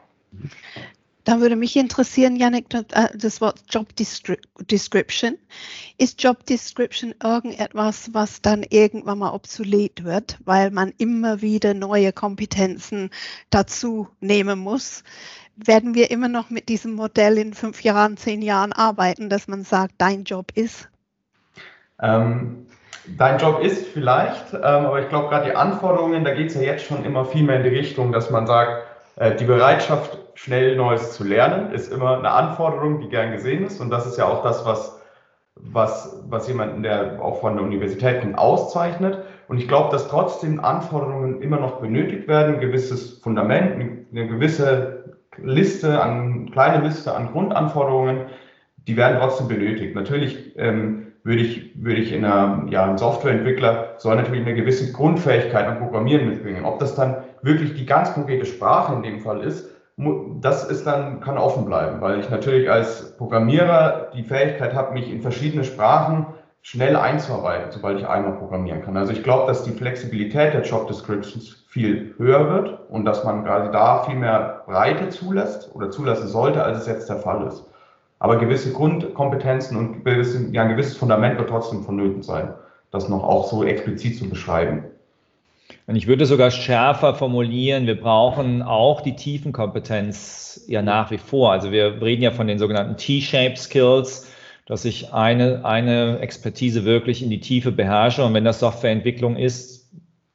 Dann 1.27 1.41
würde 1.41 1.57
mich 1.57 1.77
interessieren, 1.77 2.37
Janik, 2.37 2.73
äh, 2.73 3.09
das 3.15 3.41
Wort 3.41 3.61
Job 3.69 3.89
Description. 3.97 5.37
Ist 5.99 6.23
Job 6.23 6.47
Description 6.47 7.15
irgendetwas, 7.23 8.11
was 8.13 8.41
dann 8.41 8.63
irgendwann 8.63 9.19
mal 9.19 9.35
obsolet 9.35 10.05
wird, 10.05 10.39
weil 10.45 10.71
man 10.71 10.93
immer 10.99 11.43
wieder 11.43 11.75
neue 11.75 12.13
Kompetenzen 12.13 13.11
dazu 13.51 14.09
nehmen 14.21 14.61
muss? 14.61 15.03
werden 15.57 15.95
wir 15.95 16.11
immer 16.11 16.29
noch 16.29 16.51
mit 16.51 16.69
diesem 16.69 16.93
Modell 16.95 17.39
in 17.39 17.55
fünf 17.55 17.83
Jahren, 17.83 18.17
zehn 18.17 18.43
Jahren 18.43 18.73
arbeiten, 18.73 19.31
dass 19.31 19.49
man 19.49 19.63
sagt, 19.63 19.95
dein 19.99 20.25
Job 20.25 20.53
ist? 20.55 20.89
Ähm, 22.01 22.67
dein 23.17 23.39
Job 23.39 23.63
ist 23.63 23.87
vielleicht, 23.87 24.53
ähm, 24.53 24.61
aber 24.63 25.01
ich 25.01 25.09
glaube 25.09 25.29
gerade 25.29 25.47
die 25.51 25.57
Anforderungen, 25.57 26.25
da 26.25 26.35
geht 26.35 26.49
es 26.51 26.57
ja 26.57 26.61
jetzt 26.61 26.85
schon 26.85 27.05
immer 27.07 27.25
viel 27.25 27.43
mehr 27.43 27.57
in 27.57 27.63
die 27.63 27.71
Richtung, 27.71 28.13
dass 28.13 28.31
man 28.31 28.47
sagt, 28.47 28.85
äh, 29.17 29.35
die 29.35 29.47
Bereitschaft, 29.47 30.19
schnell 30.37 30.77
Neues 30.77 31.13
zu 31.13 31.25
lernen, 31.25 31.73
ist 31.73 31.93
immer 31.93 32.19
eine 32.19 32.31
Anforderung, 32.31 33.01
die 33.01 33.09
gern 33.09 33.33
gesehen 33.33 33.65
ist. 33.65 33.81
Und 33.81 33.91
das 33.91 34.07
ist 34.07 34.19
ja 34.19 34.27
auch 34.27 34.43
das, 34.43 34.65
was, 34.65 35.01
was, 35.57 36.23
was 36.29 36.47
jemanden, 36.47 36.83
der 36.83 37.21
auch 37.23 37.41
von 37.41 37.57
der 37.57 37.65
Universität 37.65 38.21
kommt, 38.21 38.39
auszeichnet. 38.39 39.19
Und 39.49 39.59
ich 39.59 39.67
glaube, 39.67 39.91
dass 39.91 40.09
trotzdem 40.09 40.61
Anforderungen 40.61 41.41
immer 41.41 41.59
noch 41.59 41.81
benötigt 41.81 42.29
werden, 42.29 42.57
ein 42.57 42.61
gewisses 42.61 43.19
Fundament, 43.19 44.07
eine 44.13 44.29
gewisse 44.29 45.17
Liste 45.39 46.01
an, 46.01 46.51
kleine 46.51 46.87
Liste 46.87 47.15
an 47.15 47.33
Grundanforderungen, 47.33 48.27
die 48.87 48.97
werden 48.97 49.19
trotzdem 49.19 49.49
benötigt. 49.49 49.95
Natürlich 49.95 50.55
ähm, 50.57 51.13
würde 51.25 51.43
ich, 51.43 51.73
würde 51.83 52.01
ich 52.01 52.13
in 52.13 52.25
einer, 52.27 52.67
ja, 52.69 52.85
ein 52.85 52.99
Softwareentwickler 52.99 53.95
soll 53.97 54.17
natürlich 54.17 54.43
eine 54.43 54.55
gewisse 54.55 54.93
Grundfähigkeit 54.93 55.67
am 55.67 55.79
Programmieren 55.79 56.29
mitbringen. 56.29 56.67
Ob 56.67 56.79
das 56.79 56.95
dann 56.95 57.25
wirklich 57.43 57.75
die 57.75 57.87
ganz 57.87 58.13
konkrete 58.13 58.45
Sprache 58.45 58.95
in 58.95 59.03
dem 59.03 59.21
Fall 59.21 59.43
ist, 59.43 59.76
das 59.97 60.65
ist 60.65 60.87
dann, 60.87 61.21
kann 61.21 61.39
offen 61.39 61.65
bleiben, 61.65 62.01
weil 62.01 62.21
ich 62.21 62.29
natürlich 62.29 62.71
als 62.71 63.17
Programmierer 63.17 64.11
die 64.15 64.25
Fähigkeit 64.25 64.75
habe, 64.75 64.93
mich 64.93 65.11
in 65.11 65.23
verschiedene 65.23 65.65
Sprachen 65.65 66.27
schnell 66.61 66.97
einzuarbeiten, 66.97 67.71
sobald 67.71 68.01
ich 68.01 68.07
einmal 68.07 68.33
programmieren 68.33 68.83
kann. 68.83 68.97
Also 68.97 69.13
ich 69.13 69.23
glaube, 69.23 69.47
dass 69.47 69.63
die 69.63 69.71
Flexibilität 69.71 70.53
der 70.53 70.63
Job 70.63 70.89
Descriptions 70.89 71.65
viel 71.69 72.15
höher 72.19 72.51
wird 72.51 72.91
und 72.91 73.05
dass 73.05 73.25
man 73.25 73.45
quasi 73.45 73.71
da 73.71 74.03
viel 74.03 74.17
mehr 74.17 74.65
Breite 74.67 75.09
zulässt 75.09 75.75
oder 75.75 75.91
zulassen 75.91 76.29
sollte, 76.29 76.63
als 76.63 76.79
es 76.79 76.87
jetzt 76.87 77.09
der 77.09 77.19
Fall 77.19 77.47
ist. 77.47 77.65
Aber 78.19 78.37
gewisse 78.37 78.73
Grundkompetenzen 78.73 79.77
und 79.77 80.07
ein 80.07 80.69
gewisses 80.69 80.97
Fundament 80.97 81.39
wird 81.39 81.49
trotzdem 81.49 81.85
vonnöten 81.85 82.23
sein, 82.23 82.53
das 82.91 83.09
noch 83.09 83.23
auch 83.23 83.47
so 83.47 83.63
explizit 83.65 84.19
zu 84.19 84.29
beschreiben. 84.29 84.85
Und 85.87 85.97
ich 85.97 86.07
würde 86.07 86.27
sogar 86.27 86.51
schärfer 86.51 87.15
formulieren, 87.15 87.87
wir 87.87 88.01
brauchen 88.01 88.63
auch 88.63 89.01
die 89.01 89.17
Tiefenkompetenz 89.17 90.65
ja 90.69 90.83
nach 90.83 91.11
wie 91.11 91.19
vor. 91.19 91.53
Also 91.53 91.71
wir 91.71 92.03
reden 92.03 92.23
ja 92.23 92.31
von 92.31 92.47
den 92.47 92.59
sogenannten 92.59 92.97
T-Shape 92.97 93.57
Skills 93.57 94.27
dass 94.67 94.85
ich 94.85 95.13
eine, 95.15 95.65
eine 95.65 96.19
Expertise 96.19 96.85
wirklich 96.85 97.23
in 97.23 97.31
die 97.31 97.41
Tiefe 97.41 97.71
beherrsche. 97.71 98.25
Und 98.25 98.35
wenn 98.35 98.45
das 98.45 98.61
Softwareentwicklung 98.61 99.37
ist, 99.37 99.89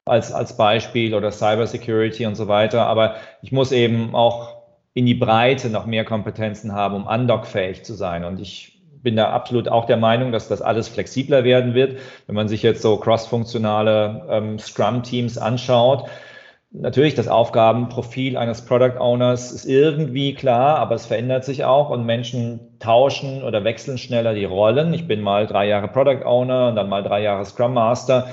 als, 0.04 0.32
als 0.32 0.56
Beispiel 0.56 1.14
oder 1.14 1.30
Cybersecurity 1.30 2.26
und 2.26 2.34
so 2.34 2.48
weiter, 2.48 2.86
aber 2.86 3.16
ich 3.42 3.52
muss 3.52 3.70
eben 3.70 4.14
auch 4.14 4.56
in 4.94 5.06
die 5.06 5.14
Breite 5.14 5.70
noch 5.70 5.86
mehr 5.86 6.04
Kompetenzen 6.04 6.72
haben, 6.72 6.96
um 6.96 7.06
undockfähig 7.06 7.84
zu 7.84 7.94
sein. 7.94 8.24
Und 8.24 8.40
ich 8.40 8.71
bin 9.02 9.16
da 9.16 9.30
absolut 9.30 9.68
auch 9.68 9.84
der 9.84 9.96
Meinung, 9.96 10.32
dass 10.32 10.48
das 10.48 10.62
alles 10.62 10.88
flexibler 10.88 11.44
werden 11.44 11.74
wird. 11.74 11.98
Wenn 12.26 12.34
man 12.34 12.48
sich 12.48 12.62
jetzt 12.62 12.82
so 12.82 12.96
cross-funktionale 12.96 14.26
ähm, 14.30 14.58
Scrum-Teams 14.58 15.38
anschaut, 15.38 16.08
Natürlich, 16.74 17.14
das 17.14 17.28
Aufgabenprofil 17.28 18.38
eines 18.38 18.64
Product 18.64 18.98
Owners 18.98 19.52
ist 19.52 19.66
irgendwie 19.66 20.32
klar, 20.32 20.78
aber 20.78 20.94
es 20.94 21.04
verändert 21.04 21.44
sich 21.44 21.64
auch 21.66 21.90
und 21.90 22.06
Menschen 22.06 22.78
tauschen 22.78 23.42
oder 23.42 23.62
wechseln 23.62 23.98
schneller 23.98 24.32
die 24.32 24.46
Rollen. 24.46 24.94
Ich 24.94 25.06
bin 25.06 25.20
mal 25.20 25.46
drei 25.46 25.68
Jahre 25.68 25.88
Product 25.88 26.24
Owner 26.24 26.68
und 26.68 26.76
dann 26.76 26.88
mal 26.88 27.02
drei 27.02 27.20
Jahre 27.20 27.44
Scrum 27.44 27.74
Master. 27.74 28.28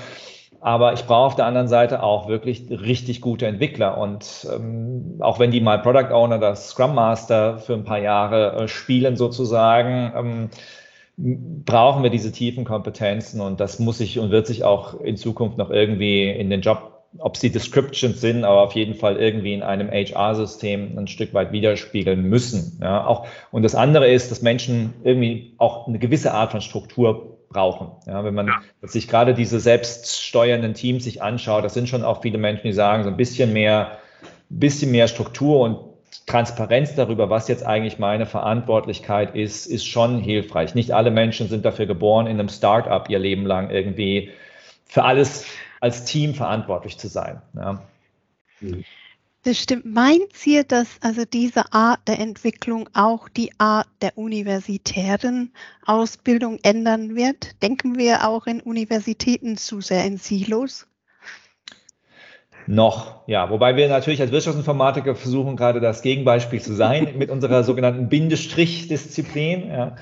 Aber 0.62 0.93
ich 0.93 1.05
brauche 1.05 1.28
auf 1.28 1.36
der 1.36 1.45
anderen 1.45 1.68
Seite 1.68 2.03
auch 2.03 2.28
wirklich 2.28 2.66
richtig 2.70 3.22
gute 3.22 3.47
Entwickler. 3.47 3.97
Und 3.97 4.47
ähm, 4.53 5.16
auch 5.20 5.39
wenn 5.39 5.51
die 5.51 5.62
mal 5.62 5.80
Product 5.80 6.14
Owner, 6.14 6.38
das 6.38 6.70
Scrum 6.70 6.95
Master 6.95 7.57
für 7.60 7.74
ein 7.74 7.86
paar 7.86 7.99
Jahre 7.99 8.53
äh, 8.53 8.68
spielen 8.68 9.16
sozusagen, 9.16 10.12
ähm, 10.16 10.49
brauchen 11.66 12.03
wir 12.03 12.10
diese 12.10 12.32
tiefen 12.32 12.66
Kompetenzen. 12.66 13.41
Und 13.41 13.60
das 13.60 13.80
muss 13.80 13.99
sich 13.99 14.20
und 14.20 14.32
wird 14.32 14.47
sich 14.47 14.64
auch 14.64 14.99
in 14.99 15.18
Zukunft 15.18 15.57
noch 15.57 15.70
irgendwie 15.70 16.30
in 16.30 16.49
den 16.49 16.62
Job 16.62 16.99
ob 17.18 17.38
sie 17.38 17.51
Descriptions 17.51 18.22
sind, 18.22 18.43
aber 18.43 18.62
auf 18.62 18.74
jeden 18.74 18.93
Fall 18.93 19.18
irgendwie 19.18 19.53
in 19.53 19.64
einem 19.64 19.89
HR-System 19.89 20.97
ein 20.97 21.07
Stück 21.07 21.34
weit 21.34 21.51
widerspiegeln 21.51 22.22
müssen. 22.22 22.80
Ja, 22.82 23.05
auch, 23.05 23.26
und 23.51 23.64
das 23.64 23.76
andere 23.76 24.07
ist, 24.12 24.30
dass 24.30 24.41
Menschen 24.41 24.93
irgendwie 25.03 25.55
auch 25.57 25.88
eine 25.88 25.97
gewisse 25.97 26.34
Art 26.34 26.51
von 26.51 26.62
Struktur 26.62 27.39
brauchen. 27.50 27.91
Ja, 28.06 28.24
wenn 28.24 28.36
man 28.36 28.47
ja. 28.47 28.62
sich 28.84 29.08
gerade 29.08 29.34
diese 29.34 29.60
selbststeuernden 29.60 30.74
Teams 30.74 31.04
sich 31.04 31.22
anschaut, 31.22 31.64
das 31.64 31.74
sind 31.74 31.89
schon 31.89 32.04
auch 32.04 32.22
viele 32.22 32.38
Menschen, 32.38 32.68
die 32.68 32.74
sagen, 32.74 33.04
so 33.04 33.10
ein 33.10 33.18
bisschen 33.18 33.54
mehr, 33.54 33.97
bisschen 34.50 34.91
mehr 34.91 35.08
Struktur 35.08 35.60
und 35.62 35.80
Transparenz 36.26 36.95
darüber, 36.95 37.30
was 37.30 37.47
jetzt 37.47 37.66
eigentlich 37.66 37.97
meine 37.97 38.28
Verantwortlichkeit 38.28 39.36
ist, 39.36 39.66
ist 39.66 39.88
schon 39.88 40.20
hilfreich. 40.20 40.76
Nicht 40.76 40.91
alle 40.91 41.10
Menschen 41.10 41.50
sind 41.50 41.66
dafür 41.66 41.88
geboren, 41.88 42.28
in 42.28 42.39
einem 42.39 42.50
Startup 42.50 43.10
ihr 43.10 43.20
Leben 43.20 43.45
lang 43.45 43.72
irgendwie 43.72 44.30
für 44.86 45.04
alles 45.04 45.45
als 45.80 46.06
Team 46.06 46.36
verantwortlich 46.36 46.97
zu 46.97 47.08
sein. 47.08 47.41
Ja. 47.56 47.82
Mhm. 48.60 48.84
Das 49.44 49.58
stimmt. 49.58 49.86
Meint 49.86 50.46
ihr, 50.46 50.66
dass 50.66 50.98
also 51.02 51.24
diese 51.24 51.72
Art 51.72 52.06
der 52.10 52.20
Entwicklung 52.20 52.90
auch 52.94 53.30
die 53.30 53.52
Art 53.58 53.88
der 54.02 54.18
universitären 54.18 55.54
Ausbildung 55.86 56.60
ändern 56.62 57.16
wird? 57.16 57.62
Denken 57.64 57.98
wir 57.98 58.28
auch 58.28 58.48
in 58.48 58.60
Universitäten 58.60 59.56
zu 59.56 59.80
sehr 59.80 60.04
in 60.06 60.18
Silos? 60.18 60.88
Noch, 62.68 63.28
ja. 63.28 63.50
Wobei 63.50 63.78
wir 63.78 63.88
natürlich 63.88 64.22
als 64.22 64.32
Wirtschaftsinformatiker 64.32 65.16
versuchen, 65.16 65.56
gerade 65.56 65.80
das 65.80 66.02
Gegenbeispiel 66.02 66.62
zu 66.62 66.76
sein 66.76 67.18
mit 67.18 67.30
unserer 67.30 67.64
sogenannten 67.64 68.10
Bindestrich-Disziplin. 68.10 69.70
Ja. 69.70 69.96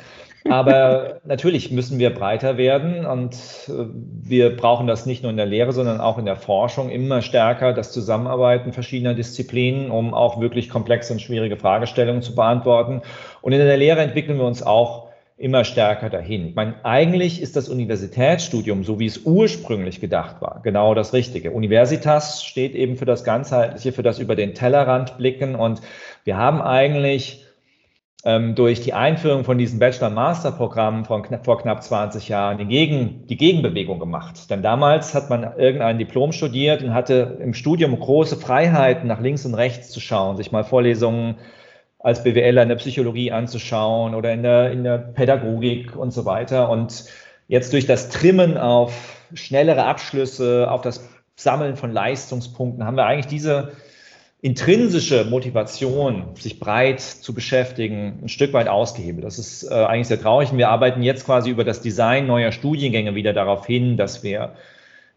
Aber 0.50 1.20
natürlich 1.26 1.72
müssen 1.72 2.00
wir 2.00 2.14
breiter 2.14 2.58
werden 2.58 3.06
und 3.06 3.34
äh, 3.68 3.86
wir 3.94 4.56
brauchen 4.56 4.88
das 4.88 5.06
nicht 5.06 5.24
nur 5.24 5.32
in 5.32 5.38
der 5.38 5.46
Lehre, 5.46 5.72
sondern 5.72 6.00
auch 6.00 6.18
in 6.18 6.26
der 6.26 6.36
Forschung 6.36 6.90
immer 6.90 7.22
stärker, 7.22 7.74
das 7.74 7.92
Zusammenarbeiten 7.92 8.74
verschiedener 8.74 9.14
Disziplinen, 9.14 9.92
um 9.92 10.14
auch 10.14 10.40
wirklich 10.40 10.70
komplexe 10.70 11.14
und 11.14 11.20
schwierige 11.20 11.58
Fragestellungen 11.58 12.22
zu 12.22 12.36
beantworten. 12.36 13.02
Und 13.42 13.52
in 13.52 13.60
der 13.60 13.78
Lehre 13.78 14.02
entwickeln 14.02 14.38
wir 14.38 14.46
uns 14.46 14.64
auch 14.64 15.08
immer 15.38 15.64
stärker 15.64 16.10
dahin. 16.10 16.48
Ich 16.48 16.56
meine, 16.56 16.84
eigentlich 16.84 17.42
ist 17.42 17.56
das 17.56 17.70
Universitätsstudium, 17.70 18.84
so 18.84 19.00
wie 19.00 19.06
es 19.06 19.20
ursprünglich 19.20 20.02
gedacht 20.02 20.42
war, 20.42 20.62
genau 20.64 20.96
das 20.96 21.14
Richtige. 21.14 21.52
Universitas 21.52 22.44
steht 22.44 22.74
eben 22.74 22.96
für 22.96 23.06
das 23.06 23.24
Ganzheitliche, 23.24 23.92
für 23.92 24.02
das 24.02 24.18
über 24.18 24.36
den 24.36 24.56
Tellerrand 24.56 25.18
blicken 25.18 25.56
und 25.56 25.82
wir 26.24 26.38
haben 26.38 26.60
eigentlich 26.62 27.47
ähm, 28.28 28.56
durch 28.56 28.82
die 28.82 28.92
Einführung 28.92 29.46
von 29.46 29.58
diesen 29.58 29.80
Bachelor-Master-Programmen 29.80 31.06
vor 31.06 31.24
knapp 31.24 31.82
20 31.82 32.28
Jahren 32.28 32.58
die, 32.58 32.66
Gegen, 32.66 33.26
die 33.28 33.38
Gegenbewegung 33.38 34.00
gemacht. 34.00 34.50
Denn 34.50 34.62
damals 34.62 35.16
hat 35.16 35.30
man 35.30 35.44
irgendein 35.58 35.98
Diplom 35.98 36.34
studiert 36.34 36.84
und 36.84 36.94
hatte 36.94 37.38
im 37.42 37.54
Studium 37.54 37.98
große 37.98 38.36
Freiheiten, 38.36 39.08
nach 39.08 39.22
links 39.22 39.46
und 39.46 39.54
rechts 39.54 39.92
zu 39.92 40.02
schauen, 40.02 40.36
sich 40.36 40.52
mal 40.52 40.66
Vorlesungen 40.66 41.36
als 42.00 42.22
BWLer 42.22 42.64
in 42.64 42.70
der 42.70 42.76
Psychologie 42.76 43.32
anzuschauen 43.32 44.14
oder 44.14 44.34
in 44.34 44.44
der, 44.44 44.72
in 44.72 44.84
der 44.84 44.98
Pädagogik 44.98 45.96
und 45.96 46.12
so 46.12 46.26
weiter. 46.26 46.70
Und 46.70 47.06
jetzt 47.48 47.72
durch 47.72 47.86
das 47.86 48.10
Trimmen 48.10 48.58
auf 48.58 49.26
schnellere 49.36 49.86
Abschlüsse, 49.86 50.70
auf 50.70 50.82
das 50.82 51.08
Sammeln 51.38 51.78
von 51.78 51.94
Leistungspunkten 51.94 52.84
haben 52.84 52.98
wir 52.98 53.06
eigentlich 53.06 53.28
diese 53.28 53.72
intrinsische 54.42 55.26
Motivation, 55.26 56.36
sich 56.36 56.60
breit 56.60 57.02
zu 57.02 57.34
beschäftigen, 57.34 58.20
ein 58.24 58.30
Stück 58.30 58.54
weit 58.54 58.68
ausgehebelt. 58.68 59.26
Das 59.26 59.40
ist 59.40 59.64
äh, 59.64 59.74
eigentlich 59.74 60.08
sehr 60.08 60.22
traurig. 60.22 60.52
Und 60.52 60.58
wir 60.58 60.70
arbeiten 60.70 61.02
jetzt 61.02 61.26
quasi 61.26 61.50
über 61.50 61.64
das 61.64 61.82
Design 61.82 62.28
neuer 62.28 62.52
Studiengänge 62.52 63.16
wieder 63.16 63.34
darauf 63.34 63.66
hin, 63.66 63.98
dass 63.98 64.24
wir, 64.24 64.54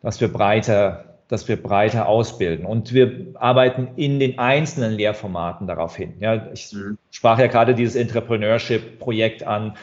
dass 0.03 0.21
wir 0.21 0.33
breiter 0.33 1.11
dass 1.31 1.47
wir 1.47 1.63
breiter 1.63 2.09
ausbilden. 2.09 2.67
Und 2.67 2.93
wir 2.93 3.27
arbeiten 3.35 3.91
in 3.95 4.19
den 4.19 4.41
einzelnen 4.41 4.91
Lehrformaten 4.93 5.69
darauf 5.69 5.97
hin. 5.97 6.15
Ja, 6.19 6.49
ich 6.53 6.73
mhm. 6.73 6.99
sprach 7.13 7.39
ja 7.39 7.47
gerade 7.47 7.77
dieses 7.77 7.95
Entrepreneurship-Projekt 7.95 9.45
an. 9.45 9.77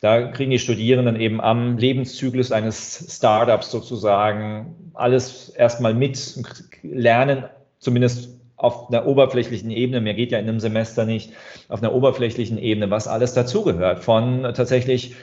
Da 0.00 0.28
kriegen 0.28 0.52
die 0.52 0.60
Studierenden 0.60 1.16
eben 1.16 1.40
am 1.40 1.76
Lebenszyklus 1.76 2.52
eines 2.52 3.16
Startups 3.16 3.72
sozusagen 3.72 4.92
alles 4.94 5.48
erstmal 5.48 5.92
mit, 5.92 6.40
lernen 6.84 7.46
zumindest 7.80 8.31
auf 8.62 8.88
einer 8.88 9.06
oberflächlichen 9.06 9.70
Ebene, 9.70 10.00
mehr 10.00 10.14
geht 10.14 10.32
ja 10.32 10.38
in 10.38 10.48
einem 10.48 10.60
Semester 10.60 11.04
nicht, 11.04 11.32
auf 11.68 11.82
einer 11.82 11.92
oberflächlichen 11.92 12.58
Ebene, 12.58 12.90
was 12.90 13.08
alles 13.08 13.34
dazugehört, 13.34 14.00
von 14.00 14.42
tatsächlich 14.54 15.14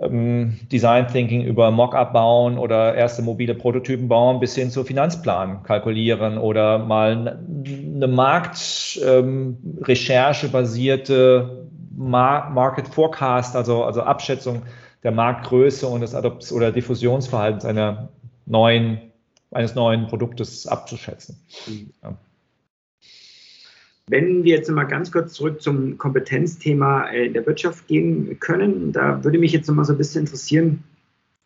ähm, 0.00 0.58
Design 0.72 1.08
Thinking 1.08 1.44
über 1.44 1.70
Mockup 1.70 2.12
bauen 2.12 2.58
oder 2.58 2.94
erste 2.94 3.22
mobile 3.22 3.54
Prototypen 3.54 4.08
bauen 4.08 4.40
bis 4.40 4.54
hin 4.54 4.70
zu 4.70 4.84
Finanzplan 4.84 5.62
kalkulieren 5.62 6.38
oder 6.38 6.78
mal 6.78 7.38
eine 7.94 8.08
Marktrecherche 8.08 10.46
ähm, 10.46 10.52
basierte 10.52 11.68
Mar 11.96 12.50
Market 12.50 12.88
Forecast, 12.88 13.54
also, 13.54 13.84
also 13.84 14.02
Abschätzung 14.02 14.62
der 15.04 15.12
Marktgröße 15.12 15.86
und 15.86 16.00
des 16.00 16.14
Adopts- 16.14 16.52
oder 16.52 16.72
Diffusionsverhaltens 16.72 17.64
einer 17.64 18.08
neuen, 18.46 19.12
eines 19.52 19.74
neuen 19.74 20.08
Produktes 20.08 20.66
abzuschätzen. 20.66 21.38
Mhm. 21.66 21.92
Ja. 22.02 22.16
Wenn 24.06 24.44
wir 24.44 24.56
jetzt 24.56 24.70
mal 24.70 24.84
ganz 24.84 25.10
kurz 25.10 25.32
zurück 25.32 25.62
zum 25.62 25.96
Kompetenzthema 25.96 27.08
äh, 27.08 27.26
in 27.26 27.32
der 27.32 27.46
Wirtschaft 27.46 27.86
gehen 27.88 28.38
können, 28.38 28.92
da 28.92 29.24
würde 29.24 29.38
mich 29.38 29.52
jetzt 29.52 29.66
noch 29.66 29.74
mal 29.74 29.84
so 29.84 29.94
ein 29.94 29.98
bisschen 29.98 30.20
interessieren, 30.20 30.84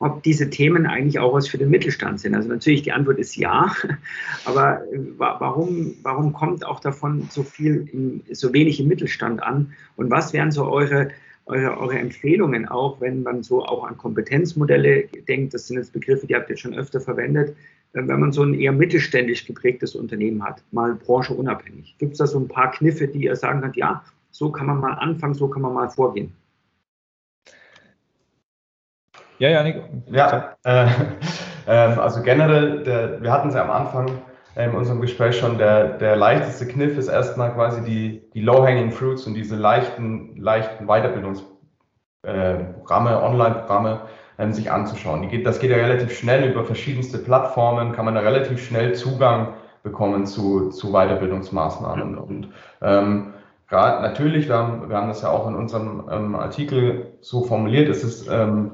ob 0.01 0.23
diese 0.25 0.51
Themen 0.51 0.87
eigentlich 0.87 1.21
auch 1.21 1.35
was 1.35 1.49
für 1.49 1.59
den 1.59 1.71
Mittelstand 1.71 2.21
sind. 2.21 2.35
Also 2.35 2.49
natürlich 2.49 2.83
die 2.83 2.93
Antwort 2.93 3.19
ist 3.19 3.37
ja, 3.37 3.73
aber 4.45 4.83
äh, 4.93 4.99
warum, 5.19 5.95
warum 6.03 6.33
kommt 6.33 6.67
auch 6.67 6.81
davon 6.81 7.29
so 7.31 7.45
viel, 7.45 8.23
so 8.33 8.53
wenig 8.53 8.81
im 8.81 8.89
Mittelstand 8.89 9.41
an? 9.43 9.73
Und 9.97 10.11
was 10.11 10.33
wären 10.33 10.51
so 10.51 10.69
eure, 10.69 11.11
eure, 11.47 11.79
eure 11.79 11.99
Empfehlungen 11.99 12.67
auch, 12.67 13.01
wenn 13.01 13.23
man 13.23 13.45
so 13.45 13.65
auch 13.65 13.85
an 13.85 13.97
Kompetenzmodelle 13.97 15.09
denkt? 15.29 15.55
Das 15.55 15.69
sind 15.69 15.77
jetzt 15.77 15.93
Begriffe, 15.93 16.27
die 16.27 16.35
habt 16.35 16.51
ihr 16.51 16.57
schon 16.57 16.75
öfter 16.75 17.01
verwendet. 17.01 17.55
Äh, 17.99 18.09
wenn 18.09 18.21
man 18.21 18.33
so 18.33 18.43
ein 18.43 18.55
eher 18.55 18.73
mittelständisch 18.73 19.47
geprägtes 19.47 19.95
Unternehmen 19.95 20.43
hat, 20.43 20.63
mal 20.71 20.95
branchenunabhängig? 20.95 21.97
Gibt 21.99 22.13
es 22.13 22.19
da 22.19 22.27
so 22.27 22.39
ein 22.39 22.49
paar 22.49 22.71
Kniffe, 22.71 23.09
die 23.09 23.25
ihr 23.25 23.37
sagen 23.37 23.61
könnt, 23.61 23.77
ja, 23.77 24.03
so 24.31 24.51
kann 24.51 24.67
man 24.67 24.81
mal 24.81 24.95
anfangen, 24.95 25.35
so 25.35 25.49
kann 25.49 25.63
man 25.63 25.75
mal 25.75 25.89
vorgehen? 25.89 26.33
Ja, 29.39 29.51
ja, 29.51 29.63
Nico. 29.63 29.81
Ja, 30.11 30.57
äh, 30.65 30.87
äh, 31.67 31.71
also 31.71 32.23
generell, 32.23 32.83
der, 32.83 33.23
wir 33.23 33.33
hatten 33.33 33.49
es 33.49 33.55
ja 33.55 33.63
am 33.63 33.71
Anfang 33.71 34.11
in 34.57 34.73
unserem 34.73 35.01
Gespräch 35.01 35.39
schon, 35.39 35.57
der, 35.57 35.99
der 35.99 36.17
leichteste 36.17 36.67
Kniff 36.67 36.99
ist 36.99 37.07
erstmal 37.07 37.55
quasi 37.55 37.85
die, 37.85 38.29
die 38.35 38.41
Low-Hanging 38.41 38.91
Fruits 38.91 39.25
und 39.25 39.35
diese 39.35 39.55
leichten, 39.55 40.37
leichten 40.37 40.87
Weiterbildungsprogramme, 40.87 43.11
äh, 43.11 43.15
Online-Programme, 43.15 44.01
ähm, 44.39 44.53
sich 44.53 44.71
anzuschauen. 44.71 45.29
Geht, 45.29 45.47
das 45.47 45.59
geht 45.59 45.71
ja 45.71 45.77
relativ 45.77 46.17
schnell 46.17 46.51
über 46.51 46.65
verschiedenste 46.65 47.19
Plattformen, 47.19 47.93
kann 47.93 48.05
man 48.05 48.15
da 48.15 48.21
relativ 48.21 48.65
schnell 48.65 48.95
Zugang 48.95 49.55
bekommen 49.83 50.27
zu, 50.27 50.71
zu 50.71 50.93
Weiterbildungsmaßnahmen. 50.93 52.19
Und 52.19 52.49
ähm, 52.83 53.35
gerade 53.69 54.03
natürlich, 54.03 54.49
wir 54.49 54.57
haben, 54.57 54.89
wir 54.89 54.97
haben 54.97 55.09
das 55.09 55.23
ja 55.23 55.31
auch 55.31 55.49
in 55.49 55.55
unserem 55.55 56.05
ähm, 56.11 56.35
Artikel 56.35 57.07
so 57.21 57.45
formuliert, 57.45 57.89
es 57.89 58.05
ist 58.05 58.29
ähm, 58.29 58.73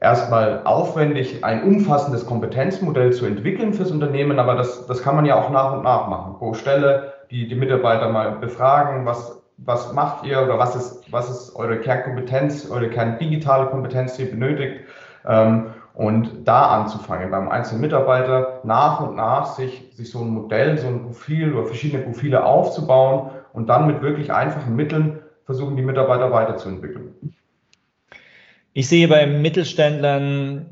erstmal 0.00 0.62
aufwendig, 0.64 1.44
ein 1.44 1.62
umfassendes 1.62 2.26
Kompetenzmodell 2.26 3.12
zu 3.12 3.26
entwickeln 3.26 3.72
fürs 3.72 3.90
Unternehmen, 3.90 4.38
aber 4.38 4.54
das, 4.54 4.86
das 4.86 5.02
kann 5.02 5.16
man 5.16 5.24
ja 5.24 5.36
auch 5.36 5.50
nach 5.50 5.72
und 5.72 5.82
nach 5.82 6.08
machen. 6.08 6.34
Pro 6.38 6.54
Stelle 6.54 7.14
die, 7.30 7.48
die 7.48 7.54
Mitarbeiter 7.54 8.08
mal 8.10 8.32
befragen, 8.32 9.06
was, 9.06 9.42
was 9.56 9.92
macht 9.92 10.24
ihr 10.26 10.42
oder 10.42 10.58
was 10.58 10.76
ist, 10.76 11.12
was 11.12 11.30
ist 11.30 11.56
eure 11.56 11.80
Kernkompetenz, 11.80 12.70
eure 12.70 12.88
kerndigitale 12.88 13.66
Kompetenz, 13.66 14.16
die 14.16 14.24
ihr 14.24 14.30
benötigt 14.30 14.85
und 15.26 16.30
da 16.44 16.66
anzufangen, 16.68 17.30
beim 17.30 17.48
einzelnen 17.48 17.80
Mitarbeiter 17.80 18.60
nach 18.64 19.00
und 19.00 19.16
nach 19.16 19.46
sich, 19.46 19.90
sich 19.92 20.10
so 20.10 20.20
ein 20.20 20.28
Modell, 20.28 20.78
so 20.78 20.86
ein 20.86 21.02
Profil 21.02 21.54
oder 21.54 21.66
verschiedene 21.66 22.02
Profile 22.04 22.44
aufzubauen 22.44 23.30
und 23.52 23.68
dann 23.68 23.86
mit 23.86 24.02
wirklich 24.02 24.32
einfachen 24.32 24.76
Mitteln 24.76 25.20
versuchen, 25.46 25.76
die 25.76 25.82
Mitarbeiter 25.82 26.30
weiterzuentwickeln. 26.30 27.14
Ich 28.72 28.88
sehe 28.88 29.08
bei 29.08 29.26
Mittelständlern 29.26 30.66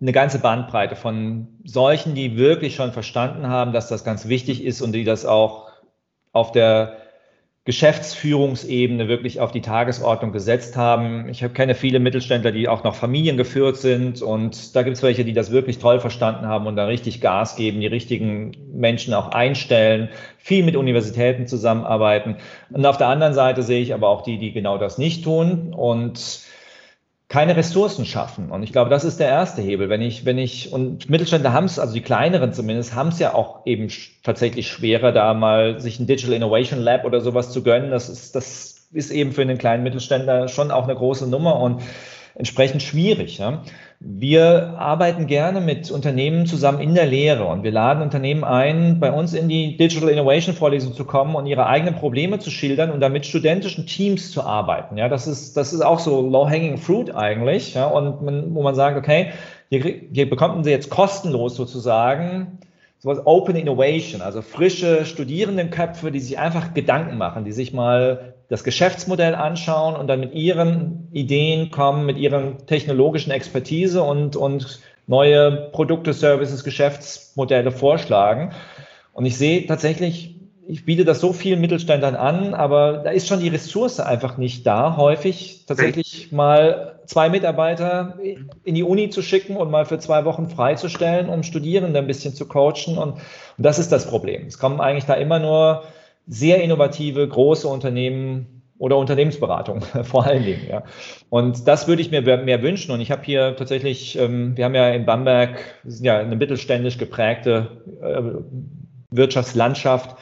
eine 0.00 0.12
ganze 0.12 0.40
Bandbreite 0.40 0.96
von 0.96 1.48
solchen, 1.64 2.14
die 2.14 2.36
wirklich 2.36 2.74
schon 2.74 2.92
verstanden 2.92 3.46
haben, 3.48 3.72
dass 3.72 3.88
das 3.88 4.04
ganz 4.04 4.28
wichtig 4.28 4.64
ist 4.64 4.82
und 4.82 4.92
die 4.92 5.04
das 5.04 5.24
auch 5.24 5.70
auf 6.32 6.52
der 6.52 7.05
Geschäftsführungsebene 7.66 9.08
wirklich 9.08 9.40
auf 9.40 9.50
die 9.50 9.60
Tagesordnung 9.60 10.30
gesetzt 10.30 10.76
haben. 10.76 11.28
Ich 11.28 11.44
kenne 11.52 11.74
viele 11.74 11.98
Mittelständler, 11.98 12.52
die 12.52 12.68
auch 12.68 12.84
noch 12.84 12.94
familiengeführt 12.94 13.76
sind 13.76 14.22
und 14.22 14.76
da 14.76 14.82
gibt 14.82 14.96
es 14.96 15.02
welche, 15.02 15.24
die 15.24 15.32
das 15.32 15.50
wirklich 15.50 15.78
toll 15.78 15.98
verstanden 15.98 16.46
haben 16.46 16.68
und 16.68 16.76
da 16.76 16.86
richtig 16.86 17.20
Gas 17.20 17.56
geben, 17.56 17.80
die 17.80 17.88
richtigen 17.88 18.52
Menschen 18.72 19.14
auch 19.14 19.32
einstellen, 19.32 20.10
viel 20.38 20.64
mit 20.64 20.76
Universitäten 20.76 21.48
zusammenarbeiten. 21.48 22.36
Und 22.70 22.86
auf 22.86 22.98
der 22.98 23.08
anderen 23.08 23.34
Seite 23.34 23.64
sehe 23.64 23.82
ich 23.82 23.92
aber 23.92 24.10
auch 24.10 24.22
die, 24.22 24.38
die 24.38 24.52
genau 24.52 24.78
das 24.78 24.96
nicht 24.96 25.24
tun 25.24 25.74
und 25.74 26.45
keine 27.28 27.56
Ressourcen 27.56 28.04
schaffen. 28.04 28.50
Und 28.50 28.62
ich 28.62 28.72
glaube, 28.72 28.88
das 28.88 29.04
ist 29.04 29.18
der 29.18 29.28
erste 29.28 29.60
Hebel. 29.60 29.88
Wenn 29.88 30.00
ich, 30.00 30.24
wenn 30.24 30.38
ich, 30.38 30.72
und 30.72 31.10
Mittelständler 31.10 31.52
haben 31.52 31.64
es, 31.64 31.78
also 31.78 31.92
die 31.92 32.00
kleineren 32.00 32.52
zumindest, 32.52 32.94
haben 32.94 33.08
es 33.08 33.18
ja 33.18 33.34
auch 33.34 33.66
eben 33.66 33.88
tatsächlich 34.22 34.68
schwerer, 34.68 35.10
da 35.10 35.34
mal 35.34 35.80
sich 35.80 35.98
ein 35.98 36.06
Digital 36.06 36.34
Innovation 36.34 36.80
Lab 36.80 37.04
oder 37.04 37.20
sowas 37.20 37.50
zu 37.52 37.64
gönnen. 37.64 37.90
Das 37.90 38.08
ist, 38.08 38.36
das 38.36 38.86
ist 38.92 39.10
eben 39.10 39.32
für 39.32 39.42
einen 39.42 39.58
kleinen 39.58 39.82
Mittelständler 39.82 40.46
schon 40.46 40.70
auch 40.70 40.84
eine 40.84 40.94
große 40.94 41.28
Nummer. 41.28 41.60
Und 41.60 41.82
entsprechend 42.36 42.82
schwierig. 42.82 43.38
Ja. 43.38 43.62
Wir 43.98 44.74
arbeiten 44.78 45.26
gerne 45.26 45.60
mit 45.60 45.90
Unternehmen 45.90 46.46
zusammen 46.46 46.80
in 46.80 46.94
der 46.94 47.06
Lehre 47.06 47.46
und 47.46 47.62
wir 47.62 47.72
laden 47.72 48.02
Unternehmen 48.02 48.44
ein, 48.44 49.00
bei 49.00 49.10
uns 49.10 49.32
in 49.32 49.48
die 49.48 49.76
Digital 49.76 50.10
Innovation 50.10 50.54
Vorlesung 50.54 50.92
zu 50.92 51.04
kommen 51.04 51.34
und 51.34 51.46
ihre 51.46 51.66
eigenen 51.66 51.94
Probleme 51.94 52.38
zu 52.38 52.50
schildern 52.50 52.90
und 52.90 53.00
dann 53.00 53.12
mit 53.12 53.24
studentischen 53.24 53.86
Teams 53.86 54.32
zu 54.32 54.42
arbeiten. 54.42 54.98
Ja, 54.98 55.08
das 55.08 55.26
ist, 55.26 55.56
das 55.56 55.72
ist 55.72 55.80
auch 55.80 55.98
so 55.98 56.20
low-hanging 56.20 56.76
fruit 56.76 57.14
eigentlich. 57.14 57.74
Ja, 57.74 57.86
und 57.86 58.22
man, 58.22 58.54
wo 58.54 58.62
man 58.62 58.74
sagt, 58.74 58.98
okay, 58.98 59.32
hier, 59.70 59.82
hier 60.12 60.28
bekommen 60.28 60.62
Sie 60.62 60.70
jetzt 60.70 60.90
kostenlos 60.90 61.56
sozusagen 61.56 62.58
sowas 62.98 63.20
Open 63.24 63.56
Innovation, 63.56 64.22
also 64.22 64.42
frische 64.42 65.04
Studierendenköpfe, 65.04 66.10
die 66.10 66.20
sich 66.20 66.38
einfach 66.38 66.74
Gedanken 66.74 67.18
machen, 67.18 67.44
die 67.44 67.52
sich 67.52 67.72
mal 67.72 68.34
das 68.48 68.64
Geschäftsmodell 68.64 69.34
anschauen 69.34 69.96
und 69.96 70.06
dann 70.06 70.20
mit 70.20 70.34
ihren 70.34 71.08
Ideen 71.12 71.70
kommen, 71.70 72.06
mit 72.06 72.16
ihren 72.16 72.66
technologischen 72.66 73.32
Expertise 73.32 74.02
und, 74.02 74.36
und 74.36 74.80
neue 75.06 75.70
Produkte, 75.72 76.12
Services, 76.12 76.64
Geschäftsmodelle 76.64 77.70
vorschlagen. 77.70 78.52
Und 79.12 79.26
ich 79.26 79.36
sehe 79.36 79.66
tatsächlich 79.66 80.35
ich 80.68 80.84
biete 80.84 81.04
das 81.04 81.20
so 81.20 81.32
vielen 81.32 81.60
Mittelständlern 81.60 82.16
an, 82.16 82.54
aber 82.54 82.98
da 82.98 83.10
ist 83.10 83.28
schon 83.28 83.40
die 83.40 83.48
Ressource 83.48 84.00
einfach 84.00 84.36
nicht 84.36 84.66
da, 84.66 84.96
häufig 84.96 85.64
tatsächlich 85.66 86.32
mal 86.32 87.00
zwei 87.06 87.28
Mitarbeiter 87.28 88.18
in 88.64 88.74
die 88.74 88.82
Uni 88.82 89.10
zu 89.10 89.22
schicken 89.22 89.56
und 89.56 89.70
mal 89.70 89.84
für 89.84 89.98
zwei 89.98 90.24
Wochen 90.24 90.48
freizustellen, 90.48 91.28
um 91.28 91.42
Studierende 91.42 91.98
ein 91.98 92.06
bisschen 92.06 92.34
zu 92.34 92.46
coachen. 92.46 92.98
Und, 92.98 93.12
und 93.12 93.22
das 93.56 93.78
ist 93.78 93.92
das 93.92 94.08
Problem. 94.08 94.46
Es 94.46 94.58
kommen 94.58 94.80
eigentlich 94.80 95.06
da 95.06 95.14
immer 95.14 95.38
nur 95.38 95.84
sehr 96.26 96.62
innovative, 96.62 97.26
große 97.28 97.68
Unternehmen 97.68 98.62
oder 98.78 98.96
Unternehmensberatung 98.96 99.82
vor 100.02 100.26
allen 100.26 100.44
Dingen. 100.44 100.66
Ja. 100.68 100.82
Und 101.30 101.68
das 101.68 101.86
würde 101.86 102.02
ich 102.02 102.10
mir 102.10 102.22
mehr 102.22 102.62
wünschen. 102.62 102.90
Und 102.90 103.00
ich 103.00 103.10
habe 103.10 103.22
hier 103.24 103.54
tatsächlich, 103.56 104.18
ähm, 104.18 104.56
wir 104.56 104.64
haben 104.64 104.74
ja 104.74 104.88
in 104.90 105.06
Bamberg, 105.06 105.58
ja 105.84 106.18
eine 106.18 106.36
mittelständisch 106.36 106.98
geprägte 106.98 107.68
äh, 108.02 108.22
Wirtschaftslandschaft 109.10 110.16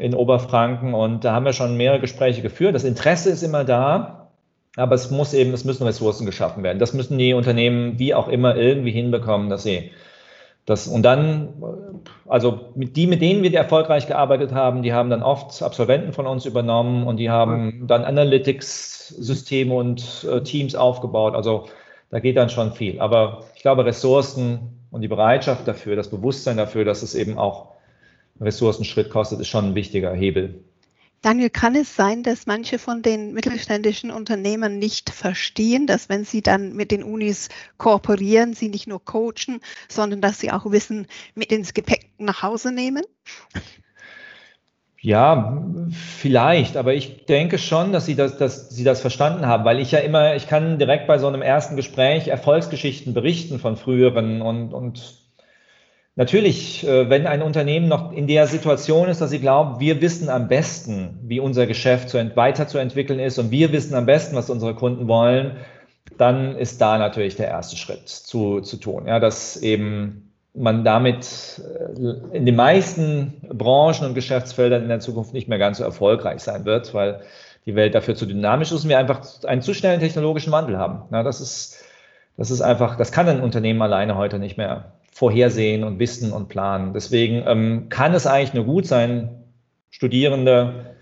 in 0.00 0.14
Oberfranken 0.14 0.94
und 0.94 1.24
da 1.24 1.32
haben 1.32 1.44
wir 1.44 1.52
schon 1.52 1.76
mehrere 1.76 2.00
Gespräche 2.00 2.42
geführt. 2.42 2.74
Das 2.74 2.84
Interesse 2.84 3.30
ist 3.30 3.42
immer 3.42 3.64
da, 3.64 4.30
aber 4.76 4.94
es 4.94 5.10
muss 5.10 5.34
eben, 5.34 5.52
es 5.52 5.64
müssen 5.64 5.84
Ressourcen 5.84 6.26
geschaffen 6.26 6.62
werden. 6.62 6.78
Das 6.78 6.94
müssen 6.94 7.18
die 7.18 7.34
Unternehmen 7.34 7.98
wie 7.98 8.14
auch 8.14 8.28
immer 8.28 8.56
irgendwie 8.56 8.92
hinbekommen, 8.92 9.50
dass 9.50 9.62
sie 9.62 9.90
das 10.66 10.86
und 10.86 11.02
dann, 11.02 11.48
also 12.28 12.60
mit 12.74 12.96
die, 12.96 13.06
mit 13.06 13.20
denen 13.20 13.42
wir 13.42 13.52
erfolgreich 13.52 14.06
gearbeitet 14.06 14.52
haben, 14.52 14.82
die 14.82 14.92
haben 14.92 15.10
dann 15.10 15.22
oft 15.22 15.62
Absolventen 15.62 16.12
von 16.12 16.26
uns 16.26 16.46
übernommen 16.46 17.06
und 17.06 17.16
die 17.16 17.30
haben 17.30 17.86
dann 17.86 18.04
Analytics-Systeme 18.04 19.74
und 19.74 20.26
äh, 20.30 20.42
Teams 20.42 20.74
aufgebaut. 20.74 21.34
Also 21.34 21.66
da 22.10 22.20
geht 22.20 22.36
dann 22.36 22.50
schon 22.50 22.72
viel. 22.72 23.00
Aber 23.00 23.44
ich 23.56 23.62
glaube, 23.62 23.84
Ressourcen 23.84 24.86
und 24.90 25.00
die 25.00 25.08
Bereitschaft 25.08 25.66
dafür, 25.66 25.96
das 25.96 26.08
Bewusstsein 26.08 26.56
dafür, 26.56 26.84
dass 26.84 27.02
es 27.02 27.14
eben 27.14 27.38
auch 27.38 27.69
Ressourcenschritt 28.40 29.10
kostet, 29.10 29.40
ist 29.40 29.48
schon 29.48 29.66
ein 29.66 29.74
wichtiger 29.74 30.12
Hebel. 30.12 30.64
Daniel, 31.22 31.50
kann 31.50 31.74
es 31.74 31.94
sein, 31.94 32.22
dass 32.22 32.46
manche 32.46 32.78
von 32.78 33.02
den 33.02 33.34
mittelständischen 33.34 34.10
Unternehmen 34.10 34.78
nicht 34.78 35.10
verstehen, 35.10 35.86
dass 35.86 36.08
wenn 36.08 36.24
sie 36.24 36.40
dann 36.40 36.74
mit 36.74 36.90
den 36.90 37.02
Unis 37.02 37.50
kooperieren, 37.76 38.54
sie 38.54 38.70
nicht 38.70 38.86
nur 38.86 39.04
coachen, 39.04 39.60
sondern 39.88 40.22
dass 40.22 40.40
sie 40.40 40.50
auch 40.50 40.70
Wissen 40.70 41.06
mit 41.34 41.52
ins 41.52 41.74
Gepäck 41.74 42.08
nach 42.16 42.42
Hause 42.42 42.72
nehmen? 42.72 43.02
Ja, 45.02 45.62
vielleicht, 46.18 46.78
aber 46.78 46.94
ich 46.94 47.26
denke 47.26 47.58
schon, 47.58 47.92
dass 47.92 48.06
sie 48.06 48.14
das, 48.14 48.38
dass 48.38 48.70
sie 48.70 48.84
das 48.84 49.02
verstanden 49.02 49.46
haben, 49.46 49.64
weil 49.64 49.78
ich 49.78 49.92
ja 49.92 49.98
immer, 49.98 50.36
ich 50.36 50.46
kann 50.46 50.78
direkt 50.78 51.06
bei 51.06 51.18
so 51.18 51.26
einem 51.26 51.42
ersten 51.42 51.76
Gespräch 51.76 52.28
Erfolgsgeschichten 52.28 53.12
berichten 53.12 53.58
von 53.58 53.76
früheren 53.76 54.40
und, 54.40 54.72
und 54.72 55.19
Natürlich, 56.16 56.86
äh, 56.86 57.08
wenn 57.08 57.26
ein 57.26 57.42
Unternehmen 57.42 57.88
noch 57.88 58.12
in 58.12 58.26
der 58.26 58.46
Situation 58.46 59.08
ist, 59.08 59.20
dass 59.20 59.30
sie 59.30 59.38
glauben, 59.38 59.80
wir 59.80 60.00
wissen 60.00 60.28
am 60.28 60.48
besten, 60.48 61.18
wie 61.22 61.40
unser 61.40 61.66
Geschäft 61.66 62.12
weiterzuentwickeln 62.14 63.20
ist 63.20 63.38
und 63.38 63.50
wir 63.50 63.72
wissen 63.72 63.94
am 63.94 64.06
besten, 64.06 64.36
was 64.36 64.50
unsere 64.50 64.74
Kunden 64.74 65.08
wollen, 65.08 65.56
dann 66.18 66.56
ist 66.56 66.80
da 66.80 66.98
natürlich 66.98 67.36
der 67.36 67.48
erste 67.48 67.76
Schritt 67.76 68.08
zu, 68.08 68.60
zu 68.60 68.76
tun. 68.76 69.06
Ja, 69.06 69.20
dass 69.20 69.56
eben 69.56 70.32
man 70.52 70.84
damit 70.84 71.62
äh, 71.96 72.36
in 72.36 72.44
den 72.44 72.56
meisten 72.56 73.40
Branchen 73.48 74.06
und 74.06 74.14
Geschäftsfeldern 74.14 74.82
in 74.82 74.88
der 74.88 75.00
Zukunft 75.00 75.32
nicht 75.32 75.48
mehr 75.48 75.58
ganz 75.58 75.78
so 75.78 75.84
erfolgreich 75.84 76.40
sein 76.40 76.64
wird, 76.64 76.92
weil 76.92 77.22
die 77.66 77.76
Welt 77.76 77.94
dafür 77.94 78.16
zu 78.16 78.26
dynamisch 78.26 78.72
ist 78.72 78.82
und 78.82 78.88
wir 78.88 78.98
einfach 78.98 79.22
einen 79.44 79.62
zu 79.62 79.74
schnellen 79.74 80.00
technologischen 80.00 80.52
Wandel 80.52 80.78
haben. 80.78 81.02
Ja, 81.12 81.22
das 81.22 81.40
ist, 81.40 81.84
das 82.36 82.50
ist 82.50 82.62
einfach, 82.62 82.96
das 82.96 83.12
kann 83.12 83.28
ein 83.28 83.40
Unternehmen 83.40 83.80
alleine 83.80 84.16
heute 84.16 84.38
nicht 84.38 84.56
mehr 84.56 84.92
vorhersehen 85.10 85.84
und 85.84 85.98
wissen 85.98 86.32
und 86.32 86.48
planen. 86.48 86.92
Deswegen 86.94 87.42
ähm, 87.46 87.88
kann 87.88 88.14
es 88.14 88.26
eigentlich 88.26 88.54
nur 88.54 88.64
gut 88.64 88.86
sein, 88.86 89.44
Studierende 89.90 90.94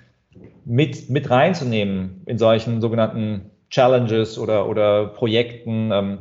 mit, 0.64 1.11
mit 1.11 1.30
reinzunehmen 1.30 2.22
in 2.26 2.38
solchen 2.38 2.80
sogenannten 2.80 3.50
Challenges 3.70 4.38
oder, 4.38 4.68
oder 4.68 5.06
Projekten. 5.06 5.90
Ähm, 5.92 6.18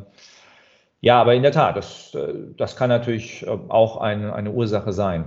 ja, 1.00 1.22
aber 1.22 1.36
in 1.36 1.44
der 1.44 1.52
Tat, 1.52 1.78
das, 1.78 2.14
äh, 2.16 2.34
das 2.58 2.76
kann 2.76 2.90
natürlich 2.90 3.46
äh, 3.46 3.50
auch 3.50 3.98
eine, 3.98 4.34
eine 4.36 4.52
Ursache 4.52 4.92
sein. 4.94 5.26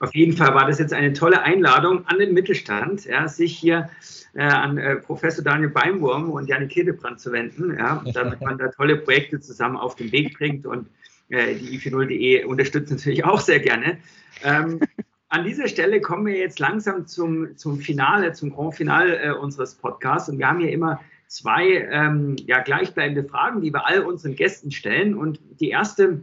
Auf 0.00 0.14
jeden 0.14 0.36
Fall 0.36 0.54
war 0.54 0.66
das 0.66 0.78
jetzt 0.78 0.92
eine 0.92 1.12
tolle 1.12 1.42
Einladung 1.42 2.06
an 2.08 2.18
den 2.18 2.34
Mittelstand, 2.34 3.06
ja, 3.06 3.26
sich 3.28 3.56
hier 3.56 3.88
äh, 4.34 4.42
an 4.42 4.76
äh, 4.76 4.96
Professor 4.96 5.44
Daniel 5.44 5.70
Beimwurm 5.70 6.30
und 6.30 6.48
Janik 6.48 6.72
Hildebrand 6.72 7.20
zu 7.20 7.32
wenden, 7.32 7.76
ja, 7.78 8.02
damit 8.12 8.40
man 8.42 8.58
da 8.58 8.68
tolle 8.68 8.96
Projekte 8.96 9.40
zusammen 9.40 9.76
auf 9.76 9.94
den 9.94 10.10
Weg 10.12 10.36
bringt 10.36 10.66
und 10.66 10.88
äh, 11.28 11.54
die 11.54 11.78
i40.de 11.78 12.44
unterstützen 12.44 12.96
natürlich 12.96 13.24
auch 13.24 13.40
sehr 13.40 13.60
gerne. 13.60 13.98
Ähm, 14.42 14.80
an 15.28 15.44
dieser 15.44 15.66
Stelle 15.66 16.00
kommen 16.00 16.26
wir 16.26 16.36
jetzt 16.36 16.58
langsam 16.58 17.06
zum, 17.06 17.56
zum 17.56 17.80
Finale, 17.80 18.32
zum 18.32 18.50
Grand 18.50 18.74
Finale 18.74 19.18
äh, 19.18 19.30
unseres 19.32 19.74
Podcasts. 19.74 20.28
Und 20.28 20.38
wir 20.38 20.48
haben 20.48 20.60
hier 20.60 20.70
immer 20.70 21.00
zwei 21.26 21.88
ähm, 21.90 22.36
ja, 22.46 22.60
gleichbleibende 22.60 23.24
Fragen, 23.24 23.60
die 23.60 23.72
wir 23.72 23.86
all 23.86 24.00
unseren 24.00 24.36
Gästen 24.36 24.70
stellen. 24.70 25.16
Und 25.16 25.40
die 25.58 25.70
erste 25.70 26.22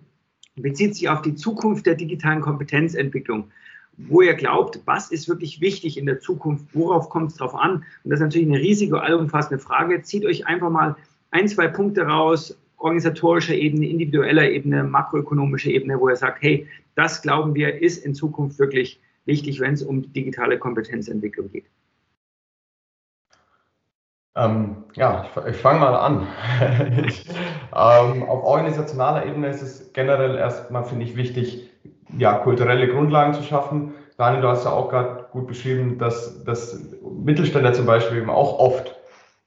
bezieht 0.55 0.95
sich 0.95 1.09
auf 1.09 1.21
die 1.21 1.35
Zukunft 1.35 1.85
der 1.85 1.95
digitalen 1.95 2.41
Kompetenzentwicklung. 2.41 3.51
Wo 3.97 4.21
ihr 4.21 4.33
glaubt, 4.33 4.79
was 4.85 5.11
ist 5.11 5.27
wirklich 5.27 5.59
wichtig 5.59 5.97
in 5.97 6.05
der 6.05 6.21
Zukunft, 6.21 6.67
worauf 6.73 7.09
kommt 7.09 7.31
es 7.31 7.37
drauf 7.37 7.53
an? 7.53 7.83
Und 8.03 8.11
das 8.11 8.19
ist 8.19 8.23
natürlich 8.23 8.47
eine 8.47 8.59
riesige, 8.59 9.01
allumfassende 9.01 9.61
Frage. 9.61 10.01
Zieht 10.01 10.25
euch 10.25 10.47
einfach 10.47 10.69
mal 10.69 10.95
ein, 11.31 11.47
zwei 11.47 11.67
Punkte 11.67 12.03
raus, 12.03 12.57
organisatorischer 12.81 13.55
Ebene, 13.55 13.87
individueller 13.87 14.49
Ebene, 14.49 14.83
makroökonomischer 14.83 15.69
Ebene, 15.69 15.99
wo 15.99 16.09
er 16.09 16.15
sagt, 16.15 16.41
hey, 16.41 16.67
das 16.95 17.21
glauben 17.21 17.55
wir, 17.55 17.81
ist 17.81 18.03
in 18.05 18.15
Zukunft 18.15 18.59
wirklich 18.59 18.99
wichtig, 19.25 19.59
wenn 19.59 19.73
es 19.73 19.83
um 19.83 20.11
digitale 20.13 20.57
Kompetenzentwicklung 20.57 21.51
geht? 21.51 21.65
Ähm, 24.35 24.77
ja, 24.95 25.25
ich, 25.25 25.45
ich 25.45 25.57
fange 25.57 25.79
mal 25.79 25.95
an. 25.95 26.27
ich, 27.07 27.27
ähm, 27.27 28.23
auf 28.23 28.43
organisationaler 28.43 29.25
Ebene 29.25 29.49
ist 29.49 29.61
es 29.61 29.93
generell 29.93 30.35
erstmal, 30.35 30.85
finde 30.85 31.05
ich, 31.05 31.15
wichtig, 31.15 31.69
ja, 32.17 32.35
kulturelle 32.35 32.87
Grundlagen 32.87 33.33
zu 33.33 33.43
schaffen. 33.43 33.93
Daniel, 34.17 34.41
du 34.41 34.47
hast 34.47 34.65
ja 34.65 34.71
auch 34.71 34.89
gerade 34.89 35.25
gut 35.31 35.47
beschrieben, 35.47 35.97
dass, 35.97 36.43
dass 36.43 36.79
Mittelständler 37.01 37.73
zum 37.73 37.85
Beispiel 37.85 38.19
eben 38.19 38.29
auch 38.29 38.59
oft 38.59 38.95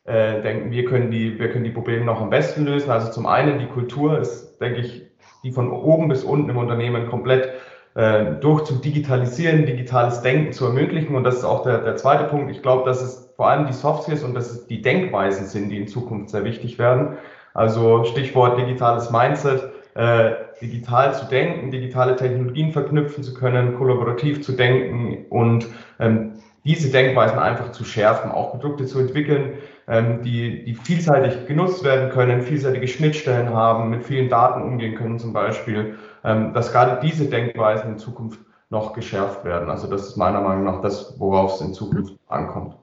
äh, 0.04 0.42
denken, 0.42 0.70
wir 0.70 0.84
können, 0.84 1.10
die, 1.10 1.38
wir 1.38 1.50
können 1.50 1.64
die 1.64 1.70
Probleme 1.70 2.04
noch 2.04 2.20
am 2.20 2.30
besten 2.30 2.64
lösen. 2.64 2.90
Also 2.90 3.10
zum 3.10 3.26
einen 3.26 3.58
die 3.58 3.66
Kultur 3.66 4.18
ist, 4.18 4.58
denke 4.60 4.80
ich, 4.80 5.02
die 5.42 5.52
von 5.52 5.70
oben 5.70 6.08
bis 6.08 6.24
unten 6.24 6.50
im 6.50 6.56
Unternehmen 6.56 7.08
komplett 7.08 7.50
äh, 7.94 8.32
durch 8.40 8.64
zu 8.64 8.74
digitalisieren, 8.74 9.66
digitales 9.66 10.20
Denken 10.22 10.52
zu 10.52 10.66
ermöglichen. 10.66 11.14
Und 11.14 11.24
das 11.24 11.36
ist 11.36 11.44
auch 11.44 11.62
der, 11.62 11.78
der 11.78 11.96
zweite 11.96 12.24
Punkt. 12.24 12.50
Ich 12.50 12.62
glaube, 12.62 12.84
dass 12.84 13.02
es 13.02 13.32
vor 13.36 13.48
allem 13.48 13.66
die 13.66 13.72
Soft 13.72 14.04
Skills 14.04 14.22
und 14.22 14.34
dass 14.34 14.50
es 14.50 14.66
die 14.66 14.82
Denkweisen 14.82 15.46
sind, 15.46 15.70
die 15.70 15.78
in 15.78 15.88
Zukunft 15.88 16.30
sehr 16.30 16.44
wichtig 16.44 16.78
werden. 16.78 17.16
Also 17.54 18.04
Stichwort 18.04 18.58
digitales 18.58 19.10
Mindset, 19.10 19.70
äh, 19.94 20.32
digital 20.60 21.14
zu 21.14 21.26
denken, 21.26 21.70
digitale 21.70 22.16
Technologien 22.16 22.72
verknüpfen 22.72 23.22
zu 23.22 23.32
können, 23.32 23.76
kollaborativ 23.76 24.42
zu 24.42 24.52
denken 24.52 25.26
und 25.30 25.66
ähm, 26.00 26.32
diese 26.64 26.90
Denkweisen 26.90 27.38
einfach 27.38 27.72
zu 27.72 27.84
schärfen, 27.84 28.30
auch 28.30 28.50
Produkte 28.50 28.86
zu 28.86 28.98
entwickeln, 28.98 29.58
ähm, 29.86 30.22
die, 30.22 30.64
die 30.64 30.74
vielseitig 30.74 31.46
genutzt 31.46 31.84
werden 31.84 32.10
können, 32.10 32.42
vielseitige 32.42 32.88
Schnittstellen 32.88 33.50
haben, 33.50 33.90
mit 33.90 34.04
vielen 34.04 34.28
Daten 34.28 34.62
umgehen 34.62 34.94
können 34.94 35.18
zum 35.18 35.32
Beispiel, 35.32 35.96
ähm, 36.24 36.52
dass 36.54 36.72
gerade 36.72 37.00
diese 37.00 37.26
Denkweisen 37.26 37.92
in 37.92 37.98
Zukunft 37.98 38.40
noch 38.70 38.92
geschärft 38.92 39.44
werden. 39.44 39.68
Also 39.68 39.88
das 39.88 40.08
ist 40.08 40.16
meiner 40.16 40.40
Meinung 40.40 40.64
nach 40.64 40.80
das, 40.80 41.18
worauf 41.18 41.54
es 41.54 41.60
in 41.60 41.74
Zukunft 41.74 42.14
ankommt. 42.28 42.76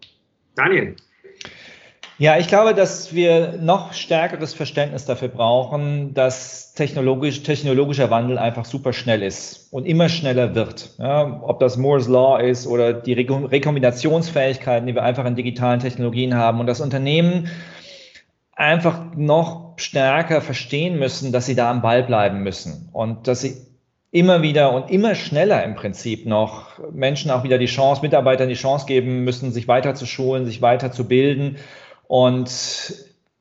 Daniel, 0.55 0.95
ja, 2.21 2.37
ich 2.37 2.47
glaube, 2.47 2.75
dass 2.75 3.15
wir 3.15 3.57
noch 3.59 3.93
stärkeres 3.93 4.53
Verständnis 4.53 5.05
dafür 5.05 5.29
brauchen, 5.29 6.13
dass 6.13 6.75
technologisch, 6.75 7.41
technologischer 7.41 8.11
Wandel 8.11 8.37
einfach 8.37 8.65
super 8.65 8.93
schnell 8.93 9.23
ist 9.23 9.73
und 9.73 9.87
immer 9.87 10.07
schneller 10.07 10.53
wird. 10.53 10.91
Ja, 10.99 11.41
ob 11.41 11.59
das 11.59 11.77
Moore's 11.77 12.07
Law 12.07 12.37
ist 12.37 12.67
oder 12.67 12.93
die 12.93 13.13
Rekombinationsfähigkeiten, 13.13 14.85
die 14.85 14.93
wir 14.93 15.01
einfach 15.01 15.25
in 15.25 15.35
digitalen 15.35 15.79
Technologien 15.79 16.35
haben 16.35 16.59
und 16.59 16.67
das 16.67 16.79
Unternehmen 16.79 17.47
einfach 18.55 19.15
noch 19.15 19.73
stärker 19.77 20.41
verstehen 20.41 20.99
müssen, 20.99 21.31
dass 21.31 21.47
sie 21.47 21.55
da 21.55 21.71
am 21.71 21.81
Ball 21.81 22.03
bleiben 22.03 22.43
müssen 22.43 22.89
und 22.93 23.27
dass 23.27 23.41
sie 23.41 23.55
immer 24.11 24.43
wieder 24.43 24.73
und 24.73 24.91
immer 24.91 25.15
schneller 25.15 25.63
im 25.63 25.73
Prinzip 25.73 26.27
noch 26.27 26.77
Menschen 26.91 27.31
auch 27.31 27.43
wieder 27.43 27.57
die 27.57 27.65
Chance, 27.65 28.03
Mitarbeitern 28.03 28.47
die 28.47 28.53
Chance 28.53 28.85
geben 28.85 29.23
müssen, 29.23 29.51
sich 29.51 29.67
weiter 29.67 29.95
zu 29.95 30.05
schulen, 30.05 30.45
sich 30.45 30.61
weiter 30.61 30.91
zu 30.91 31.07
bilden 31.07 31.57
und 32.11 32.93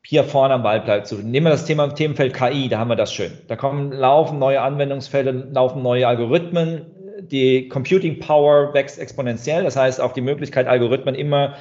hier 0.05 0.23
vorne 0.23 0.55
am 0.55 0.63
Ball 0.63 0.81
bleibt. 0.81 1.11
Nehmen 1.11 1.47
wir 1.47 1.51
das 1.51 1.65
Thema 1.65 1.89
Themenfeld 1.89 2.33
KI, 2.33 2.69
da 2.69 2.79
haben 2.79 2.87
wir 2.87 2.95
das 2.95 3.13
schön. 3.13 3.33
Da 3.49 3.57
kommen 3.57 3.91
laufen 3.91 4.39
neue 4.39 4.61
Anwendungsfälle, 4.61 5.33
laufen 5.33 5.83
neue 5.83 6.07
Algorithmen. 6.07 6.83
Die 7.21 7.69
Computing 7.69 8.21
Power 8.21 8.73
wächst 8.73 9.01
exponentiell. 9.01 9.65
Das 9.65 9.75
heißt, 9.75 10.01
auch 10.01 10.13
die 10.13 10.21
Möglichkeit, 10.21 10.69
Algorithmen 10.69 11.17
immer 11.17 11.57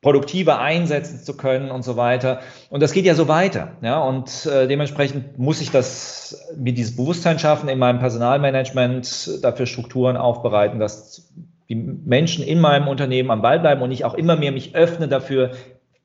produktiver 0.00 0.60
einsetzen 0.60 1.18
zu 1.18 1.36
können 1.36 1.70
und 1.70 1.84
so 1.84 1.98
weiter. 1.98 2.40
Und 2.70 2.82
das 2.82 2.92
geht 2.92 3.04
ja 3.04 3.14
so 3.14 3.28
weiter. 3.28 3.72
Ja? 3.82 4.02
Und 4.02 4.46
äh, 4.46 4.66
dementsprechend 4.66 5.38
muss 5.38 5.60
ich 5.60 5.70
das 5.70 6.54
mir 6.56 6.72
dieses 6.72 6.96
Bewusstsein 6.96 7.38
schaffen 7.38 7.68
in 7.68 7.78
meinem 7.78 7.98
Personalmanagement, 7.98 9.44
dafür 9.44 9.66
Strukturen 9.66 10.16
aufbereiten, 10.16 10.80
dass 10.80 11.30
die 11.68 11.74
Menschen 11.74 12.44
in 12.44 12.60
meinem 12.60 12.88
Unternehmen 12.88 13.30
am 13.30 13.42
Ball 13.42 13.60
bleiben 13.60 13.82
und 13.82 13.92
ich 13.92 14.06
auch 14.06 14.14
immer 14.14 14.36
mehr 14.36 14.52
mich 14.52 14.74
öffne 14.74 15.08
dafür, 15.08 15.52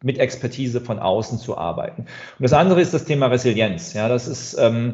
mit 0.02 0.18
Expertise 0.18 0.82
von 0.82 1.00
außen 1.00 1.39
zu 1.39 1.58
arbeiten. 1.58 2.04
Und 2.04 2.43
das 2.43 2.54
andere 2.54 2.82
ist 2.82 2.93
das 2.93 3.06
Thema 3.06 3.28
Resilienz. 3.28 3.93
Ja, 3.93 4.08
das 4.08 4.28
ist 4.28 4.58
ähm, 4.58 4.93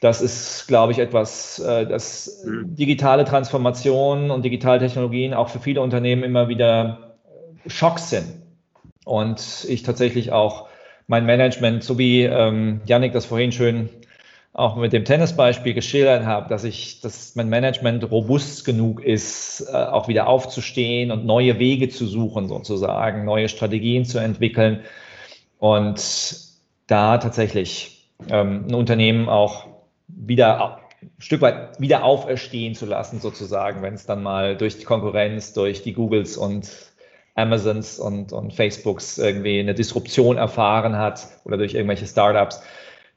das 0.00 0.20
ist, 0.20 0.66
glaube 0.68 0.92
ich, 0.92 0.98
etwas, 0.98 1.58
äh, 1.58 1.86
das 1.86 2.44
mhm. 2.44 2.76
digitale 2.76 3.24
Transformation 3.24 4.30
und 4.30 4.44
digitale 4.44 4.78
Technologien 4.78 5.34
auch 5.34 5.48
für 5.48 5.58
viele 5.58 5.80
Unternehmen 5.80 6.22
immer 6.22 6.48
wieder 6.48 7.16
Schocks 7.66 8.10
sind. 8.10 8.26
Und 9.04 9.66
ich 9.68 9.82
tatsächlich 9.82 10.32
auch 10.32 10.68
mein 11.06 11.24
Management, 11.24 11.84
so 11.84 11.98
wie 11.98 12.24
ähm, 12.24 12.80
Yannick 12.86 13.12
das 13.12 13.24
vorhin 13.24 13.52
schön 13.52 13.88
auch 14.56 14.74
mit 14.76 14.94
dem 14.94 15.04
Tennisbeispiel 15.04 15.74
geschildert 15.74 16.24
habe, 16.24 16.48
dass 16.48 16.64
ich, 16.64 17.02
dass 17.02 17.36
mein 17.36 17.50
Management 17.50 18.10
robust 18.10 18.64
genug 18.64 19.04
ist, 19.04 19.68
äh, 19.70 19.76
auch 19.76 20.08
wieder 20.08 20.28
aufzustehen 20.28 21.10
und 21.10 21.26
neue 21.26 21.58
Wege 21.58 21.90
zu 21.90 22.06
suchen, 22.06 22.48
sozusagen, 22.48 23.26
neue 23.26 23.50
Strategien 23.50 24.06
zu 24.06 24.18
entwickeln 24.18 24.80
und 25.58 26.38
da 26.86 27.18
tatsächlich 27.18 28.08
ähm, 28.30 28.64
ein 28.68 28.74
Unternehmen 28.74 29.28
auch 29.28 29.66
wieder 30.08 30.78
ein 31.02 31.10
Stück 31.18 31.42
weit 31.42 31.78
wieder 31.78 32.02
auferstehen 32.02 32.74
zu 32.74 32.86
lassen, 32.86 33.20
sozusagen, 33.20 33.82
wenn 33.82 33.92
es 33.92 34.06
dann 34.06 34.22
mal 34.22 34.56
durch 34.56 34.78
die 34.78 34.84
Konkurrenz, 34.84 35.52
durch 35.52 35.82
die 35.82 35.92
Googles 35.92 36.38
und 36.38 36.70
Amazons 37.34 37.98
und, 37.98 38.32
und 38.32 38.54
Facebooks 38.54 39.18
irgendwie 39.18 39.60
eine 39.60 39.74
Disruption 39.74 40.38
erfahren 40.38 40.96
hat 40.96 41.28
oder 41.44 41.58
durch 41.58 41.74
irgendwelche 41.74 42.06
Startups, 42.06 42.62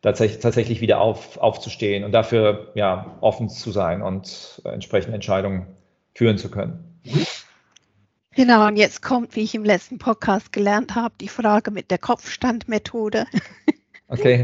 tatsächlich, 0.01 0.41
tatsächlich 0.41 0.81
wieder 0.81 1.01
auf, 1.01 1.37
aufzustehen 1.37 2.03
und 2.03 2.11
dafür 2.11 2.71
ja, 2.75 3.17
offen 3.21 3.49
zu 3.49 3.71
sein 3.71 4.01
und 4.01 4.61
entsprechende 4.65 5.15
Entscheidungen 5.15 5.67
führen 6.13 6.37
zu 6.37 6.49
können. 6.49 6.99
Genau, 8.35 8.67
und 8.67 8.77
jetzt 8.77 9.01
kommt, 9.01 9.35
wie 9.35 9.41
ich 9.41 9.55
im 9.55 9.65
letzten 9.65 9.97
Podcast 9.97 10.53
gelernt 10.53 10.95
habe, 10.95 11.13
die 11.19 11.27
Frage 11.27 11.71
mit 11.71 11.91
der 11.91 11.97
Kopfstandmethode. 11.97 13.25
Okay. 14.11 14.43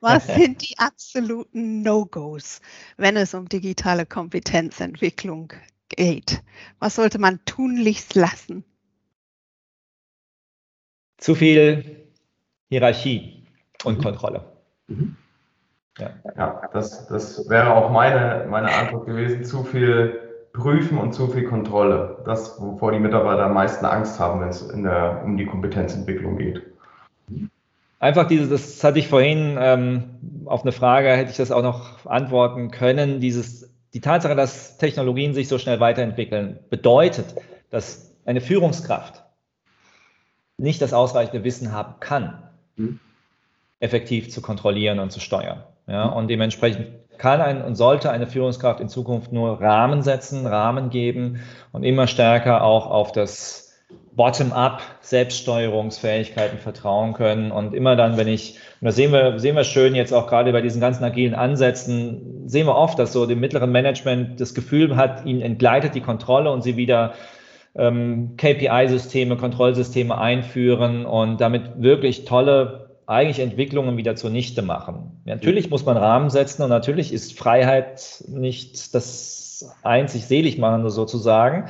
Was 0.00 0.24
sind 0.28 0.62
die 0.62 0.78
absoluten 0.78 1.82
No-Gos, 1.82 2.60
wenn 2.96 3.16
es 3.16 3.34
um 3.34 3.48
digitale 3.48 4.06
Kompetenzentwicklung 4.06 5.52
geht? 5.88 6.44
Was 6.78 6.94
sollte 6.94 7.18
man 7.18 7.44
tunlichst 7.44 8.14
lassen? 8.14 8.64
Zu 11.16 11.34
viel 11.34 12.08
Hierarchie 12.68 13.48
und. 13.82 14.00
Kontrolle. 14.00 14.53
Mhm. 14.88 15.16
Ja, 15.98 16.10
ja 16.36 16.62
das, 16.72 17.06
das 17.06 17.48
wäre 17.48 17.74
auch 17.74 17.90
meine, 17.90 18.46
meine 18.48 18.72
Antwort 18.72 19.06
gewesen. 19.06 19.44
Zu 19.44 19.64
viel 19.64 20.20
Prüfen 20.52 20.98
und 20.98 21.12
zu 21.12 21.28
viel 21.28 21.44
Kontrolle. 21.44 22.18
Das, 22.24 22.60
wovor 22.60 22.92
die 22.92 22.98
Mitarbeiter 22.98 23.44
am 23.44 23.54
meisten 23.54 23.84
Angst 23.84 24.18
haben, 24.20 24.40
wenn 24.40 24.48
es 24.48 24.62
um 24.62 25.36
die 25.36 25.46
Kompetenzentwicklung 25.46 26.38
geht. 26.38 26.62
Einfach 27.98 28.28
dieses, 28.28 28.50
das 28.50 28.84
hatte 28.84 28.98
ich 28.98 29.08
vorhin 29.08 29.56
ähm, 29.58 30.04
auf 30.44 30.62
eine 30.62 30.72
Frage, 30.72 31.08
hätte 31.08 31.30
ich 31.30 31.38
das 31.38 31.50
auch 31.50 31.62
noch 31.62 32.04
antworten 32.06 32.70
können. 32.70 33.18
Dieses, 33.20 33.72
die 33.94 34.00
Tatsache, 34.00 34.36
dass 34.36 34.76
Technologien 34.76 35.32
sich 35.32 35.48
so 35.48 35.58
schnell 35.58 35.80
weiterentwickeln, 35.80 36.58
bedeutet, 36.70 37.34
dass 37.70 38.14
eine 38.26 38.40
Führungskraft 38.40 39.24
nicht 40.58 40.82
das 40.82 40.92
ausreichende 40.92 41.44
Wissen 41.44 41.72
haben 41.72 41.94
kann, 42.00 42.42
mhm. 42.76 43.00
Effektiv 43.80 44.30
zu 44.30 44.40
kontrollieren 44.40 44.98
und 44.98 45.10
zu 45.10 45.20
steuern. 45.20 45.64
Ja, 45.86 46.06
und 46.06 46.28
dementsprechend 46.28 46.88
kann 47.18 47.40
ein 47.40 47.62
und 47.62 47.74
sollte 47.74 48.10
eine 48.10 48.26
Führungskraft 48.26 48.80
in 48.80 48.88
Zukunft 48.88 49.32
nur 49.32 49.60
Rahmen 49.60 50.02
setzen, 50.02 50.46
Rahmen 50.46 50.90
geben 50.90 51.40
und 51.72 51.84
immer 51.84 52.06
stärker 52.06 52.64
auch 52.64 52.86
auf 52.90 53.12
das 53.12 53.64
Bottom-up 54.16 54.80
Selbststeuerungsfähigkeiten 55.00 56.58
vertrauen 56.58 57.14
können 57.14 57.50
und 57.50 57.74
immer 57.74 57.96
dann, 57.96 58.16
wenn 58.16 58.28
ich, 58.28 58.58
und 58.80 58.86
das 58.86 58.96
sehen 58.96 59.12
wir, 59.12 59.38
sehen 59.38 59.56
wir 59.56 59.64
schön 59.64 59.94
jetzt 59.94 60.12
auch 60.12 60.28
gerade 60.28 60.52
bei 60.52 60.60
diesen 60.60 60.80
ganzen 60.80 61.02
agilen 61.04 61.34
Ansätzen, 61.34 62.48
sehen 62.48 62.66
wir 62.66 62.76
oft, 62.76 62.98
dass 62.98 63.12
so 63.12 63.26
dem 63.26 63.40
mittleren 63.40 63.72
Management 63.72 64.40
das 64.40 64.54
Gefühl 64.54 64.96
hat, 64.96 65.26
ihnen 65.26 65.40
entgleitet 65.40 65.94
die 65.94 66.00
Kontrolle 66.00 66.52
und 66.52 66.62
sie 66.62 66.76
wieder 66.76 67.14
ähm, 67.74 68.36
KPI-Systeme, 68.36 69.36
Kontrollsysteme 69.36 70.16
einführen 70.16 71.06
und 71.06 71.40
damit 71.40 71.82
wirklich 71.82 72.24
tolle 72.24 72.83
eigentlich 73.06 73.40
Entwicklungen 73.40 73.96
wieder 73.96 74.16
zunichte 74.16 74.62
machen. 74.62 75.20
Ja, 75.24 75.34
natürlich 75.34 75.70
muss 75.70 75.84
man 75.84 75.96
Rahmen 75.96 76.30
setzen 76.30 76.62
und 76.62 76.70
natürlich 76.70 77.12
ist 77.12 77.38
Freiheit 77.38 78.24
nicht 78.28 78.94
das 78.94 79.74
einzig 79.82 80.26
Seligmachende 80.26 80.90
sozusagen. 80.90 81.68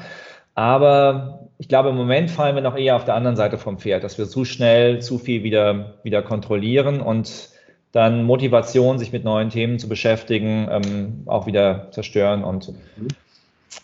Aber 0.55 1.49
ich 1.59 1.68
glaube, 1.68 1.89
im 1.89 1.97
Moment 1.97 2.30
fallen 2.30 2.55
wir 2.55 2.62
noch 2.62 2.76
eher 2.76 2.97
auf 2.97 3.05
der 3.05 3.14
anderen 3.14 3.37
Seite 3.37 3.59
vom 3.59 3.78
Pferd, 3.78 4.05
dass 4.05 4.18
wir 4.18 4.26
zu 4.26 4.45
schnell 4.45 5.03
zu 5.03 5.18
viel 5.18 5.43
wieder, 5.43 5.95
wieder 6.05 6.22
kontrollieren 6.22 7.01
und 7.01 7.51
dann 7.93 8.24
Motivation, 8.24 8.99
sich 8.99 9.12
mit 9.12 9.24
neuen 9.24 9.51
Themen 9.51 9.78
zu 9.78 9.89
beschäftigen, 9.89 10.68
ähm, 10.70 11.22
auch 11.26 11.47
wieder 11.47 11.91
zerstören 11.93 12.43
und 12.43 12.68
mhm. 12.68 13.09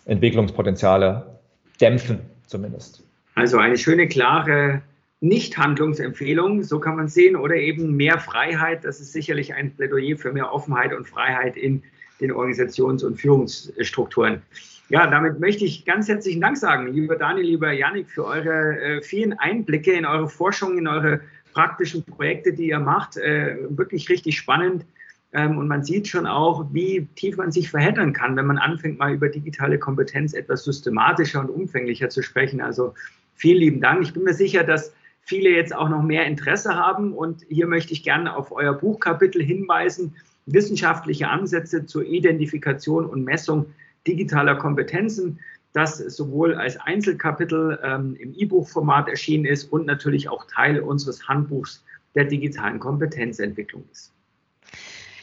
Entwicklungspotenziale 0.05 1.39
dämpfen 1.81 2.21
zumindest. 2.47 3.03
Also 3.35 3.59
eine 3.59 3.79
schöne, 3.79 4.09
klare 4.09 4.83
Nicht-Handlungsempfehlung, 5.21 6.63
so 6.63 6.81
kann 6.81 6.97
man 6.97 7.09
sehen, 7.09 7.37
oder 7.37 7.57
eben 7.57 7.95
mehr 7.97 8.19
Freiheit. 8.19 8.85
Das 8.85 9.01
ist 9.01 9.13
sicherlich 9.13 9.55
ein 9.55 9.75
Plädoyer 9.75 10.17
für 10.17 10.33
mehr 10.33 10.53
Offenheit 10.53 10.95
und 10.95 11.07
Freiheit 11.07 11.57
in 11.57 11.83
den 12.21 12.33
Organisations- 12.33 13.05
und 13.05 13.21
Führungsstrukturen. 13.21 14.43
Ja, 14.89 15.07
damit 15.07 15.39
möchte 15.39 15.65
ich 15.65 15.85
ganz 15.85 16.09
herzlichen 16.09 16.41
Dank 16.41 16.57
sagen, 16.57 16.93
lieber 16.93 17.17
Daniel, 17.17 17.47
lieber 17.47 17.71
Janik, 17.73 18.11
für 18.11 18.25
eure 18.25 18.81
äh, 18.81 19.03
vielen 19.03 19.35
Einblicke 19.35 19.93
in 19.93 20.05
eure 20.05 20.29
Forschung, 20.29 20.79
in 20.79 20.89
eure 20.89 21.21
praktischen 21.53 22.03
Projekte, 22.03 22.53
die 22.53 22.69
ihr 22.69 22.81
macht. 22.81 23.17
Äh, 23.17 23.57
wirklich 23.69 24.09
richtig 24.09 24.37
spannend. 24.37 24.85
Ähm, 25.33 25.59
und 25.59 25.69
man 25.69 25.85
sieht 25.85 26.09
schon 26.09 26.27
auch, 26.27 26.67
wie 26.73 27.07
tief 27.15 27.37
man 27.37 27.53
sich 27.53 27.71
verheddern 27.71 28.13
kann, 28.13 28.37
wenn 28.37 28.47
man 28.47 28.59
anfängt, 28.59 28.99
mal 28.99 29.15
über 29.15 29.29
digitale 29.29 29.79
Kompetenz 29.79 30.33
etwas 30.33 30.65
systematischer 30.65 31.41
und 31.41 31.51
umfänglicher 31.51 32.09
zu 32.09 32.23
sprechen. 32.23 32.61
Also 32.61 32.95
vielen 33.37 33.59
lieben 33.59 33.81
Dank. 33.81 34.03
Ich 34.03 34.13
bin 34.13 34.25
mir 34.25 34.35
sicher, 34.35 34.65
dass 34.65 34.93
viele 35.31 35.51
jetzt 35.51 35.73
auch 35.73 35.89
noch 35.89 36.03
mehr 36.03 36.27
Interesse 36.27 36.75
haben. 36.75 37.13
Und 37.13 37.47
hier 37.49 37.69
möchte 37.69 37.93
ich 37.93 38.03
gerne 38.03 38.37
auf 38.37 38.51
euer 38.51 38.75
Buchkapitel 38.75 39.41
hinweisen. 39.41 40.17
Wissenschaftliche 40.47 41.29
Ansätze 41.29 41.87
zur 41.87 42.05
Identifikation 42.05 43.07
und 43.07 43.23
Messung 43.23 43.67
digitaler 44.09 44.57
Kompetenzen, 44.57 45.39
das 45.73 45.99
sowohl 45.99 46.57
als 46.57 46.79
Einzelkapitel 46.79 47.79
ähm, 47.85 48.17
im 48.19 48.35
E-Buch-Format 48.35 49.09
erschienen 49.09 49.45
ist 49.45 49.73
und 49.73 49.87
natürlich 49.87 50.29
auch 50.29 50.47
Teil 50.49 50.81
unseres 50.81 51.29
Handbuchs 51.29 51.85
der 52.17 52.25
digitalen 52.25 52.81
Kompetenzentwicklung 52.81 53.85
ist. 53.93 54.13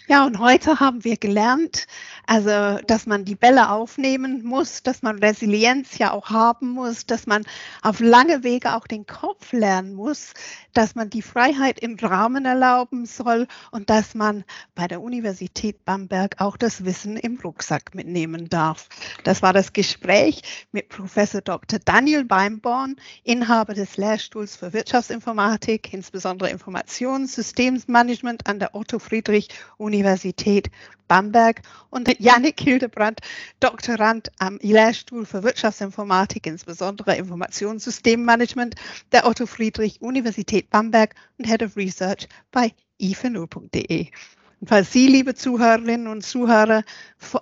Ja, 0.10 0.26
und 0.26 0.40
heute 0.40 0.80
haben 0.80 1.04
wir 1.04 1.18
gelernt, 1.18 1.86
also, 2.26 2.80
dass 2.88 3.08
man 3.08 3.26
die 3.26 3.36
Bälle 3.36 3.70
aufnehmen 3.70 4.42
muss, 4.42 4.82
dass 4.82 5.02
man 5.02 5.20
Resilienz 5.20 5.98
ja 5.98 6.12
auch 6.12 6.30
haben 6.30 6.70
muss, 6.70 7.06
dass 7.06 7.28
man 7.28 7.44
auf 7.82 8.00
lange 8.00 8.42
Wege 8.42 8.74
auch 8.76 8.88
den 8.88 9.06
Kopf 9.06 9.52
lernen 9.52 9.94
muss, 9.94 10.34
dass 10.74 10.96
man 10.96 11.10
die 11.10 11.22
Freiheit 11.22 11.80
im 11.80 11.96
Rahmen 11.96 12.46
erlauben 12.46 13.06
soll 13.06 13.48
und 13.72 13.90
dass 13.90 14.16
man 14.16 14.46
bei 14.76 14.88
der 14.88 15.02
Universität 15.02 15.84
Bamberg 15.84 16.40
auch 16.40 16.56
das 16.56 16.86
Wissen 16.86 17.18
im 17.18 17.38
Rucksack 17.44 17.94
mitnehmen 17.94 18.48
darf. 18.48 18.88
Das 19.26 19.42
war 19.42 19.52
das 19.52 19.74
Gespräch 19.74 20.68
mit 20.72 20.88
Professor 20.88 21.42
Dr. 21.42 21.80
Daniel 21.84 22.24
Beimborn, 22.24 22.96
Inhaber 23.26 23.74
des 23.74 23.98
Lehrstuhls 23.98 24.56
für 24.56 24.72
Wirtschaftsinformatik, 24.72 25.92
insbesondere 25.92 26.50
Informationssystemsmanagement 26.50 28.48
an 28.48 28.60
der 28.60 28.74
Otto 28.74 29.00
Friedrich 29.00 29.50
Universität 29.78 29.97
Universität 29.98 30.70
Bamberg 31.08 31.62
und 31.90 32.08
Janik 32.20 32.60
Hildebrand, 32.60 33.22
Doktorand 33.60 34.32
am 34.38 34.60
Lehrstuhl 34.62 35.26
für 35.26 35.42
Wirtschaftsinformatik, 35.42 36.46
insbesondere 36.46 37.16
Informationssystemmanagement 37.16 38.76
der 39.12 39.26
Otto 39.26 39.48
Friedrich 39.48 40.00
Universität 40.02 40.70
Bamberg 40.70 41.16
und 41.40 41.48
Head 41.48 41.64
of 41.64 41.76
Research 41.76 42.28
bei 42.52 42.74
i40.de. 43.02 44.12
Und 44.60 44.68
falls 44.68 44.92
Sie, 44.92 45.08
liebe 45.08 45.34
Zuhörerinnen 45.34 46.08
und 46.08 46.24
Zuhörer, 46.24 46.84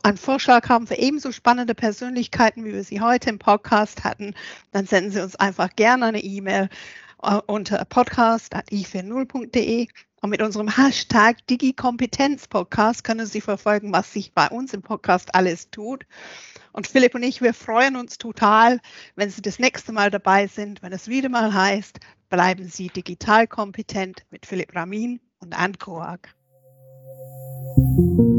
einen 0.04 0.18
Vorschlag 0.18 0.70
haben 0.70 0.88
für 0.88 0.98
ebenso 0.98 1.34
spannende 1.34 1.76
Persönlichkeiten, 1.76 2.64
wie 2.64 2.74
wir 2.74 2.86
sie 2.86 3.02
heute 3.02 3.30
im 3.30 3.40
Podcast 3.40 4.06
hatten, 4.06 4.34
dann 4.72 4.86
senden 4.86 5.12
Sie 5.12 5.22
uns 5.22 5.36
einfach 5.36 5.76
gerne 5.76 6.06
eine 6.06 6.24
E-Mail 6.24 6.70
äh, 7.22 7.36
unter 7.48 7.84
podcast.i40.de 7.84 9.88
und 10.26 10.32
mit 10.32 10.42
unserem 10.42 10.76
Hashtag 10.76 11.46
DigiKompetenzPodcast 11.46 13.04
können 13.04 13.28
Sie 13.28 13.42
verfolgen, 13.42 13.94
was 13.94 14.12
sich 14.12 14.34
bei 14.34 14.48
uns 14.48 14.74
im 14.74 14.82
Podcast 14.82 15.36
alles 15.36 15.70
tut. 15.70 16.04
Und 16.72 16.88
Philipp 16.88 17.14
und 17.14 17.22
ich, 17.22 17.44
wir 17.44 17.54
freuen 17.54 17.96
uns 17.96 18.18
total, 18.18 18.80
wenn 19.16 19.30
Sie 19.30 19.44
das 19.44 19.60
nächste 19.60 19.92
Mal 19.92 20.10
dabei 20.10 20.48
sind, 20.48 20.82
wenn 20.82 20.94
es 20.94 21.08
wieder 21.08 21.30
mal 21.30 21.54
heißt, 21.54 22.00
bleiben 22.30 22.68
Sie 22.68 22.88
digital 22.88 23.46
kompetent 23.46 24.26
mit 24.32 24.48
Philipp 24.48 24.76
Ramin 24.76 25.20
und 25.42 25.56
Anne 25.56 25.78
you. 27.88 28.35